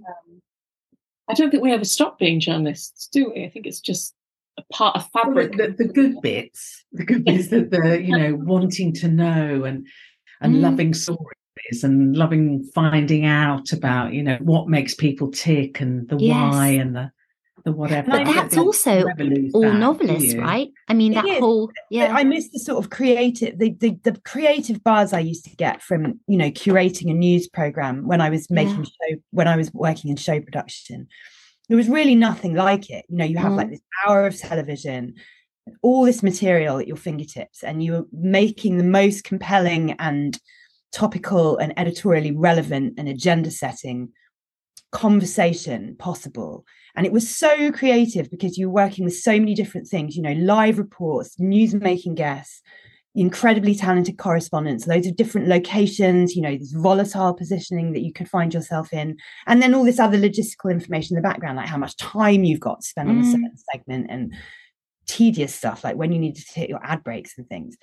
I 1.29 1.33
don't 1.33 1.49
think 1.51 1.63
we 1.63 1.71
ever 1.71 1.85
stop 1.85 2.19
being 2.19 2.39
journalists, 2.39 3.07
do 3.07 3.31
we? 3.33 3.45
I 3.45 3.49
think 3.49 3.65
it's 3.65 3.79
just 3.79 4.13
a 4.57 4.63
part 4.73 4.95
of 4.97 5.07
Well, 5.13 5.23
fabric. 5.25 5.55
the, 5.57 5.73
the 5.77 5.87
good 5.87 6.19
bits, 6.21 6.83
the 6.91 7.05
good 7.05 7.23
bits 7.23 7.47
that 7.49 7.71
the 7.71 8.01
you 8.01 8.17
know 8.17 8.35
wanting 8.43 8.93
to 8.95 9.07
know 9.07 9.63
and 9.63 9.87
and 10.41 10.55
Mm. 10.55 10.61
loving 10.61 10.93
stories 10.93 11.83
and 11.83 12.17
loving 12.17 12.63
finding 12.75 13.25
out 13.25 13.71
about 13.71 14.11
you 14.13 14.23
know 14.23 14.37
what 14.41 14.67
makes 14.67 14.93
people 14.95 15.31
tick 15.31 15.79
and 15.79 16.09
the 16.09 16.17
Yes. 16.17 16.53
why 16.53 16.67
and 16.69 16.95
the 16.95 17.11
the 17.63 17.71
whatever. 17.71 18.12
But 18.12 18.26
that's 18.26 18.58
also 18.58 19.06
you 19.17 19.52
All 19.54 19.62
that, 19.62 19.76
novelists, 19.76 20.36
right? 20.36 20.69
I 20.88 20.93
mean, 20.93 21.12
It 21.13 21.15
that 21.15 21.26
is, 21.26 21.39
whole 21.39 21.71
yeah. 21.89 22.13
I 22.15 22.24
miss 22.24 22.50
the 22.50 22.60
sort 22.60 22.84
of 22.84 22.89
creative, 22.89 23.58
the, 23.58 23.71
the 23.80 23.91
the 24.04 24.19
creative 24.21 24.84
buzz 24.84 25.13
I 25.13 25.19
used 25.19 25.45
to 25.45 25.56
get 25.56 25.82
from 25.82 26.19
you 26.28 26.38
know 26.38 26.52
curating 26.52 27.10
a 27.12 27.13
news 27.13 27.47
program 27.47 28.08
when 28.08 28.21
I 28.21 28.30
was 28.30 28.50
making 28.50 28.86
Yeah. 28.86 29.10
show 29.10 29.21
when 29.32 29.47
I 29.47 29.56
was 29.56 29.71
working 29.74 30.10
in 30.12 30.17
show 30.17 30.39
production. 30.41 31.08
There 31.69 31.78
was 31.78 31.88
really 31.88 32.15
nothing 32.15 32.54
like 32.56 32.89
it. 32.89 33.06
You 33.10 33.17
know, 33.17 33.26
you 33.26 33.38
have 33.38 33.54
Mm. 33.54 33.58
like 33.58 33.69
this 33.69 33.82
hour 34.06 34.26
of 34.28 34.36
television, 34.38 35.15
all 35.82 36.04
this 36.06 36.21
material 36.21 36.80
at 36.80 36.88
your 36.88 36.97
fingertips, 36.97 37.63
and 37.63 37.84
you're 37.84 38.06
making 38.12 38.78
the 38.78 38.84
most 38.84 39.24
compelling 39.24 39.93
and 39.93 40.38
topical 40.91 41.58
and 41.58 41.71
editorially 41.78 42.32
relevant 42.34 42.95
and 42.97 43.08
agenda 43.08 43.50
setting 43.50 44.10
conversation 44.91 45.95
possible 45.97 46.65
and 46.95 47.06
it 47.06 47.12
was 47.12 47.34
so 47.34 47.71
creative 47.71 48.30
because 48.30 48.58
you 48.58 48.67
were 48.67 48.73
working 48.84 49.06
with 49.06 49.15
so 49.15 49.32
many 49.32 49.54
different 49.54 49.88
things 49.88 50.15
you 50.15 50.21
know 50.21 50.34
live 50.34 50.77
reports 50.77 51.36
news 51.39 51.73
making 51.73 52.15
guests 52.15 52.62
incredibly 53.13 53.75
talented 53.75 54.17
correspondents 54.17 54.88
loads 54.88 55.06
of 55.06 55.15
different 55.17 55.47
locations 55.49 56.34
you 56.36 56.41
know 56.41 56.56
this 56.58 56.71
volatile 56.71 57.34
positioning 57.34 57.91
that 57.91 58.01
you 58.04 58.13
could 58.13 58.30
find 58.30 58.54
yourself 58.54 58.93
in 58.93 59.17
and 59.47 59.62
then 59.62 59.73
all 59.75 59.84
this 59.84 59.99
other 59.99 60.17
logistical 60.17 60.71
information 60.71 61.17
in 61.17 61.21
the 61.21 61.27
background 61.27 61.58
like 61.58 61.67
how 61.67 61.77
much 61.77 61.97
time 61.97 62.45
you've 62.45 62.62
got 62.62 62.80
to 62.80 62.88
spend 62.88 63.10
on 63.10 63.17
a 63.17 63.21
Mm. 63.21 63.25
certain 63.32 63.58
segment 63.73 64.08
and 64.10 64.34
tedious 65.08 65.54
stuff 65.54 65.84
like 65.84 65.97
when 65.97 66.13
you 66.13 66.19
need 66.19 66.36
to 66.36 66.54
hit 66.54 66.69
your 66.69 66.80
ad 66.84 67.04
breaks 67.04 67.34
and 67.38 67.47
things 67.49 67.75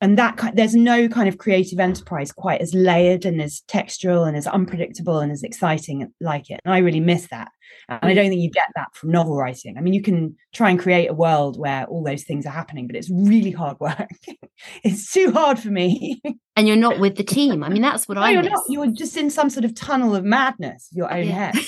and 0.00 0.18
that 0.18 0.52
there's 0.54 0.74
no 0.74 1.08
kind 1.08 1.28
of 1.28 1.38
creative 1.38 1.80
enterprise 1.80 2.30
quite 2.32 2.60
as 2.60 2.74
layered 2.74 3.24
and 3.24 3.40
as 3.40 3.62
textural 3.68 4.26
and 4.28 4.36
as 4.36 4.46
unpredictable 4.46 5.18
and 5.18 5.32
as 5.32 5.42
exciting 5.42 6.12
like 6.20 6.50
it. 6.50 6.60
And 6.64 6.74
i 6.74 6.78
really 6.78 7.00
miss 7.00 7.28
that. 7.28 7.50
And 7.88 8.00
i 8.10 8.14
don't 8.14 8.28
think 8.28 8.40
you 8.42 8.50
get 8.50 8.68
that 8.76 8.94
from 8.94 9.10
novel 9.10 9.36
writing. 9.36 9.76
I 9.76 9.80
mean 9.80 9.94
you 9.94 10.02
can 10.02 10.36
try 10.54 10.70
and 10.70 10.78
create 10.78 11.08
a 11.10 11.14
world 11.14 11.58
where 11.58 11.84
all 11.86 12.02
those 12.04 12.24
things 12.24 12.44
are 12.46 12.50
happening 12.50 12.86
but 12.86 12.96
it's 12.96 13.10
really 13.10 13.50
hard 13.52 13.78
work. 13.80 14.08
It's 14.82 15.12
too 15.12 15.32
hard 15.32 15.58
for 15.58 15.68
me. 15.70 16.22
And 16.58 16.66
you're 16.66 16.76
not 16.78 16.98
with 16.98 17.16
the 17.16 17.22
team. 17.22 17.62
I 17.62 17.68
mean, 17.68 17.82
that's 17.82 18.08
what 18.08 18.14
no, 18.14 18.22
I 18.22 18.30
you're 18.30 18.42
miss. 18.42 18.50
not. 18.50 18.64
You're 18.70 18.86
just 18.86 19.18
in 19.18 19.28
some 19.28 19.50
sort 19.50 19.66
of 19.66 19.74
tunnel 19.74 20.16
of 20.16 20.24
madness 20.24 20.88
your 20.90 21.12
own 21.12 21.26
Yeah. 21.26 21.52
head. 21.52 21.54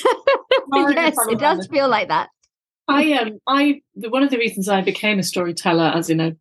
Yes, 0.75 1.15
it 1.29 1.39
does 1.39 1.67
feel 1.67 1.89
like 1.89 2.09
that. 2.09 2.29
I 2.89 3.13
um 3.13 3.39
I 3.47 3.83
one 3.95 4.23
of 4.23 4.31
the 4.31 4.39
reasons 4.39 4.69
I 4.69 4.81
became 4.81 5.19
a 5.19 5.23
storyteller, 5.23 5.93
as 5.95 6.09
in 6.11 6.21
a 6.21 6.37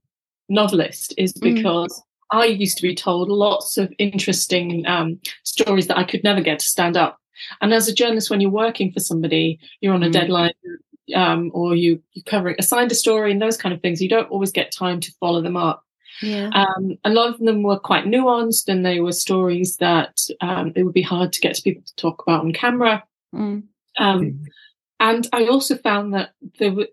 novelist, 0.49 1.13
is 1.17 1.33
Mm. 1.33 1.55
because 1.55 2.03
I 2.31 2.45
used 2.45 2.77
to 2.77 2.83
be 2.87 2.95
told 2.95 3.29
lots 3.29 3.77
of 3.77 3.93
interesting 3.99 4.85
um, 4.85 5.19
stories 5.43 5.87
that 5.87 5.97
I 5.97 6.03
could 6.03 6.23
never 6.23 6.41
get 6.41 6.59
to 6.59 6.65
stand 6.65 6.97
up. 6.97 7.19
And 7.61 7.73
as 7.73 7.87
a 7.87 7.93
journalist, 7.93 8.29
when 8.29 8.41
you're 8.41 8.49
working 8.51 8.91
for 8.91 8.99
somebody, 8.99 9.59
you're 9.81 9.93
on 9.93 10.03
a 10.03 10.09
Mm. 10.09 10.13
deadline, 10.13 10.53
um, 11.15 11.51
or 11.53 11.75
you 11.75 12.01
you 12.13 12.23
covering 12.23 12.55
assigned 12.59 12.91
a 12.91 12.95
story 12.95 13.31
and 13.31 13.41
those 13.41 13.57
kind 13.57 13.73
of 13.73 13.81
things. 13.81 14.01
You 14.01 14.09
don't 14.09 14.29
always 14.29 14.51
get 14.51 14.71
time 14.71 14.99
to 15.01 15.11
follow 15.19 15.41
them 15.41 15.55
up. 15.55 15.83
Yeah. 16.21 16.49
Um, 16.49 16.97
a 17.03 17.11
lot 17.11 17.29
of 17.29 17.39
them 17.39 17.61
were 17.61 17.79
quite 17.79 18.05
nuanced, 18.05 18.67
and 18.67 18.83
they 18.85 18.99
were 18.99 19.11
stories 19.13 19.77
that 19.77 20.17
um, 20.41 20.73
it 20.75 20.83
would 20.83 20.93
be 20.95 21.03
hard 21.03 21.31
to 21.33 21.39
get 21.39 21.53
to 21.55 21.61
people 21.61 21.83
to 21.85 21.95
talk 21.95 22.23
about 22.23 22.41
on 22.41 22.51
camera. 22.53 23.03
Mm. 23.33 23.63
Um, 23.99 24.41
and 24.99 25.27
I 25.31 25.45
also 25.45 25.77
found 25.77 26.13
that 26.15 26.31
there 26.57 26.71
were, 26.73 26.87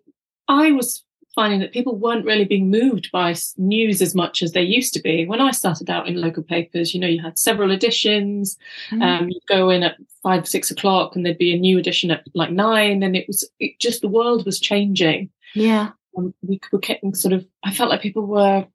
I 0.47 0.73
was 0.73 1.03
finding 1.35 1.61
that 1.61 1.73
people 1.73 1.97
weren't 1.97 2.25
really 2.25 2.45
being 2.45 2.71
moved 2.71 3.11
by 3.13 3.35
news 3.57 4.01
as 4.01 4.15
much 4.15 4.43
as 4.43 4.53
they 4.53 4.63
used 4.63 4.95
to 4.95 5.03
be. 5.03 5.27
When 5.27 5.41
I 5.41 5.51
started 5.51 5.91
out 5.91 6.09
in 6.09 6.21
local 6.21 6.43
papers, 6.43 6.95
you 6.95 7.01
know, 7.01 7.09
you 7.09 7.23
had 7.23 7.39
several 7.39 7.71
editions. 7.71 8.57
Mm. 8.91 9.03
Um, 9.03 9.29
you'd 9.29 9.47
go 9.47 9.71
in 9.71 9.83
at 9.83 9.97
five, 10.23 10.47
six 10.49 10.71
o'clock, 10.71 11.17
and 11.17 11.25
there'd 11.25 11.39
be 11.39 11.55
a 11.55 11.59
new 11.59 11.79
edition 11.79 12.11
at 12.11 12.25
like 12.35 12.51
nine, 12.51 13.03
and 13.03 13.17
it 13.17 13.27
was 13.27 13.49
it 13.59 13.79
just 13.79 14.01
the 14.01 14.09
world 14.09 14.45
was 14.47 14.61
changing. 14.61 15.31
yeah. 15.55 15.91
Um, 16.17 16.33
we 16.43 16.61
were 16.71 16.79
getting 16.79 17.13
sort 17.13 17.33
of. 17.33 17.45
I 17.65 17.73
felt 17.73 17.91
like 17.91 18.01
people 18.01 18.27
were 18.27 18.67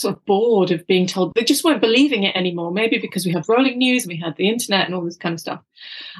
sort 0.00 0.16
of 0.16 0.24
bored 0.24 0.70
of 0.70 0.86
being 0.86 1.06
told 1.06 1.32
they 1.34 1.44
just 1.44 1.62
weren't 1.64 1.80
believing 1.80 2.22
it 2.22 2.34
anymore 2.34 2.70
maybe 2.72 2.98
because 2.98 3.26
we 3.26 3.32
have 3.32 3.48
rolling 3.48 3.76
news 3.78 4.04
and 4.04 4.12
we 4.12 4.16
had 4.18 4.34
the 4.36 4.48
internet 4.48 4.86
and 4.86 4.94
all 4.94 5.04
this 5.04 5.16
kind 5.16 5.34
of 5.34 5.40
stuff 5.40 5.60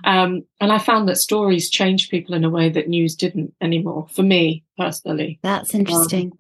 um, 0.05 0.45
and 0.61 0.71
i 0.73 0.79
found 0.79 1.09
that 1.09 1.17
stories 1.17 1.71
changed 1.71 2.11
people 2.11 2.35
in 2.35 2.45
a 2.45 2.51
way 2.51 2.69
that 2.69 2.89
news 2.89 3.15
didn't 3.15 3.53
anymore 3.61 4.07
for 4.11 4.23
me 4.23 4.63
personally 4.77 5.39
That's 5.43 5.75
interesting. 5.75 6.33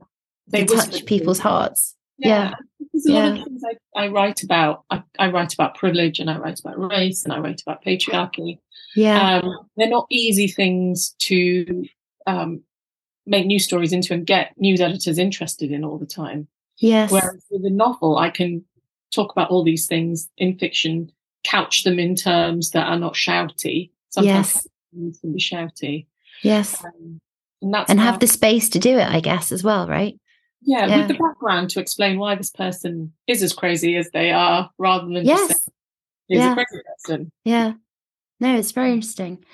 they 0.49 0.65
to 0.65 0.75
touch 0.77 1.05
people's 1.07 1.39
hearts. 1.39 1.95
Yeah. 2.19 2.55
there's 2.93 3.07
a 3.07 3.13
lot 3.13 3.25
Yeah. 3.25 3.39
of 3.41 3.45
things 3.45 3.63
I, 3.97 4.03
I 4.05 4.09
write 4.09 4.43
about 4.43 4.85
I, 4.91 5.03
I 5.19 5.31
write 5.31 5.55
about 5.55 5.75
privilege 5.77 6.19
and 6.21 6.29
i 6.31 6.37
write 6.37 6.61
about 6.61 6.79
race 6.79 7.25
and 7.25 7.33
i 7.33 7.39
write 7.39 7.63
about 7.63 7.83
patriarchy 7.85 8.59
Yeah. 8.95 9.41
um, 9.43 9.67
they're 9.77 9.89
not 9.89 10.07
easy 10.11 10.47
things 10.49 11.15
to 11.21 11.87
um, 12.27 12.63
make 13.27 13.47
news 13.47 13.65
stories 13.65 13.93
into 13.93 14.13
and 14.13 14.27
get 14.27 14.53
news 14.59 14.81
editors 14.81 15.19
interested 15.19 15.71
in 15.71 15.85
all 15.85 15.99
the 15.99 16.07
time. 16.07 16.49
Yes. 16.81 17.13
Whereas 17.13 17.45
with 17.51 17.65
a 17.65 17.71
novel, 17.71 18.19
I 18.19 18.31
can 18.31 18.65
talk 19.15 19.33
about 19.33 19.51
all 19.51 19.63
these 19.65 19.87
things 19.87 20.29
in 20.39 20.59
fiction, 20.59 21.11
couch 21.45 21.85
them 21.85 21.99
in 21.99 22.15
terms 22.17 22.71
that 22.71 22.87
are 22.87 22.99
not 22.99 23.15
shouty. 23.15 23.91
Sometimes 24.11 24.67
Yes. 24.93 25.13
can 25.23 25.33
be 25.33 25.41
shouty. 25.41 26.07
yes. 26.43 26.83
Um, 26.85 27.21
and 27.63 27.75
And 27.89 28.01
have 28.01 28.19
the 28.21 28.27
space 28.27 28.69
to 28.71 28.79
do 28.79 28.97
it, 28.99 29.07
I 29.07 29.21
guess, 29.21 29.53
as 29.53 29.63
well, 29.63 29.87
right? 29.87 30.19
yeah, 30.63 30.87
yeah. 30.87 30.97
with 30.99 31.09
the 31.09 31.15
background 31.15 31.71
to 31.71 31.81
explain 31.81 32.19
why 32.19 32.35
this 32.35 32.51
person 32.51 33.13
is 33.27 33.43
as 33.43 33.53
crazy 33.55 33.97
as 33.97 34.11
they 34.13 34.31
are, 34.31 34.71
rather 34.79 35.05
than 35.07 35.25
just 35.25 35.49
Yes. 35.51 35.65
say 35.65 35.73
he's 36.29 36.39
Yeah. 36.39 36.53
a 36.53 36.55
crazy 36.55 36.83
person. 36.87 37.33
Yeah. 37.45 37.73
No, 38.41 38.57
it's 38.57 38.73
very 38.73 38.93
interesting. 38.93 39.45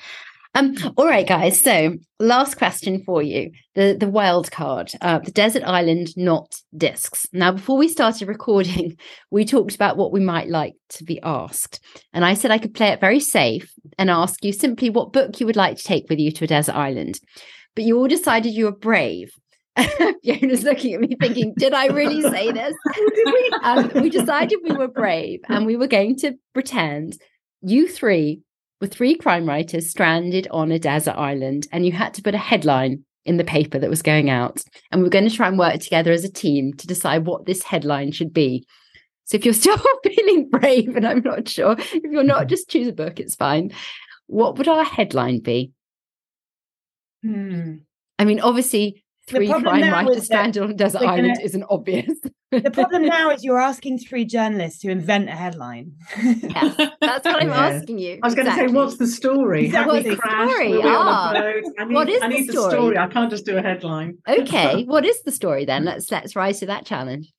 Um, 0.57 0.75
all 0.97 1.07
right, 1.07 1.29
guys. 1.29 1.61
So, 1.61 1.97
last 2.19 2.57
question 2.57 3.03
for 3.05 3.23
you: 3.23 3.51
the 3.75 3.95
the 4.01 4.09
wild 4.09 4.51
card, 4.51 4.91
uh, 5.03 5.19
the 5.19 5.31
desert 5.31 5.63
island, 5.65 6.17
not 6.17 6.57
discs. 6.75 7.27
Now, 7.35 7.53
before 7.53 7.77
we 7.77 7.89
started 7.89 8.27
recording, 8.29 8.97
we 9.31 9.45
talked 9.45 9.75
about 9.75 9.99
what 9.99 10.13
we 10.13 10.21
might 10.21 10.49
like 10.49 10.73
to 10.91 11.05
be 11.05 11.21
asked, 11.23 11.79
and 12.15 12.25
I 12.25 12.33
said 12.33 12.51
I 12.51 12.59
could 12.59 12.73
play 12.73 12.89
it 12.89 13.01
very 13.01 13.21
safe 13.21 13.71
and 13.99 14.09
ask 14.09 14.43
you 14.43 14.53
simply 14.53 14.89
what 14.89 15.13
book 15.13 15.39
you 15.39 15.47
would 15.47 15.57
like 15.57 15.77
to 15.77 15.85
take 15.85 16.09
with 16.09 16.19
you 16.19 16.33
to 16.33 16.45
a 16.45 16.49
desert 16.49 16.75
island. 16.75 17.21
But 17.75 17.85
you 17.85 17.99
all 17.99 18.09
decided 18.09 18.55
you 18.55 18.65
were 18.65 18.73
brave. 18.73 19.29
Fiona's 19.77 20.63
looking 20.63 20.95
at 20.95 21.01
me 21.01 21.17
thinking, 21.21 21.53
"Did 21.59 21.75
I 21.75 21.89
really 21.89 22.23
say 22.23 22.51
this?" 22.51 22.75
um, 23.63 23.91
we 23.97 24.09
decided 24.09 24.61
we 24.65 24.73
were 24.75 24.89
brave 24.89 25.41
and 25.51 25.67
we 25.67 25.77
were 25.77 25.87
going 25.87 26.17
to 26.21 26.33
pretend 26.55 27.19
you 27.61 27.89
three 27.89 28.41
were 28.81 28.87
three 28.87 29.15
crime 29.15 29.47
writers 29.47 29.91
stranded 29.91 30.49
on 30.51 30.71
a 30.71 30.79
desert 30.79 31.17
island 31.17 31.67
and 31.73 31.87
you 31.87 31.93
had 31.93 32.15
to 32.15 32.23
put 32.23 32.35
a 32.35 32.39
headline 32.39 33.05
in 33.25 33.37
the 33.37 33.45
paper 33.45 33.79
that 33.79 33.91
was 33.91 34.03
going 34.03 34.31
out. 34.31 34.63
And 34.91 35.01
we 35.01 35.09
are 35.09 35.11
going 35.11 35.29
to 35.29 35.35
try 35.35 35.49
and 35.49 35.59
work 35.59 35.81
together 35.81 36.13
as 36.13 36.25
a 36.25 36.33
team 36.33 36.73
to 36.75 36.87
decide 36.87 37.27
what 37.27 37.47
this 37.47 37.63
headline 37.63 38.13
should 38.13 38.33
be. 38.33 38.67
So 39.25 39.37
if 39.37 39.45
you're 39.45 39.55
still 39.67 39.79
feeling 40.05 40.49
brave 40.49 40.97
and 40.97 41.07
i'm 41.07 41.23
not 41.23 41.49
sure 41.49 41.77
if 41.79 42.03
you're 42.05 42.23
not 42.23 42.47
just 42.47 42.71
choose 42.71 42.89
a 42.89 42.93
book 42.93 43.19
it's 43.19 43.35
fine. 43.35 43.73
What 44.27 44.59
would 44.59 44.69
our 44.69 44.85
headline 44.85 45.41
be? 45.41 45.73
Hmm. 47.23 47.77
i 48.19 48.25
mean 48.25 48.41
obviously 48.41 49.03
three 49.27 49.49
problem 49.49 49.65
crime 49.73 49.81
now 49.81 49.93
writers 50.05 50.23
is 50.23 50.29
that 50.29 50.57
on 50.59 50.71
a 50.71 50.75
desert 50.75 51.01
we're 51.01 51.09
island 51.09 51.29
gonna- 51.35 51.45
isn't 51.45 51.65
obvious 51.69 52.13
The 52.53 52.71
problem 52.71 53.03
now 53.17 53.31
is 53.31 53.43
you're 53.45 53.61
asking 53.61 53.99
three 53.99 54.25
journalists 54.25 54.81
to 54.83 54.91
invent 54.91 55.29
a 55.29 55.33
headline. 55.33 55.93
yes 56.17 56.77
that's 57.01 57.25
what 57.25 57.43
i'm 57.43 57.49
Yeah. 57.57 57.67
asking 57.67 57.99
you 57.99 58.21
I 58.23 58.27
was 58.27 58.35
going 58.37 58.47
to 58.47 58.55
say, 58.55 58.67
what's 58.69 58.97
the 58.99 59.07
story? 59.07 59.67
Have 59.69 59.87
What's 59.89 60.05
the 60.09 60.17
crashed? 60.17 60.51
story? 60.53 60.69
Were 60.73 60.79
we 60.81 60.89
on 60.89 61.07
a 61.07 61.11
Ah. 61.11 61.33
boat? 61.33 61.65
I 61.79 61.85
need, 61.85 61.95
What 61.95 62.09
is 62.09 62.23
I 62.23 62.29
the 62.29 62.35
need 62.35 62.49
the 62.49 62.53
story? 62.53 62.71
story. 62.71 62.99
I 62.99 63.07
can't 63.09 63.31
just 63.31 63.45
do 63.45 63.57
a 63.59 63.63
headline. 63.63 64.19
okay 64.29 64.85
what 64.95 65.05
is 65.05 65.21
the 65.23 65.33
story 65.33 65.65
then 65.65 65.85
let's 65.85 66.11
let's 66.13 66.37
rise 66.37 66.61
to 66.61 66.67
that 66.67 66.87
challenge 66.87 67.33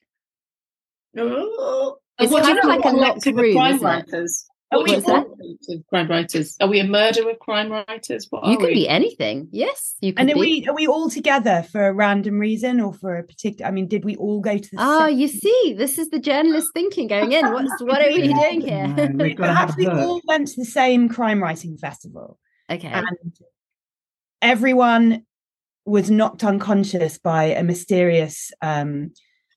Oh. 1.17 1.97
It's 2.19 2.31
what 2.31 2.41
do 2.43 2.47
kind 2.47 2.59
of 2.59 2.65
like 2.65 2.85
a 2.85 2.95
locked 2.95 3.25
room, 3.25 3.53
crime 3.55 3.75
isn't 3.75 3.87
it? 3.87 3.89
writers? 4.11 4.45
Are 4.71 4.83
we 4.83 4.91
what's 4.91 5.05
that? 5.05 5.25
all 5.25 5.83
crime 5.89 6.09
writers? 6.09 6.57
Are 6.59 6.67
we 6.67 6.81
a 6.81 6.83
murder 6.83 7.29
of 7.29 7.39
crime 7.39 7.71
writers? 7.71 8.27
What 8.29 8.45
you 8.45 8.53
are 8.53 8.57
can 8.57 8.65
we? 8.67 8.73
be 8.73 8.89
anything 8.89 9.47
yes 9.51 9.95
you 10.01 10.11
can 10.13 10.29
and 10.29 10.31
are 10.31 10.41
be 10.41 10.61
we 10.61 10.67
are 10.67 10.75
we 10.75 10.87
all 10.87 11.09
together 11.09 11.65
for 11.71 11.87
a 11.87 11.93
random 11.93 12.37
reason 12.37 12.81
or 12.81 12.93
for 12.93 13.15
a 13.17 13.23
particular? 13.23 13.65
I 13.67 13.71
mean, 13.71 13.87
did 13.87 14.03
we 14.03 14.17
all 14.17 14.41
go 14.41 14.57
to 14.57 14.69
the? 14.69 14.77
Oh, 14.77 15.07
same- 15.07 15.19
you 15.19 15.27
see, 15.29 15.75
this 15.77 15.97
is 15.97 16.09
the 16.09 16.19
journalist 16.19 16.69
thinking 16.73 17.07
going 17.07 17.31
in. 17.31 17.53
What's 17.53 17.71
what 17.81 18.01
are 18.01 18.09
we 18.09 18.27
doing 18.27 18.61
here? 18.61 18.87
No, 18.87 19.23
we've 19.23 19.37
got 19.37 19.47
to 19.47 19.53
have 19.53 19.69
Perhaps 19.69 19.77
we 19.77 19.87
all 19.87 20.21
went 20.27 20.49
to 20.49 20.55
the 20.57 20.65
same 20.65 21.07
crime 21.07 21.41
writing 21.41 21.77
festival, 21.77 22.37
okay. 22.69 22.89
and 22.89 23.07
everyone 24.41 25.25
was 25.85 26.11
knocked 26.11 26.43
unconscious 26.43 27.17
by 27.17 27.45
a 27.45 27.63
mysterious 27.63 28.51
um, 28.61 29.13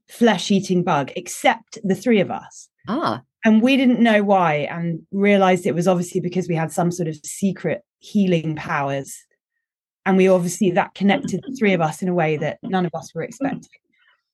flesh-eating 0.08 0.84
bug, 0.84 1.10
except 1.16 1.78
the 1.82 1.96
three 1.96 2.20
of 2.20 2.30
us. 2.30 2.68
Ah, 2.86 3.22
and 3.44 3.62
we 3.62 3.76
didn't 3.76 4.00
know 4.00 4.22
why 4.22 4.54
and 4.70 5.00
realized 5.12 5.66
it 5.66 5.74
was 5.74 5.88
obviously 5.88 6.20
because 6.20 6.48
we 6.48 6.54
had 6.54 6.72
some 6.72 6.90
sort 6.90 7.08
of 7.08 7.16
secret 7.24 7.82
healing 7.98 8.56
powers 8.56 9.16
and 10.06 10.16
we 10.16 10.28
obviously 10.28 10.70
that 10.72 10.94
connected 10.94 11.40
the 11.46 11.54
three 11.58 11.72
of 11.72 11.80
us 11.80 12.02
in 12.02 12.08
a 12.08 12.14
way 12.14 12.36
that 12.36 12.58
none 12.62 12.86
of 12.86 12.92
us 12.94 13.14
were 13.14 13.22
expecting 13.22 13.68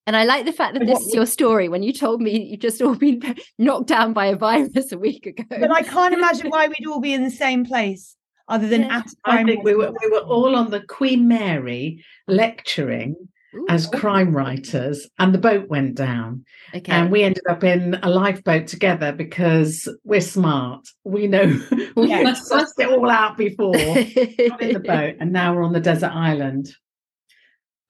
and 0.09 0.17
I 0.17 0.23
like 0.23 0.45
the 0.45 0.53
fact 0.53 0.75
that 0.75 0.81
But 0.81 0.87
this 0.87 0.99
what 1.01 1.09
is 1.09 1.15
your 1.15 1.27
story. 1.27 1.69
When 1.69 1.83
you 1.83 1.93
told 1.93 2.23
me 2.23 2.41
you 2.51 2.57
just 2.57 2.81
all 2.81 2.95
been 2.95 3.35
knocked 3.59 3.89
down 3.89 4.13
by 4.13 4.27
a 4.27 4.37
virus 4.37 4.93
a 4.93 4.99
week 4.99 5.27
ago. 5.27 5.43
but 5.51 5.73
i 5.73 5.83
can't 5.83 6.15
imagine 6.15 6.49
why 6.49 6.69
we'd 6.69 6.87
all 6.87 7.01
be 7.01 7.13
in 7.13 7.25
the 7.25 7.31
same 7.31 7.65
place 7.65 8.15
other 8.49 8.69
than 8.69 8.83
Yeah. 8.83 8.99
at 8.99 9.07
a 9.07 9.17
I 9.25 9.31
crime 9.33 9.47
think 9.47 9.65
we 9.65 9.75
were 9.75 9.91
we 10.01 10.09
were 10.11 10.21
all 10.21 10.55
on 10.55 10.71
the 10.71 10.81
Queen 10.83 11.27
Mary 11.27 12.05
lecturing 12.29 13.17
Ooh, 13.21 13.29
as 13.69 13.87
oh. 13.87 13.99
crime 13.99 14.35
writers, 14.35 15.09
and 15.19 15.35
the 15.35 15.39
boat 15.39 15.69
went 15.69 15.95
down, 15.95 16.45
okay. 16.75 16.93
and 16.93 17.11
we 17.11 17.23
ended 17.23 17.45
up 17.49 17.65
in 17.65 17.99
a 18.03 18.11
lifeboat 18.11 18.67
together 18.67 19.13
because 19.13 19.89
we're 20.05 20.21
smart. 20.21 20.87
We 21.05 21.27
know 21.27 21.45
we 21.97 22.09
Yeah. 22.09 22.23
sussed 22.35 22.79
it 22.79 22.89
all 22.89 23.11
out 23.11 23.37
before. 23.37 23.73
got 23.75 24.63
in 24.63 24.73
the 24.73 24.83
boat, 24.85 25.17
and 25.21 25.33
now 25.33 25.55
we're 25.55 25.65
on 25.65 25.73
the 25.73 25.81
desert 25.81 26.13
island. 26.13 26.69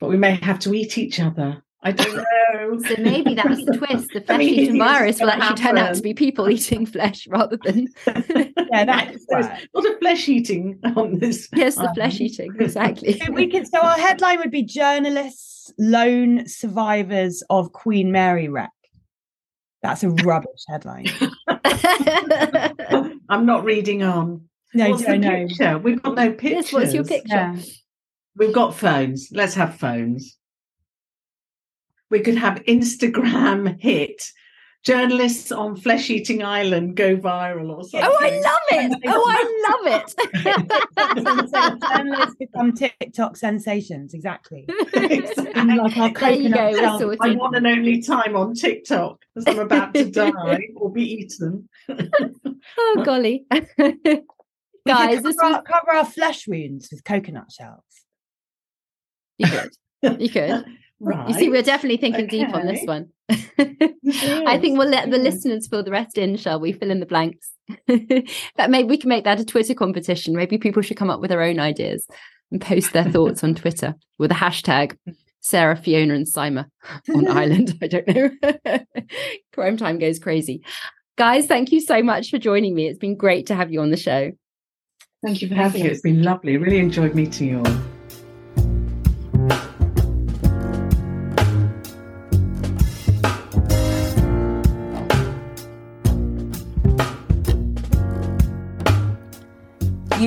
But 0.00 0.10
we 0.10 0.16
may 0.16 0.34
have 0.36 0.58
to 0.60 0.74
eat 0.74 0.98
each 0.98 1.20
other. 1.20 1.62
I 1.82 1.92
don't 1.92 2.16
know. 2.52 2.78
so 2.80 2.94
maybe 3.00 3.34
that's 3.34 3.64
the 3.64 3.76
twist. 3.76 4.10
The 4.12 4.20
flesh 4.20 4.40
eating 4.40 4.78
virus 4.78 5.20
will 5.20 5.30
actually 5.30 5.62
turn 5.62 5.78
out 5.78 5.94
to 5.94 6.02
be 6.02 6.14
people 6.14 6.50
eating 6.50 6.84
flesh 6.84 7.26
rather 7.28 7.58
than 7.64 7.86
yeah 8.06 8.84
that 8.84 9.12
could 9.12 9.20
a 9.30 9.68
lot 9.74 9.86
of 9.86 9.98
flesh 10.00 10.28
eating 10.28 10.80
on 10.96 11.18
this. 11.18 11.48
yes, 11.54 11.76
the 11.76 11.82
island. 11.82 11.94
flesh 11.94 12.20
eating. 12.20 12.52
Exactly. 12.58 13.18
So 13.18 13.30
we 13.32 13.48
could 13.48 13.68
so 13.68 13.78
our 13.80 13.98
headline 13.98 14.38
would 14.40 14.50
be 14.50 14.62
journalists 14.62 15.55
lone 15.78 16.46
survivors 16.46 17.42
of 17.50 17.72
queen 17.72 18.12
mary 18.12 18.48
wreck 18.48 18.70
that's 19.82 20.02
a 20.02 20.10
rubbish 20.10 20.64
headline 20.68 21.06
I'm 23.28 23.46
not 23.46 23.64
reading 23.64 24.02
on. 24.02 24.48
no 24.74 24.90
What's 24.90 25.02
the 25.02 25.08
don't 25.12 25.20
know 25.20 25.46
picture? 25.46 25.78
We've 25.78 26.02
got 26.02 26.14
no 26.14 26.32
pictures. 26.32 26.52
yes, 26.52 26.72
what's 26.72 26.94
your 26.94 27.04
picture? 27.04 27.34
yeah. 27.34 27.56
We've 28.36 28.52
got 28.52 28.74
phones. 28.74 29.28
Let's 29.32 29.54
have 29.54 29.76
phones. 29.76 30.36
We 32.10 32.20
could 32.20 32.36
have 32.36 32.62
Instagram 32.64 33.80
hit. 33.80 34.22
Journalists 34.86 35.50
on 35.50 35.74
Flesh 35.74 36.10
Eating 36.10 36.44
Island 36.44 36.94
go 36.94 37.16
viral 37.16 37.76
or 37.76 37.82
something. 37.82 38.08
Oh, 38.08 38.16
I 38.20 38.30
love 38.38 38.60
it. 38.70 39.00
Oh, 39.04 39.24
I 39.28 39.42
love 39.68 40.04
it. 40.96 41.82
journalists 41.96 42.36
become 42.36 42.72
TikTok 42.72 43.36
sensations. 43.36 44.14
Exactly. 44.14 44.64
Exactly. 44.94 45.52
And 45.54 45.76
like 45.76 45.96
our 45.96 46.12
There 46.12 46.32
you 46.32 46.54
go, 46.54 46.98
we're 47.00 47.16
My 47.18 47.34
one 47.34 47.54
and 47.56 47.66
only 47.66 48.00
time 48.00 48.36
on 48.36 48.54
TikTok 48.54 49.24
as 49.36 49.44
I'm 49.46 49.58
about 49.58 49.92
to 49.94 50.04
die 50.10 50.58
or 50.76 50.92
be 50.92 51.02
eaten. 51.02 51.68
oh 51.88 53.02
golly. 53.04 53.44
We 53.50 53.62
could 53.66 54.22
Guys, 54.86 55.16
cover, 55.16 55.22
this 55.22 55.36
our, 55.42 55.50
was 55.50 55.60
cover 55.66 55.92
our 55.96 56.04
flesh 56.04 56.46
wounds 56.46 56.88
with 56.92 57.02
coconut 57.02 57.50
shells. 57.50 57.82
you 59.38 59.48
could. 59.48 60.20
You 60.20 60.30
could. 60.30 60.64
Right. 61.00 61.28
You 61.28 61.34
see, 61.34 61.48
we're 61.50 61.62
definitely 61.62 61.96
thinking 61.98 62.28
deep 62.28 62.54
on 62.54 62.66
this 62.66 62.84
one. 62.84 63.08
I 64.06 64.58
think 64.58 64.78
we'll 64.78 64.88
let 64.88 65.10
the 65.10 65.18
listeners 65.18 65.66
fill 65.66 65.82
the 65.82 65.90
rest 65.90 66.18
in, 66.18 66.36
shall 66.36 66.60
we? 66.60 66.72
Fill 66.72 66.90
in 66.90 67.00
the 67.00 67.06
blanks. 67.06 67.52
but 67.86 68.70
maybe 68.70 68.88
we 68.88 68.96
can 68.96 69.08
make 69.08 69.24
that 69.24 69.40
a 69.40 69.44
Twitter 69.44 69.74
competition. 69.74 70.36
Maybe 70.36 70.58
people 70.58 70.82
should 70.82 70.96
come 70.96 71.10
up 71.10 71.20
with 71.20 71.30
their 71.30 71.42
own 71.42 71.58
ideas 71.58 72.06
and 72.50 72.60
post 72.60 72.92
their 72.92 73.10
thoughts 73.10 73.42
on 73.42 73.54
Twitter 73.54 73.94
with 74.18 74.30
a 74.30 74.34
hashtag 74.34 74.96
Sarah, 75.40 75.76
Fiona, 75.76 76.14
and 76.14 76.26
Ziba 76.26 76.66
on 77.14 77.28
Island. 77.36 77.78
I 77.82 77.86
don't 77.86 78.08
know. 78.08 78.30
Crime 79.52 79.76
time 79.76 79.98
goes 79.98 80.18
crazy. 80.18 80.62
Guys, 81.16 81.46
thank 81.46 81.72
you 81.72 81.80
so 81.80 82.02
much 82.02 82.30
for 82.30 82.38
joining 82.38 82.74
me. 82.74 82.88
It's 82.88 82.98
been 82.98 83.16
great 83.16 83.46
to 83.46 83.54
have 83.54 83.72
you 83.72 83.80
on 83.80 83.90
the 83.90 83.96
show. 83.96 84.32
Thank 85.24 85.42
you 85.42 85.48
for 85.48 85.54
having 85.54 85.84
you. 85.84 85.90
us. 85.90 85.94
It's 85.94 86.02
been 86.02 86.22
lovely. 86.22 86.56
Really 86.56 86.78
enjoyed 86.78 87.14
meeting 87.14 87.48
you 87.48 87.58
all. 87.58 87.95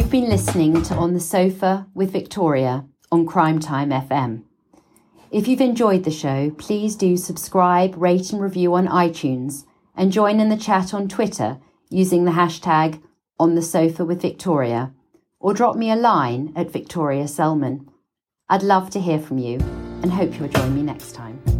You've 0.09 0.23
been 0.23 0.31
listening 0.31 0.81
to 0.81 0.95
On 0.95 1.13
the 1.13 1.19
Sofa 1.19 1.85
with 1.93 2.11
Victoria 2.11 2.83
on 3.11 3.27
Crime 3.27 3.59
Time 3.59 3.91
FM. 3.91 4.41
If 5.29 5.47
you've 5.47 5.61
enjoyed 5.61 6.03
the 6.03 6.09
show, 6.09 6.49
please 6.57 6.95
do 6.95 7.15
subscribe, 7.15 7.93
rate, 7.95 8.33
and 8.33 8.41
review 8.41 8.73
on 8.73 8.87
iTunes 8.87 9.65
and 9.95 10.11
join 10.11 10.39
in 10.39 10.49
the 10.49 10.57
chat 10.57 10.95
on 10.95 11.09
Twitter 11.09 11.59
using 11.91 12.25
the 12.25 12.31
hashtag 12.31 12.99
On 13.39 13.53
the 13.53 13.61
Sofa 13.61 14.03
with 14.03 14.19
Victoria 14.19 14.95
or 15.39 15.53
drop 15.53 15.75
me 15.75 15.91
a 15.91 15.95
line 15.95 16.53
at 16.55 16.71
Victoria 16.71 17.27
Selman. 17.27 17.87
I'd 18.49 18.63
love 18.63 18.89
to 18.89 18.99
hear 18.99 19.19
from 19.19 19.37
you 19.37 19.59
and 20.01 20.11
hope 20.11 20.39
you'll 20.39 20.49
join 20.49 20.73
me 20.73 20.81
next 20.81 21.11
time. 21.11 21.58